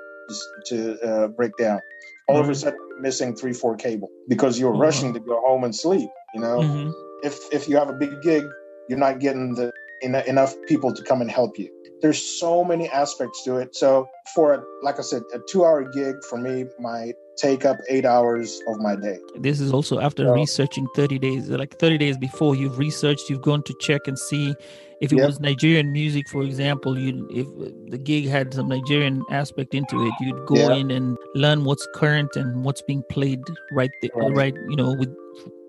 to 0.68 1.00
uh, 1.02 1.28
break 1.30 1.58
down. 1.58 1.82
All 2.30 2.40
of 2.40 2.50
a 2.50 2.56
sudden, 2.56 2.80
missing 3.02 3.36
three 3.36 3.54
four 3.54 3.76
cable 3.76 4.10
because 4.30 4.60
you're 4.60 4.74
Oh, 4.74 4.78
rushing 4.78 5.14
to 5.14 5.20
go 5.20 5.42
home 5.46 5.66
and 5.66 5.76
sleep. 5.76 6.10
You 6.34 6.42
know 6.42 6.64
hmm 6.64 6.90
if 7.24 7.38
if 7.54 7.68
you 7.70 7.78
have 7.78 7.90
a 7.90 7.94
big 7.94 8.22
gig, 8.22 8.46
you're 8.90 9.00
not 9.00 9.20
getting 9.20 9.56
the 9.56 9.72
en- 10.04 10.16
enough 10.28 10.56
people 10.68 10.94
to 10.94 11.04
come 11.04 11.22
and 11.22 11.30
help 11.32 11.60
you. 11.60 11.70
There's 12.02 12.22
so 12.40 12.64
many 12.64 12.90
aspects 12.90 13.44
to 13.44 13.58
it. 13.58 13.76
So 13.76 14.08
for 14.34 14.64
like 14.84 14.98
I 15.00 15.02
said, 15.04 15.22
a 15.34 15.40
two 15.50 15.64
hour 15.66 15.84
gig 15.92 16.16
for 16.30 16.38
me 16.38 16.66
might 16.80 17.14
take 17.38 17.66
up 17.66 17.78
eight 17.90 18.06
hours 18.06 18.60
of 18.68 18.80
my 18.80 18.96
day. 18.96 19.18
This 19.40 19.60
is 19.60 19.72
also 19.72 20.00
after 20.00 20.26
So- 20.26 20.34
researching 20.34 20.88
30 20.96 21.20
days, 21.20 21.50
like 21.50 21.80
30 21.80 21.98
days 21.98 22.18
before 22.18 22.56
you've 22.56 22.78
researched, 22.78 23.30
you've 23.30 23.42
gone 23.42 23.64
to 23.64 23.74
check 23.80 24.02
and 24.08 24.18
see 24.18 24.54
if 25.00 25.12
it 25.12 25.18
Yep. 25.18 25.26
was 25.28 25.40
Nigerian 25.40 25.92
music, 25.92 26.28
for 26.30 26.44
example, 26.44 26.98
you 27.00 27.28
if 27.34 27.48
the 27.90 27.98
gig 27.98 28.28
had 28.28 28.54
some 28.54 28.68
Nigerian 28.68 29.24
aspect 29.32 29.74
into 29.74 30.06
it, 30.06 30.14
you'd 30.22 30.46
go 30.46 30.56
Yeah. 30.56 30.76
in 30.76 30.92
and 30.92 31.18
learn 31.34 31.64
what's 31.64 31.88
current 31.96 32.36
and 32.36 32.64
what's 32.64 32.82
being 32.84 33.04
played 33.10 33.42
right 33.72 33.90
there, 34.02 34.12
Right. 34.16 34.36
right, 34.36 34.54
you 34.70 34.76
know, 34.76 34.94
with 34.94 35.10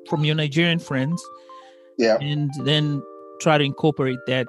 from 0.08 0.24
your 0.24 0.34
Nigerian 0.34 0.78
friends, 0.80 1.22
Yeah, 1.96 2.18
and 2.20 2.50
then 2.64 3.02
try 3.40 3.56
to 3.56 3.64
incorporate 3.64 4.18
that 4.26 4.46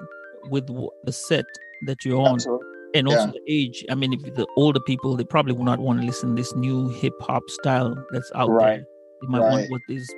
with 0.50 0.66
the 1.04 1.12
set 1.12 1.46
that 1.86 2.04
you're 2.04 2.20
on 2.20 2.34
absolutely. 2.34 2.66
and 2.94 3.08
also 3.08 3.26
Yeah. 3.26 3.32
the 3.32 3.40
age. 3.48 3.84
I 3.90 3.94
mean, 3.94 4.12
if 4.12 4.22
the 4.34 4.46
older 4.56 4.80
people, 4.80 5.16
they 5.16 5.24
probably 5.24 5.52
will 5.52 5.64
not 5.64 5.78
want 5.80 6.00
to 6.00 6.06
listen 6.06 6.30
to 6.30 6.34
this 6.42 6.54
new 6.54 6.88
hip 6.88 7.14
hop 7.20 7.42
style 7.50 7.94
that's 8.12 8.30
out 8.34 8.50
Right. 8.50 8.76
there. 8.76 8.84
They 9.22 9.28
might 9.28 9.40
want 9.40 9.70
what 9.70 9.82
is 9.88 10.08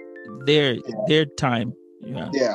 their 0.46 0.74
Yeah. 0.74 0.80
their 1.06 1.24
time. 1.26 1.72
Yeah. 2.00 2.28
Yeah. 2.32 2.54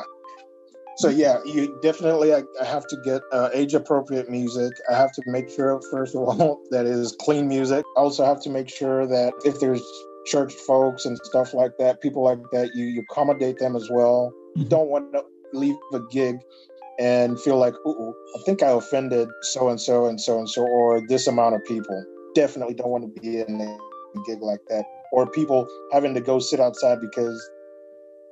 So 0.98 1.08
yeah, 1.08 1.38
you 1.46 1.78
definitely 1.82 2.34
I, 2.34 2.42
I 2.60 2.64
have 2.64 2.86
to 2.88 2.96
get 3.04 3.22
uh, 3.32 3.48
age 3.54 3.72
appropriate 3.74 4.28
music. 4.28 4.72
I 4.90 4.94
have 4.94 5.10
to 5.12 5.22
make 5.26 5.48
sure 5.48 5.80
first 5.90 6.14
of 6.14 6.20
all 6.28 6.60
that 6.70 6.84
is 6.86 7.16
clean 7.20 7.48
music. 7.48 7.84
I 7.96 8.00
also 8.00 8.24
have 8.24 8.40
to 8.42 8.50
make 8.50 8.68
sure 8.68 9.06
that 9.06 9.32
if 9.44 9.58
there's 9.58 9.82
church 10.26 10.52
folks 10.52 11.04
and 11.06 11.18
stuff 11.24 11.54
like 11.54 11.72
that, 11.78 12.00
people 12.02 12.22
like 12.22 12.38
that, 12.52 12.74
you 12.74 12.84
you 12.84 13.02
accommodate 13.10 13.58
them 13.58 13.74
as 13.74 13.88
well. 13.90 14.32
You 14.54 14.64
Mhm. 14.66 14.68
don't 14.68 14.88
want 14.88 15.12
to 15.14 15.24
leave 15.54 15.76
a 15.94 16.00
gig 16.10 16.36
and 17.02 17.40
feel 17.40 17.56
like, 17.58 17.74
ooh, 17.84 18.14
I 18.36 18.42
think 18.46 18.62
I 18.62 18.68
offended 18.70 19.28
so 19.52 19.68
and 19.68 19.80
so 19.80 20.06
and 20.06 20.20
so 20.20 20.38
and 20.38 20.48
so 20.48 20.62
or 20.62 21.00
this 21.08 21.26
amount 21.26 21.56
of 21.56 21.64
people. 21.64 22.04
Definitely 22.36 22.74
don't 22.74 22.90
want 22.90 23.04
to 23.12 23.20
be 23.20 23.40
in 23.40 23.60
a 23.60 23.78
gig 24.26 24.40
like 24.40 24.60
that. 24.68 24.84
Or 25.12 25.26
people 25.26 25.66
having 25.92 26.14
to 26.14 26.20
go 26.20 26.38
sit 26.38 26.60
outside 26.60 27.00
because 27.00 27.50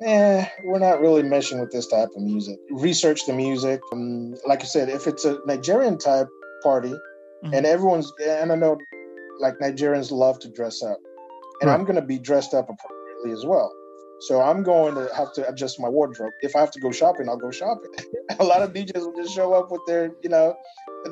eh, 0.03 0.47
we're 0.65 0.79
not 0.79 1.01
really 1.01 1.23
meshing 1.23 1.61
with 1.61 1.73
this 1.73 1.87
type 1.89 2.09
of 2.17 2.23
music. 2.23 2.57
Research 2.71 3.27
the 3.27 3.33
music. 3.33 3.81
Um, 3.93 4.35
like 4.47 4.63
I 4.63 4.67
said, 4.67 4.89
if 4.89 5.07
it's 5.07 5.25
a 5.25 5.39
Nigerian 5.47 5.99
type 5.99 6.29
party, 6.63 6.95
Mhm. 7.45 7.57
and 7.57 7.67
everyone's, 7.67 8.11
and 8.25 8.53
I 8.53 8.55
know 8.55 8.79
like 9.41 9.59
Nigerians 9.59 10.11
love 10.13 10.39
to 10.41 10.49
dress 10.49 10.83
up, 10.83 10.99
and 11.61 11.69
Right. 11.69 11.75
I'm 11.75 11.85
going 11.85 11.97
to 11.97 12.03
be 12.03 12.19
dressed 12.19 12.55
up 12.55 12.69
appropriately 12.71 13.33
as 13.33 13.45
well. 13.45 13.71
So 14.21 14.41
I'm 14.41 14.63
going 14.63 14.95
to 14.97 15.09
have 15.15 15.33
to 15.35 15.49
adjust 15.49 15.81
my 15.81 15.89
wardrobe. 15.89 16.33
If 16.43 16.55
I 16.55 16.61
have 16.61 16.71
to 16.73 16.81
go 16.81 16.91
shopping, 16.93 17.29
I'll 17.29 17.37
go 17.39 17.51
shopping. 17.51 17.91
a 18.39 18.45
lot 18.45 18.63
of 18.63 18.73
DJs 18.73 18.97
will 19.01 19.15
just 19.17 19.35
show 19.35 19.55
up 19.55 19.71
with 19.71 19.81
their, 19.87 20.13
you 20.23 20.29
know, 20.29 20.55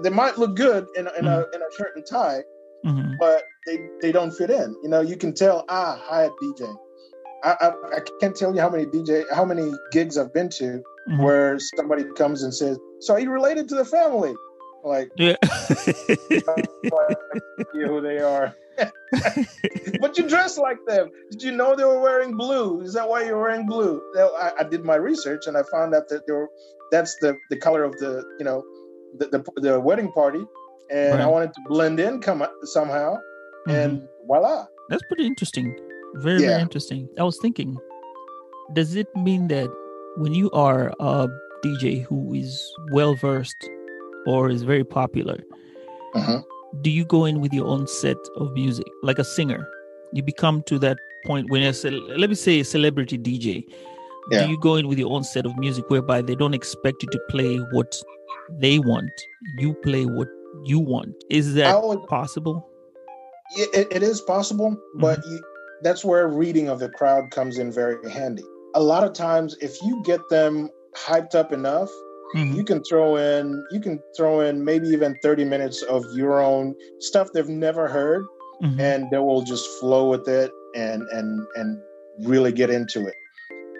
they 0.03 0.11
might 0.11 0.37
look 0.39 0.55
good 0.57 0.87
in, 0.97 1.07
a- 1.07 1.13
in 1.19 1.27
a 1.27 1.39
in 1.55 1.63
a 1.63 1.71
shirt 1.79 1.93
and 1.97 2.05
tie, 2.07 2.43
Mhm. 2.85 3.17
but 3.19 3.43
they 3.67 3.79
they 4.03 4.13
don't 4.13 4.33
fit 4.33 4.51
in. 4.51 4.77
You 4.83 4.91
know, 4.91 5.01
you 5.01 5.17
can 5.17 5.33
tell. 5.35 5.65
Ah, 5.69 5.99
hi, 6.05 6.29
DJ. 6.43 6.75
I, 7.45 7.57
I 7.61 7.69
I 7.97 8.01
can't 8.21 8.37
tell 8.37 8.55
you 8.55 8.61
how 8.61 8.69
many 8.69 8.85
DJ 8.85 9.25
how 9.33 9.45
many 9.45 9.73
gigs 9.93 10.19
I've 10.19 10.33
been 10.35 10.51
to 10.61 10.83
Mhm. 11.09 11.23
where 11.25 11.59
somebody 11.59 12.05
comes 12.17 12.43
and 12.43 12.53
says, 12.55 12.79
"So 13.01 13.15
are 13.15 13.21
you 13.21 13.31
related 13.31 13.69
to 13.71 13.77
the 13.77 13.85
family?" 13.85 14.35
Like, 14.89 15.11
Yeah. 15.16 15.36
who 17.72 18.01
they 18.01 18.18
are. 18.18 18.55
but 20.01 20.16
you 20.16 20.28
dress 20.28 20.57
like 20.57 20.78
them. 20.86 21.11
Did 21.30 21.43
you 21.43 21.53
know 21.53 21.74
they 21.74 21.84
were 21.84 22.01
wearing 22.01 22.36
blue? 22.36 22.80
Is 22.82 22.93
that 22.95 23.09
why 23.09 23.24
you're 23.24 23.41
wearing 23.41 23.66
blue? 23.66 24.01
I, 24.16 24.53
I 24.61 24.64
did 24.64 24.84
my 24.84 24.95
research 24.97 25.47
and 25.47 25.57
I 25.57 25.62
found 25.72 25.95
out 25.95 26.09
that 26.09 26.26
they 26.26 26.32
were, 26.32 26.49
that's 26.93 27.16
the, 27.20 27.36
the 27.51 27.57
color 27.57 27.82
of 27.82 27.93
the 27.99 28.22
you 28.39 28.45
know 28.45 28.62
the 29.18 29.26
the, 29.28 29.61
the 29.61 29.80
wedding 29.80 30.11
party, 30.12 30.43
and 30.91 31.20
I 31.20 31.26
wanted 31.26 31.53
to 31.55 31.61
blend 31.66 31.99
in 32.01 32.20
come 32.20 32.47
somehow, 32.64 33.16
Mhm. 33.66 33.74
and 33.74 34.09
voila. 34.26 34.66
That's 34.89 35.03
pretty 35.09 35.26
interesting. 35.26 35.76
Very, 36.14 36.39
very 36.41 36.62
interesting. 36.62 37.09
I 37.18 37.24
was 37.24 37.36
thinking, 37.43 37.76
does 38.74 38.95
it 38.95 39.09
mean 39.16 39.49
that 39.49 39.68
when 40.16 40.32
you 40.34 40.51
are 40.53 40.93
a 41.01 41.28
DJ 41.64 42.03
who 42.05 42.32
is 42.32 42.72
well 42.93 43.14
versed 43.14 43.68
or 44.33 44.51
is 44.55 44.62
very 44.62 44.85
popular, 44.85 45.39
Mhm. 46.14 46.39
do 46.83 46.91
you 46.91 47.05
go 47.16 47.24
in 47.24 47.41
with 47.41 47.53
your 47.59 47.66
own 47.74 47.87
set 47.87 48.16
of 48.37 48.53
music 48.55 48.87
like 49.03 49.18
a 49.18 49.24
singer? 49.24 49.61
You 50.12 50.22
become 50.22 50.62
to 50.70 50.79
that 50.81 50.97
point 51.26 51.51
when 51.51 51.62
you're, 51.62 51.93
let 52.22 52.29
me 52.31 52.35
say, 52.37 52.61
a 52.61 52.64
celebrity 52.64 53.18
DJ. 53.18 53.64
Yeah. 54.31 54.45
Do 54.45 54.51
you 54.53 54.59
go 54.61 54.74
in 54.76 54.89
with 54.89 54.99
your 54.99 55.11
own 55.16 55.24
set 55.24 55.47
of 55.47 55.57
music 55.59 55.89
whereby 55.91 56.22
they 56.22 56.35
don't 56.35 56.55
expect 56.55 57.03
you 57.03 57.09
to 57.16 57.20
play 57.31 57.57
what 57.76 57.91
they 58.64 58.79
want? 58.79 59.11
You 59.59 59.74
play 59.87 60.05
what 60.05 60.29
you 60.64 60.79
want. 60.79 61.14
Is 61.31 61.55
that 61.55 61.74
always, 61.74 61.99
possible? 62.09 62.57
it, 63.57 63.87
it- 63.97 64.03
is 64.03 64.20
possible, 64.20 64.76
but 64.97 65.18
you, 65.31 65.41
that's 65.83 66.05
where 66.05 66.29
reading 66.29 66.68
of 66.68 66.79
the 66.81 66.91
crowd 66.91 67.31
comes 67.31 67.57
in 67.59 67.72
very 67.72 67.97
handy. 68.11 68.43
A 68.74 68.83
lot 68.83 69.05
of 69.05 69.12
times, 69.14 69.57
if 69.68 69.72
you 69.83 70.03
get 70.05 70.20
them 70.29 70.68
hyped 70.95 71.35
up 71.35 71.53
enough, 71.53 71.91
Mhm. 72.35 72.55
you 72.55 72.64
can 72.64 72.83
throw 72.85 73.16
in 73.16 73.64
you 73.70 73.81
can 73.81 74.01
throw 74.16 74.41
in 74.41 74.64
maybe 74.64 74.89
even 74.89 75.14
30 75.22 75.45
minutes 75.45 75.83
of 75.83 76.05
your 76.14 76.41
own 76.41 76.74
stuff 76.99 77.29
they've 77.33 77.49
never 77.49 77.89
heard 77.89 78.24
Mhm. 78.62 78.79
and 78.81 79.11
they 79.11 79.18
will 79.18 79.43
just 79.43 79.66
flow 79.81 80.09
with 80.11 80.29
it 80.29 80.51
and 80.74 81.03
and 81.12 81.41
and 81.57 81.79
really 82.26 82.53
get 82.53 82.68
into 82.70 83.07
it 83.07 83.14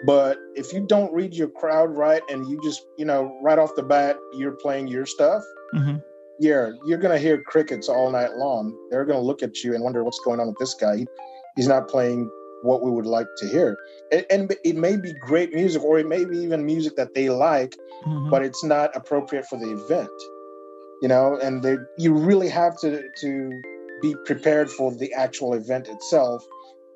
but 0.05 0.37
if 0.55 0.71
you 0.73 0.85
don't 0.87 1.11
read 1.13 1.33
your 1.33 1.49
crowd 1.49 1.95
right 1.95 2.21
and 2.29 2.47
you 2.47 2.59
just 2.63 2.85
you 2.97 3.05
know 3.05 3.37
right 3.43 3.59
off 3.59 3.75
the 3.75 3.83
bat 3.83 4.17
you're 4.33 4.53
playing 4.53 4.87
your 4.87 5.05
stuff 5.05 5.43
Mhm. 5.75 6.01
yeah 6.39 6.69
you're 6.85 6.97
gonna 6.97 7.19
hear 7.19 7.41
crickets 7.43 7.89
all 7.89 8.09
night 8.09 8.33
long 8.35 8.73
they're 8.89 9.05
gonna 9.05 9.19
look 9.21 9.43
at 9.43 9.63
you 9.63 9.75
and 9.75 9.83
wonder 9.83 10.03
what's 10.03 10.19
going 10.23 10.39
on 10.39 10.47
with 10.47 10.57
this 10.57 10.73
guy 10.73 11.05
he's 11.57 11.67
not 11.67 11.87
playing 11.89 12.29
what 12.63 12.81
we 12.81 12.91
would 12.91 13.05
like 13.05 13.27
to 13.37 13.47
hear 13.47 13.77
and, 14.11 14.25
and 14.29 14.55
it 14.63 14.75
may 14.75 14.95
be 14.97 15.13
great 15.13 15.53
music 15.53 15.81
or 15.83 15.99
it 15.99 16.07
may 16.07 16.23
be 16.25 16.37
even 16.39 16.65
music 16.65 16.95
that 16.95 17.13
they 17.13 17.29
like 17.29 17.73
Mhm. 18.05 18.29
but 18.31 18.41
it's 18.43 18.63
not 18.63 18.95
appropriate 18.95 19.45
for 19.45 19.57
the 19.59 19.71
event. 19.71 20.09
you 21.01 21.07
know, 21.07 21.37
and 21.45 21.63
they, 21.63 21.77
you 21.97 22.13
really 22.13 22.49
have 22.49 22.77
to 22.83 22.91
to 23.23 23.61
be 24.01 24.11
prepared 24.25 24.69
for 24.69 24.91
the 25.01 25.13
actual 25.13 25.53
event 25.53 25.87
itself, 25.87 26.45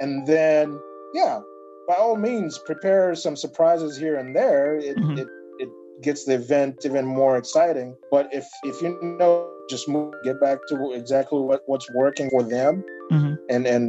and 0.01 0.27
then 0.27 0.65
yeah, 1.13 1.39
by 1.87 1.95
all 1.95 2.17
means, 2.17 2.57
prepare 2.65 3.15
some 3.15 3.35
surprises 3.37 3.95
here 4.03 4.15
and 4.21 4.35
there. 4.35 4.75
It 4.89 4.97
Mhm. 4.97 5.17
it 5.21 5.27
it 5.63 5.69
gets 6.01 6.25
the 6.25 6.33
event 6.33 6.73
even 6.85 7.05
more 7.05 7.37
exciting. 7.37 7.95
But 8.11 8.25
if 8.33 8.45
if 8.65 8.81
you 8.81 8.89
know, 9.19 9.47
just 9.69 9.87
move, 9.87 10.13
get 10.23 10.37
back 10.41 10.59
to 10.69 10.75
exactly 11.01 11.39
what 11.39 11.61
what's 11.71 11.89
working 11.91 12.29
for 12.29 12.43
them, 12.43 12.83
Mhm. 13.11 13.37
and 13.53 13.63
and 13.65 13.85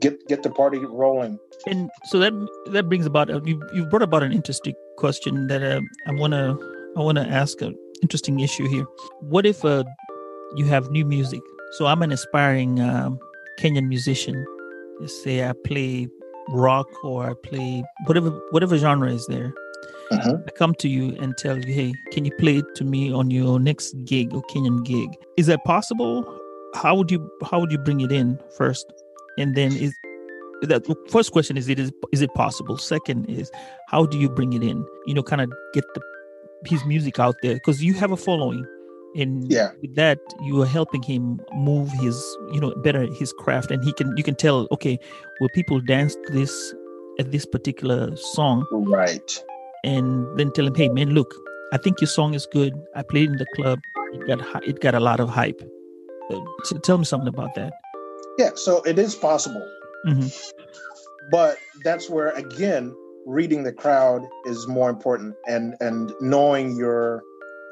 get 0.00 0.26
get 0.28 0.42
the 0.42 0.50
party 0.50 0.78
rolling. 0.78 1.38
And 1.66 1.90
so 2.06 2.18
that 2.18 2.32
that 2.72 2.88
brings 2.88 3.06
about 3.06 3.30
uh, 3.30 3.40
you 3.44 3.62
you 3.74 3.86
brought 3.86 4.02
about 4.02 4.22
an 4.22 4.32
interesting 4.32 4.74
question 4.98 5.46
that 5.48 5.62
uh, 5.62 5.80
I 6.06 6.12
wanna 6.12 6.56
I 6.96 7.00
wanna 7.00 7.26
ask 7.26 7.60
an 7.62 7.74
interesting 8.02 8.40
issue 8.40 8.68
here. 8.68 8.84
What 9.20 9.46
if 9.46 9.64
uh, 9.64 9.84
you 10.56 10.66
have 10.66 10.90
new 10.90 11.04
music? 11.04 11.40
So 11.72 11.86
I'm 11.86 12.02
an 12.02 12.12
aspiring 12.12 12.80
um, 12.80 13.18
Kenyan 13.58 13.88
musician. 13.88 14.44
Let's 15.00 15.22
say 15.24 15.48
I 15.48 15.52
play 15.64 16.08
rock 16.48 16.86
or 17.02 17.30
I 17.30 17.34
play 17.42 17.82
whatever 18.06 18.30
whatever 18.50 18.76
genre 18.76 19.10
is 19.10 19.26
there. 19.26 19.52
Mhm. 20.12 20.46
I 20.46 20.50
come 20.50 20.74
to 20.76 20.88
you 20.88 21.16
and 21.20 21.36
tell 21.36 21.58
you, 21.58 21.72
hey, 21.72 21.92
can 22.12 22.24
you 22.24 22.32
play 22.38 22.58
it 22.58 22.66
to 22.76 22.84
me 22.84 23.12
on 23.12 23.30
your 23.30 23.58
next 23.58 23.94
gig 24.04 24.34
or 24.34 24.42
Kenyan 24.42 24.84
gig? 24.84 25.08
Is 25.36 25.46
that 25.46 25.64
possible? 25.64 26.24
How 26.74 26.94
would 26.94 27.10
you 27.10 27.28
how 27.50 27.60
would 27.60 27.72
you 27.72 27.78
bring 27.78 28.00
it 28.00 28.12
in 28.12 28.38
first? 28.56 28.92
And 29.38 29.54
then 29.54 29.72
is 29.72 29.94
that 30.62 30.86
first 31.10 31.32
question 31.32 31.56
is 31.56 31.68
it 31.68 31.78
is 31.78 31.92
is 32.12 32.22
it 32.22 32.32
possible? 32.34 32.78
Second 32.78 33.26
is 33.28 33.50
how 33.88 34.06
do 34.06 34.18
you 34.18 34.28
bring 34.28 34.52
it 34.52 34.62
in? 34.62 34.84
You 35.06 35.14
know, 35.14 35.22
kind 35.22 35.40
of 35.42 35.52
get 35.72 35.84
the 35.94 36.00
his 36.66 36.84
music 36.86 37.18
out 37.18 37.34
there 37.42 37.54
because 37.54 37.82
you 37.82 37.94
have 37.94 38.12
a 38.12 38.16
following. 38.16 38.64
And 39.16 39.50
Yeah. 39.52 39.70
with 39.80 39.94
that, 39.94 40.18
you 40.42 40.60
are 40.62 40.66
helping 40.66 41.02
him 41.02 41.40
move 41.54 41.90
his, 42.00 42.16
you 42.52 42.60
know, 42.60 42.74
better 42.82 43.06
his 43.18 43.32
craft, 43.34 43.70
and 43.70 43.84
he 43.84 43.92
can 43.92 44.16
you 44.16 44.24
can 44.24 44.34
tell, 44.34 44.66
okay, 44.72 44.98
will 45.40 45.50
people 45.54 45.78
dance 45.80 46.16
to 46.26 46.32
this 46.32 46.74
at 47.20 47.30
this 47.30 47.46
particular 47.46 48.14
song? 48.16 48.64
Right. 48.72 49.44
and 49.86 50.26
then 50.38 50.50
tell 50.52 50.66
him, 50.66 50.74
"Hey, 50.74 50.88
man, 50.88 51.10
look, 51.10 51.30
I 51.74 51.76
think 51.76 52.00
your 52.00 52.08
song 52.08 52.32
is 52.32 52.46
good. 52.46 52.72
I 52.96 53.02
played 53.02 53.28
in 53.28 53.36
the 53.36 53.44
club. 53.54 53.78
It 54.14 54.26
got 54.26 54.64
it 54.66 54.80
got 54.80 54.94
a 54.94 55.00
lot 55.00 55.20
of 55.20 55.28
hype. 55.28 55.60
Uh, 56.32 56.40
tell 56.82 56.96
me 56.96 57.04
something 57.04 57.28
about 57.28 57.54
that." 57.56 57.74
Yeah. 58.38 58.50
So 58.54 58.82
it 58.82 58.98
is 58.98 59.14
possible. 59.14 59.66
Mhm. 60.06 60.30
but 61.30 61.56
that's 61.82 62.10
where 62.10 62.28
again 62.32 62.94
reading 63.24 63.62
the 63.62 63.72
crowd 63.72 64.22
is 64.44 64.68
more 64.68 64.90
important 64.90 65.34
and 65.48 65.74
and 65.80 66.12
knowing 66.20 66.76
your 66.76 67.22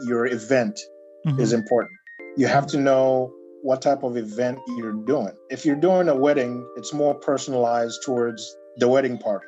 your 0.07 0.25
event 0.25 0.81
Mhm. 1.27 1.39
is 1.39 1.53
important 1.53 1.93
you 2.39 2.47
have 2.47 2.67
to 2.69 2.79
know 2.81 3.31
what 3.63 3.83
type 3.83 4.03
of 4.03 4.17
event 4.17 4.59
you're 4.79 4.95
doing 5.05 5.35
if 5.51 5.67
you're 5.67 5.77
doing 5.77 6.09
a 6.09 6.17
wedding 6.17 6.67
it's 6.79 6.95
more 6.95 7.15
personalized 7.15 8.01
towards 8.03 8.41
the 8.79 8.89
wedding 8.89 9.19
party 9.19 9.47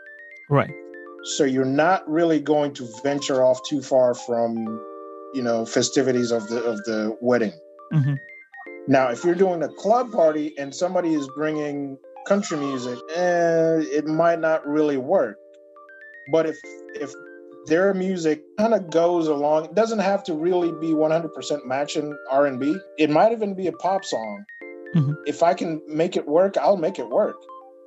Right. 0.50 0.70
so 1.36 1.44
you're 1.44 1.64
not 1.64 2.06
really 2.06 2.40
going 2.40 2.74
to 2.74 2.86
venture 3.02 3.42
off 3.42 3.58
too 3.70 3.80
far 3.80 4.12
from 4.12 4.52
you 5.32 5.42
know 5.42 5.64
festivities 5.64 6.30
of 6.30 6.46
the 6.48 6.62
of 6.62 6.76
the 6.84 7.16
wedding 7.22 7.54
Mhm. 7.94 8.18
Now 8.86 9.08
if 9.10 9.24
you're 9.24 9.34
doing 9.34 9.62
a 9.62 9.68
club 9.68 10.12
party 10.12 10.54
and 10.58 10.74
somebody 10.74 11.14
is 11.14 11.28
bringing 11.36 11.98
country 12.26 12.58
music 12.58 12.98
eh, 13.14 13.78
it 13.92 14.06
might 14.06 14.40
not 14.40 14.66
really 14.66 14.96
work 14.96 15.36
but 16.32 16.46
if 16.46 16.56
if 16.94 17.12
their 17.66 17.94
music 17.94 18.42
kind 18.58 18.74
of 18.74 18.90
goes 18.90 19.26
along 19.28 19.64
it 19.64 19.74
doesn't 19.74 20.00
have 20.00 20.22
to 20.22 20.34
really 20.34 20.72
be 20.80 20.92
100% 20.92 21.64
matching 21.66 22.14
r&b 22.30 22.76
it 22.98 23.10
might 23.10 23.32
even 23.32 23.54
be 23.54 23.66
a 23.66 23.72
pop 23.72 24.04
song 24.04 24.44
Mhm. 24.94 25.14
if 25.26 25.42
i 25.42 25.54
can 25.54 25.80
make 25.88 26.16
it 26.16 26.26
work 26.26 26.56
i'll 26.58 26.76
make 26.76 26.98
it 26.98 27.08
work 27.08 27.36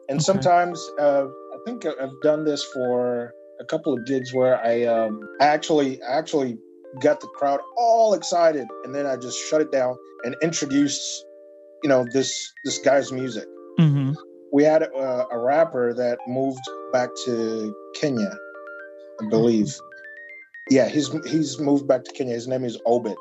and 0.10 0.18
Okay. 0.18 0.26
sometimes 0.26 0.78
uh, 1.00 1.26
i 1.26 1.58
think 1.66 1.86
i've 1.86 2.20
done 2.22 2.44
this 2.44 2.64
for 2.74 3.32
a 3.60 3.66
couple 3.66 3.94
of 3.94 4.06
gigs 4.06 4.34
where 4.34 4.58
i 4.64 4.84
um, 4.86 5.20
I 5.42 5.46
actually 5.48 6.02
I 6.04 6.18
actually 6.18 6.58
got 7.02 7.20
the 7.22 7.28
crowd 7.38 7.60
all 7.78 8.14
excited 8.14 8.68
and 8.84 8.94
then 8.96 9.06
i 9.06 9.16
just 9.16 9.38
shut 9.50 9.62
it 9.62 9.72
down 9.72 9.96
and 10.24 10.36
introduced 10.42 11.26
you 11.84 11.90
know 11.90 12.06
this 12.14 12.52
this 12.66 12.78
guy's 12.80 13.12
music 13.12 13.46
Mhm. 13.80 14.16
we 14.52 14.64
had 14.64 14.82
a, 14.84 15.28
a 15.32 15.38
rapper 15.38 15.94
that 15.94 16.18
moved 16.28 16.60
back 16.92 17.10
to 17.26 17.76
Kenya, 18.00 18.32
I 19.22 19.30
believe. 19.30 19.72
Yeah, 20.72 20.88
he's 20.90 21.10
he's 21.28 21.60
moved 21.60 21.88
back 21.88 22.04
to 22.06 22.12
Kenya. 22.12 22.34
His 22.34 22.48
name 22.48 22.64
is 22.66 22.76
Obit. 22.88 23.18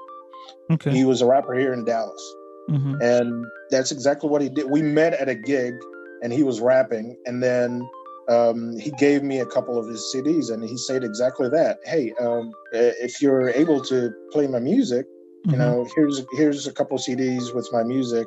Okay. 0.70 0.92
He 0.92 1.04
was 1.04 1.20
a 1.20 1.26
rapper 1.26 1.52
here 1.54 1.72
in 1.74 1.84
Dallas, 1.84 2.34
Mhm. 2.70 3.02
and 3.02 3.44
that's 3.70 3.92
exactly 3.92 4.30
what 4.30 4.40
he 4.40 4.48
did. 4.48 4.70
We 4.70 4.80
met 4.80 5.12
at 5.12 5.28
a 5.28 5.34
gig, 5.34 5.74
and 6.22 6.32
he 6.32 6.42
was 6.42 6.60
rapping, 6.60 7.16
and 7.26 7.42
then 7.42 7.86
um, 8.28 8.76
he 8.78 8.90
gave 8.92 9.22
me 9.22 9.40
a 9.40 9.46
couple 9.46 9.78
of 9.78 9.86
his 9.88 10.02
CDs, 10.14 10.50
and 10.52 10.62
he 10.62 10.76
said 10.76 11.04
exactly 11.04 11.48
that. 11.48 11.78
Hey, 11.84 12.12
um, 12.20 12.52
if 12.72 13.22
you're 13.22 13.50
able 13.50 13.80
to 13.82 14.12
play 14.32 14.46
my 14.46 14.58
music, 14.58 15.06
you 15.44 15.52
Mhm. 15.52 15.58
know, 15.58 15.86
here's 15.94 16.22
here's 16.32 16.66
a 16.66 16.72
couple 16.72 16.98
CDs 16.98 17.54
with 17.54 17.68
my 17.72 17.84
music. 17.84 18.26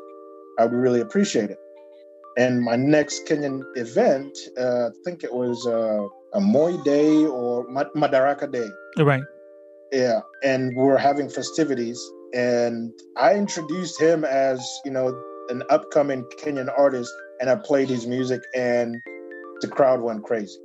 I 0.58 0.64
would 0.66 0.74
really 0.74 1.02
appreciate 1.02 1.50
it. 1.50 1.58
And 2.38 2.62
my 2.62 2.76
next 2.78 3.28
Kenyan 3.28 3.62
event, 3.76 4.38
uh, 4.58 4.88
I 4.88 4.92
think 5.04 5.24
it 5.24 5.34
was 5.34 5.68
uh, 5.68 6.06
a 6.34 6.40
Moi 6.40 6.82
Day 6.84 7.26
or 7.26 7.66
Madaraka 7.68 8.50
Day. 8.50 8.70
Right. 8.98 9.24
Yeah, 9.92 10.22
and 10.44 10.76
we're 10.76 10.98
having 10.98 11.28
festivities, 11.30 12.00
and 12.34 12.94
I 13.18 13.34
introduced 13.34 14.00
him 14.00 14.24
as 14.24 14.62
you 14.86 14.92
know 14.92 15.08
an 15.50 15.64
upcoming 15.70 16.24
Kenyan 16.40 16.70
artist, 16.78 17.12
and 17.42 17.50
I 17.50 17.56
played 17.56 17.90
his 17.90 18.06
music, 18.06 18.42
and 18.56 19.02
the 19.62 19.68
crowd 19.68 20.02
went 20.02 20.24
crazy. 20.24 20.58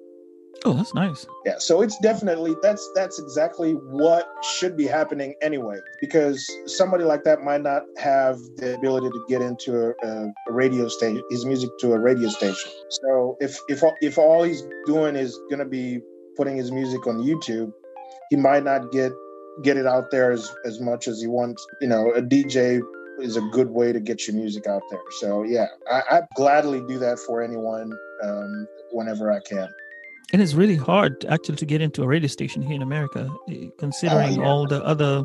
Oh, 0.64 0.72
that's 0.72 0.94
nice. 0.94 1.26
Yeah, 1.44 1.58
so 1.58 1.82
it's 1.82 1.98
definitely 1.98 2.54
that's 2.62 2.88
that's 2.94 3.18
exactly 3.18 3.72
what 3.72 4.26
should 4.56 4.76
be 4.76 4.86
happening 4.86 5.34
anyway, 5.42 5.78
because 6.00 6.46
somebody 6.66 7.04
like 7.04 7.24
that 7.24 7.42
might 7.42 7.60
not 7.62 7.82
have 7.98 8.38
the 8.56 8.74
ability 8.76 9.10
to 9.10 9.24
get 9.28 9.42
into 9.42 9.88
a, 10.02 10.06
a, 10.06 10.32
radio 10.48 10.88
station, 10.88 11.22
his 11.28 11.44
music 11.44 11.68
to 11.80 11.92
a 11.92 11.98
radio 11.98 12.28
station. 12.28 12.70
So 12.88 13.36
if 13.40 13.58
if 13.68 13.82
if 14.00 14.16
all 14.16 14.42
he's 14.42 14.62
doing 14.86 15.16
is 15.16 15.38
gonna 15.50 15.66
be 15.66 16.00
putting 16.36 16.56
his 16.56 16.72
music 16.72 17.06
on 17.06 17.16
YouTube, 17.16 17.72
he 18.30 18.36
might 18.36 18.64
not 18.64 18.90
get 18.90 19.12
get 19.62 19.76
it 19.76 19.86
out 19.86 20.10
there 20.10 20.32
as 20.32 20.50
as 20.64 20.80
much 20.80 21.08
as 21.08 21.20
he 21.20 21.26
wants. 21.26 21.66
You 21.82 21.88
know, 21.88 22.10
a 22.12 22.22
DJ 22.22 22.80
is 23.20 23.36
a 23.36 23.42
good 23.52 23.70
way 23.70 23.92
to 23.92 24.00
get 24.00 24.26
your 24.26 24.36
music 24.36 24.66
out 24.66 24.82
there. 24.90 25.00
So 25.20 25.42
yeah, 25.42 25.66
I, 25.90 26.02
I 26.10 26.20
gladly 26.36 26.80
do 26.88 26.98
that 27.00 27.18
for 27.18 27.42
anyone 27.42 27.92
um, 28.22 28.68
whenever 28.94 29.30
I 29.30 29.40
can. 29.40 29.68
And 30.32 30.42
it's 30.42 30.54
really 30.54 30.76
hard 30.76 31.24
actually 31.28 31.56
to 31.56 31.66
get 31.66 31.80
into 31.80 32.02
a 32.02 32.06
radio 32.06 32.28
station 32.28 32.62
here 32.62 32.74
in 32.74 32.82
America, 32.82 33.30
eh, 33.50 33.66
considering 33.78 34.40
yeah. 34.40 34.46
all 34.46 34.66
the 34.66 34.82
other 34.84 35.24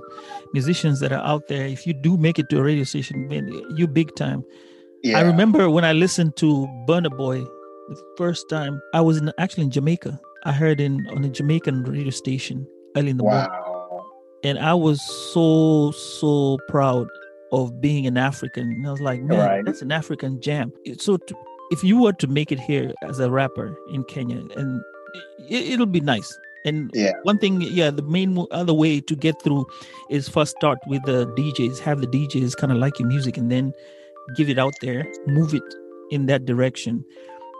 musicians 0.53 0.99
that 0.99 1.11
are 1.11 1.23
out 1.25 1.47
there. 1.47 1.65
If 1.65 1.87
you 1.87 1.93
do 1.93 2.17
make 2.17 2.37
it 2.37 2.49
to 2.49 2.59
a 2.59 2.63
radio 2.63 2.83
station, 2.83 3.27
man, 3.27 3.47
you 3.75 3.87
big 3.87 4.13
time. 4.15 4.43
Yeah. 5.03 5.17
I 5.17 5.21
remember 5.21 5.69
when 5.69 5.85
I 5.85 5.93
listened 5.93 6.35
to 6.37 6.67
Burna 6.87 7.15
Boy 7.15 7.39
the 7.89 8.03
first 8.17 8.49
time. 8.49 8.81
I 8.93 9.01
was 9.01 9.17
in, 9.17 9.31
actually 9.39 9.63
in 9.63 9.71
Jamaica. 9.71 10.19
I 10.45 10.51
heard 10.51 10.79
in 10.79 11.07
on 11.15 11.23
a 11.23 11.29
Jamaican 11.29 11.83
radio 11.83 12.11
station 12.11 12.67
early 12.95 13.11
in 13.11 13.17
the 13.17 13.23
morning, 13.23 13.49
and 14.43 14.59
I 14.59 14.73
was 14.73 15.01
so 15.33 15.91
so 15.91 16.57
proud 16.67 17.07
of 17.51 17.81
being 17.81 18.05
an 18.05 18.17
African. 18.17 18.71
And 18.71 18.87
I 18.87 18.91
was 18.91 19.01
like, 19.01 19.21
man, 19.21 19.39
Right. 19.39 19.65
that's 19.65 19.81
an 19.81 19.91
African 19.91 20.39
jam. 20.39 20.71
So 20.99 21.17
to, 21.17 21.35
if 21.71 21.83
you 21.83 22.01
were 22.01 22.13
to 22.13 22.27
make 22.27 22.51
it 22.51 22.59
here 22.59 22.93
as 23.03 23.19
a 23.19 23.29
rapper 23.29 23.75
in 23.91 24.03
Kenya, 24.05 24.43
and 24.55 24.81
it, 25.49 25.73
it'll 25.73 25.85
be 25.85 26.01
nice. 26.01 26.37
And 26.65 26.91
Yeah. 26.93 27.13
one 27.23 27.37
thing, 27.37 27.61
yeah, 27.61 27.89
the 27.89 28.01
main 28.03 28.45
other 28.51 28.73
way 28.73 28.99
to 29.01 29.15
get 29.15 29.41
through 29.41 29.65
is 30.09 30.27
first 30.27 30.55
start 30.57 30.77
with 30.87 31.03
the 31.05 31.25
DJs, 31.37 31.79
have 31.79 32.01
the 32.01 32.07
DJs 32.07 32.55
kind 32.57 32.71
of 32.71 32.77
like 32.77 32.99
your 32.99 33.07
music, 33.07 33.37
and 33.37 33.49
then 33.51 33.73
give 34.35 34.49
it 34.49 34.59
out 34.59 34.73
there, 34.81 35.05
move 35.27 35.53
it 35.53 35.63
in 36.11 36.25
that 36.25 36.45
direction. 36.45 37.05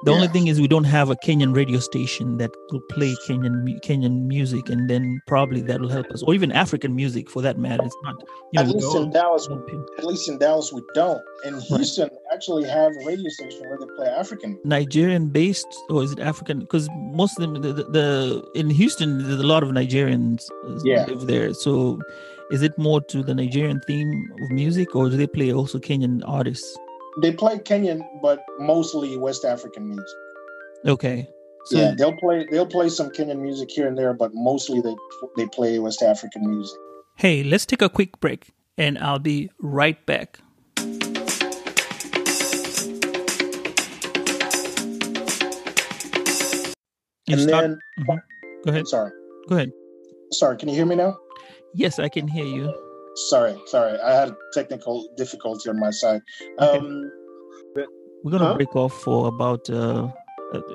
The 0.04 0.12
only 0.14 0.28
thing 0.30 0.48
is 0.48 0.62
we 0.62 0.68
don't 0.70 0.86
have 0.86 1.10
a 1.10 1.16
Kenyan 1.18 1.54
radio 1.54 1.80
station 1.80 2.38
that 2.38 2.52
will 2.72 2.80
play 2.90 3.16
Kenyan 3.28 3.80
Kenyan 3.82 4.28
music, 4.28 4.70
and 4.70 4.90
then 4.90 5.22
probably 5.28 5.62
that 5.64 5.82
will 5.82 5.90
help 5.90 6.10
us, 6.12 6.24
or 6.24 6.34
even 6.34 6.52
African 6.54 6.96
music 6.96 7.30
for 7.30 7.42
that 7.42 7.58
matter. 7.58 7.84
It's 7.84 7.96
not, 8.04 8.16
you 8.54 8.64
know, 8.64 8.70
At 8.70 8.76
least 8.76 8.96
in 8.96 9.12
Dallas, 9.12 9.48
all 9.48 9.58
pin- 9.60 9.86
at 9.98 10.06
least 10.06 10.30
in 10.30 10.38
Dallas, 10.38 10.72
we 10.72 10.82
don't. 10.96 11.22
In 11.44 11.60
Houston, 11.60 12.10
actually 12.32 12.66
have 12.70 12.92
a 13.02 13.06
radio 13.06 13.30
station 13.30 13.62
where 13.68 13.78
they 13.78 13.88
play 13.98 14.08
African. 14.08 14.58
Nigerian 14.64 15.28
based, 15.28 15.68
or 15.90 16.02
is 16.04 16.14
it 16.14 16.20
African? 16.20 16.60
Because 16.62 16.88
most 17.12 17.38
of 17.38 17.42
them, 17.42 17.62
the, 17.62 17.74
the, 17.74 17.84
the 17.84 18.50
in 18.56 18.70
Houston, 18.70 19.18
there's 19.28 19.42
a 19.42 19.48
lot 19.48 19.64
of 19.64 19.70
Nigerians 19.70 20.44
uh, 20.66 20.80
Yeah. 20.86 21.06
live 21.06 21.28
there. 21.28 21.54
So, 21.54 22.00
is 22.52 22.62
it 22.62 22.78
more 22.78 23.02
to 23.02 23.22
the 23.22 23.36
Nigerian 23.36 23.82
theme 23.82 24.32
of 24.42 24.50
music, 24.52 24.96
or 24.96 25.10
do 25.10 25.18
they 25.18 25.28
play 25.28 25.52
also 25.52 25.78
Kenyan 25.78 26.22
artists? 26.26 26.78
They 27.22 27.32
play 27.32 27.58
Kenyan, 27.60 28.02
but 28.22 28.44
mostly 28.60 29.18
West 29.18 29.44
African 29.46 29.88
music. 29.90 30.06
Okay, 30.86 31.28
so 31.66 31.78
yeah, 31.78 31.94
they'll 31.98 32.16
play 32.18 32.46
they'll 32.50 32.66
play 32.66 32.88
some 32.90 33.10
Kenyan 33.10 33.40
music 33.42 33.70
here 33.72 33.88
and 33.88 33.98
there, 33.98 34.14
but 34.14 34.32
mostly 34.34 34.80
they 34.82 34.96
they 35.36 35.46
play 35.48 35.80
West 35.80 36.02
African 36.02 36.50
music. 36.50 36.78
Hey, 37.18 37.44
let's 37.44 37.66
take 37.66 37.82
a 37.82 37.90
quick 37.90 38.20
break. 38.20 38.52
and 38.78 38.98
I'll 38.98 39.20
be 39.20 39.50
right 39.60 40.00
back. 40.06 40.40
You 47.28 47.34
and 47.36 47.42
start- 47.42 47.62
then, 47.62 47.80
Mhm. 48.00 48.22
Go 48.66 48.72
ahead. 48.72 48.88
sorry, 48.88 49.12
Go 49.48 49.56
ahead. 49.56 49.72
sorry. 50.32 50.58
Can 50.58 50.70
you 50.70 50.76
hear 50.76 50.86
me 50.86 50.96
now? 50.96 51.18
Yes, 51.74 52.00
I 52.00 52.10
can 52.10 52.28
hear 52.28 52.46
you. 52.46 52.74
Sorry, 53.28 53.58
sorry. 53.68 54.00
I 54.00 54.14
had 54.14 54.34
technical 54.54 55.08
difficulty 55.18 55.70
on 55.70 55.80
my 55.80 55.92
side. 55.92 56.22
Um, 56.60 57.12
We're 58.24 58.32
gonna 58.32 58.46
Huh? 58.46 58.54
break 58.56 58.76
off 58.76 58.94
for 58.94 59.28
about 59.28 59.70
uh, 59.70 60.10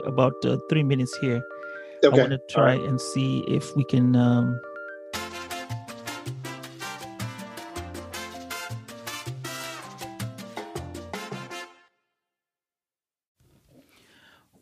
about 0.07 0.35
uh, 0.45 0.59
three 0.71 0.83
minutes 0.83 1.17
here. 1.21 1.43
I 2.09 2.09
okay. 2.09 2.21
want 2.21 2.33
to 2.33 2.41
try 2.51 2.75
and 2.75 3.01
see 3.01 3.45
if 3.49 3.75
we 3.77 3.85
can. 3.85 4.17
Um, 4.17 4.61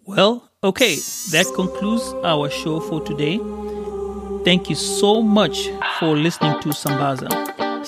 well, 0.07 0.51
okay, 0.65 0.97
that 1.33 1.47
concludes 1.55 2.15
our 2.25 2.51
show 2.51 2.81
for 2.81 3.01
today. 3.03 3.41
Thank 4.45 4.71
you 4.71 4.77
so 4.77 5.23
much 5.23 5.69
for 5.99 6.17
listening 6.17 6.61
to 6.63 6.71
Sambaza. 6.71 7.52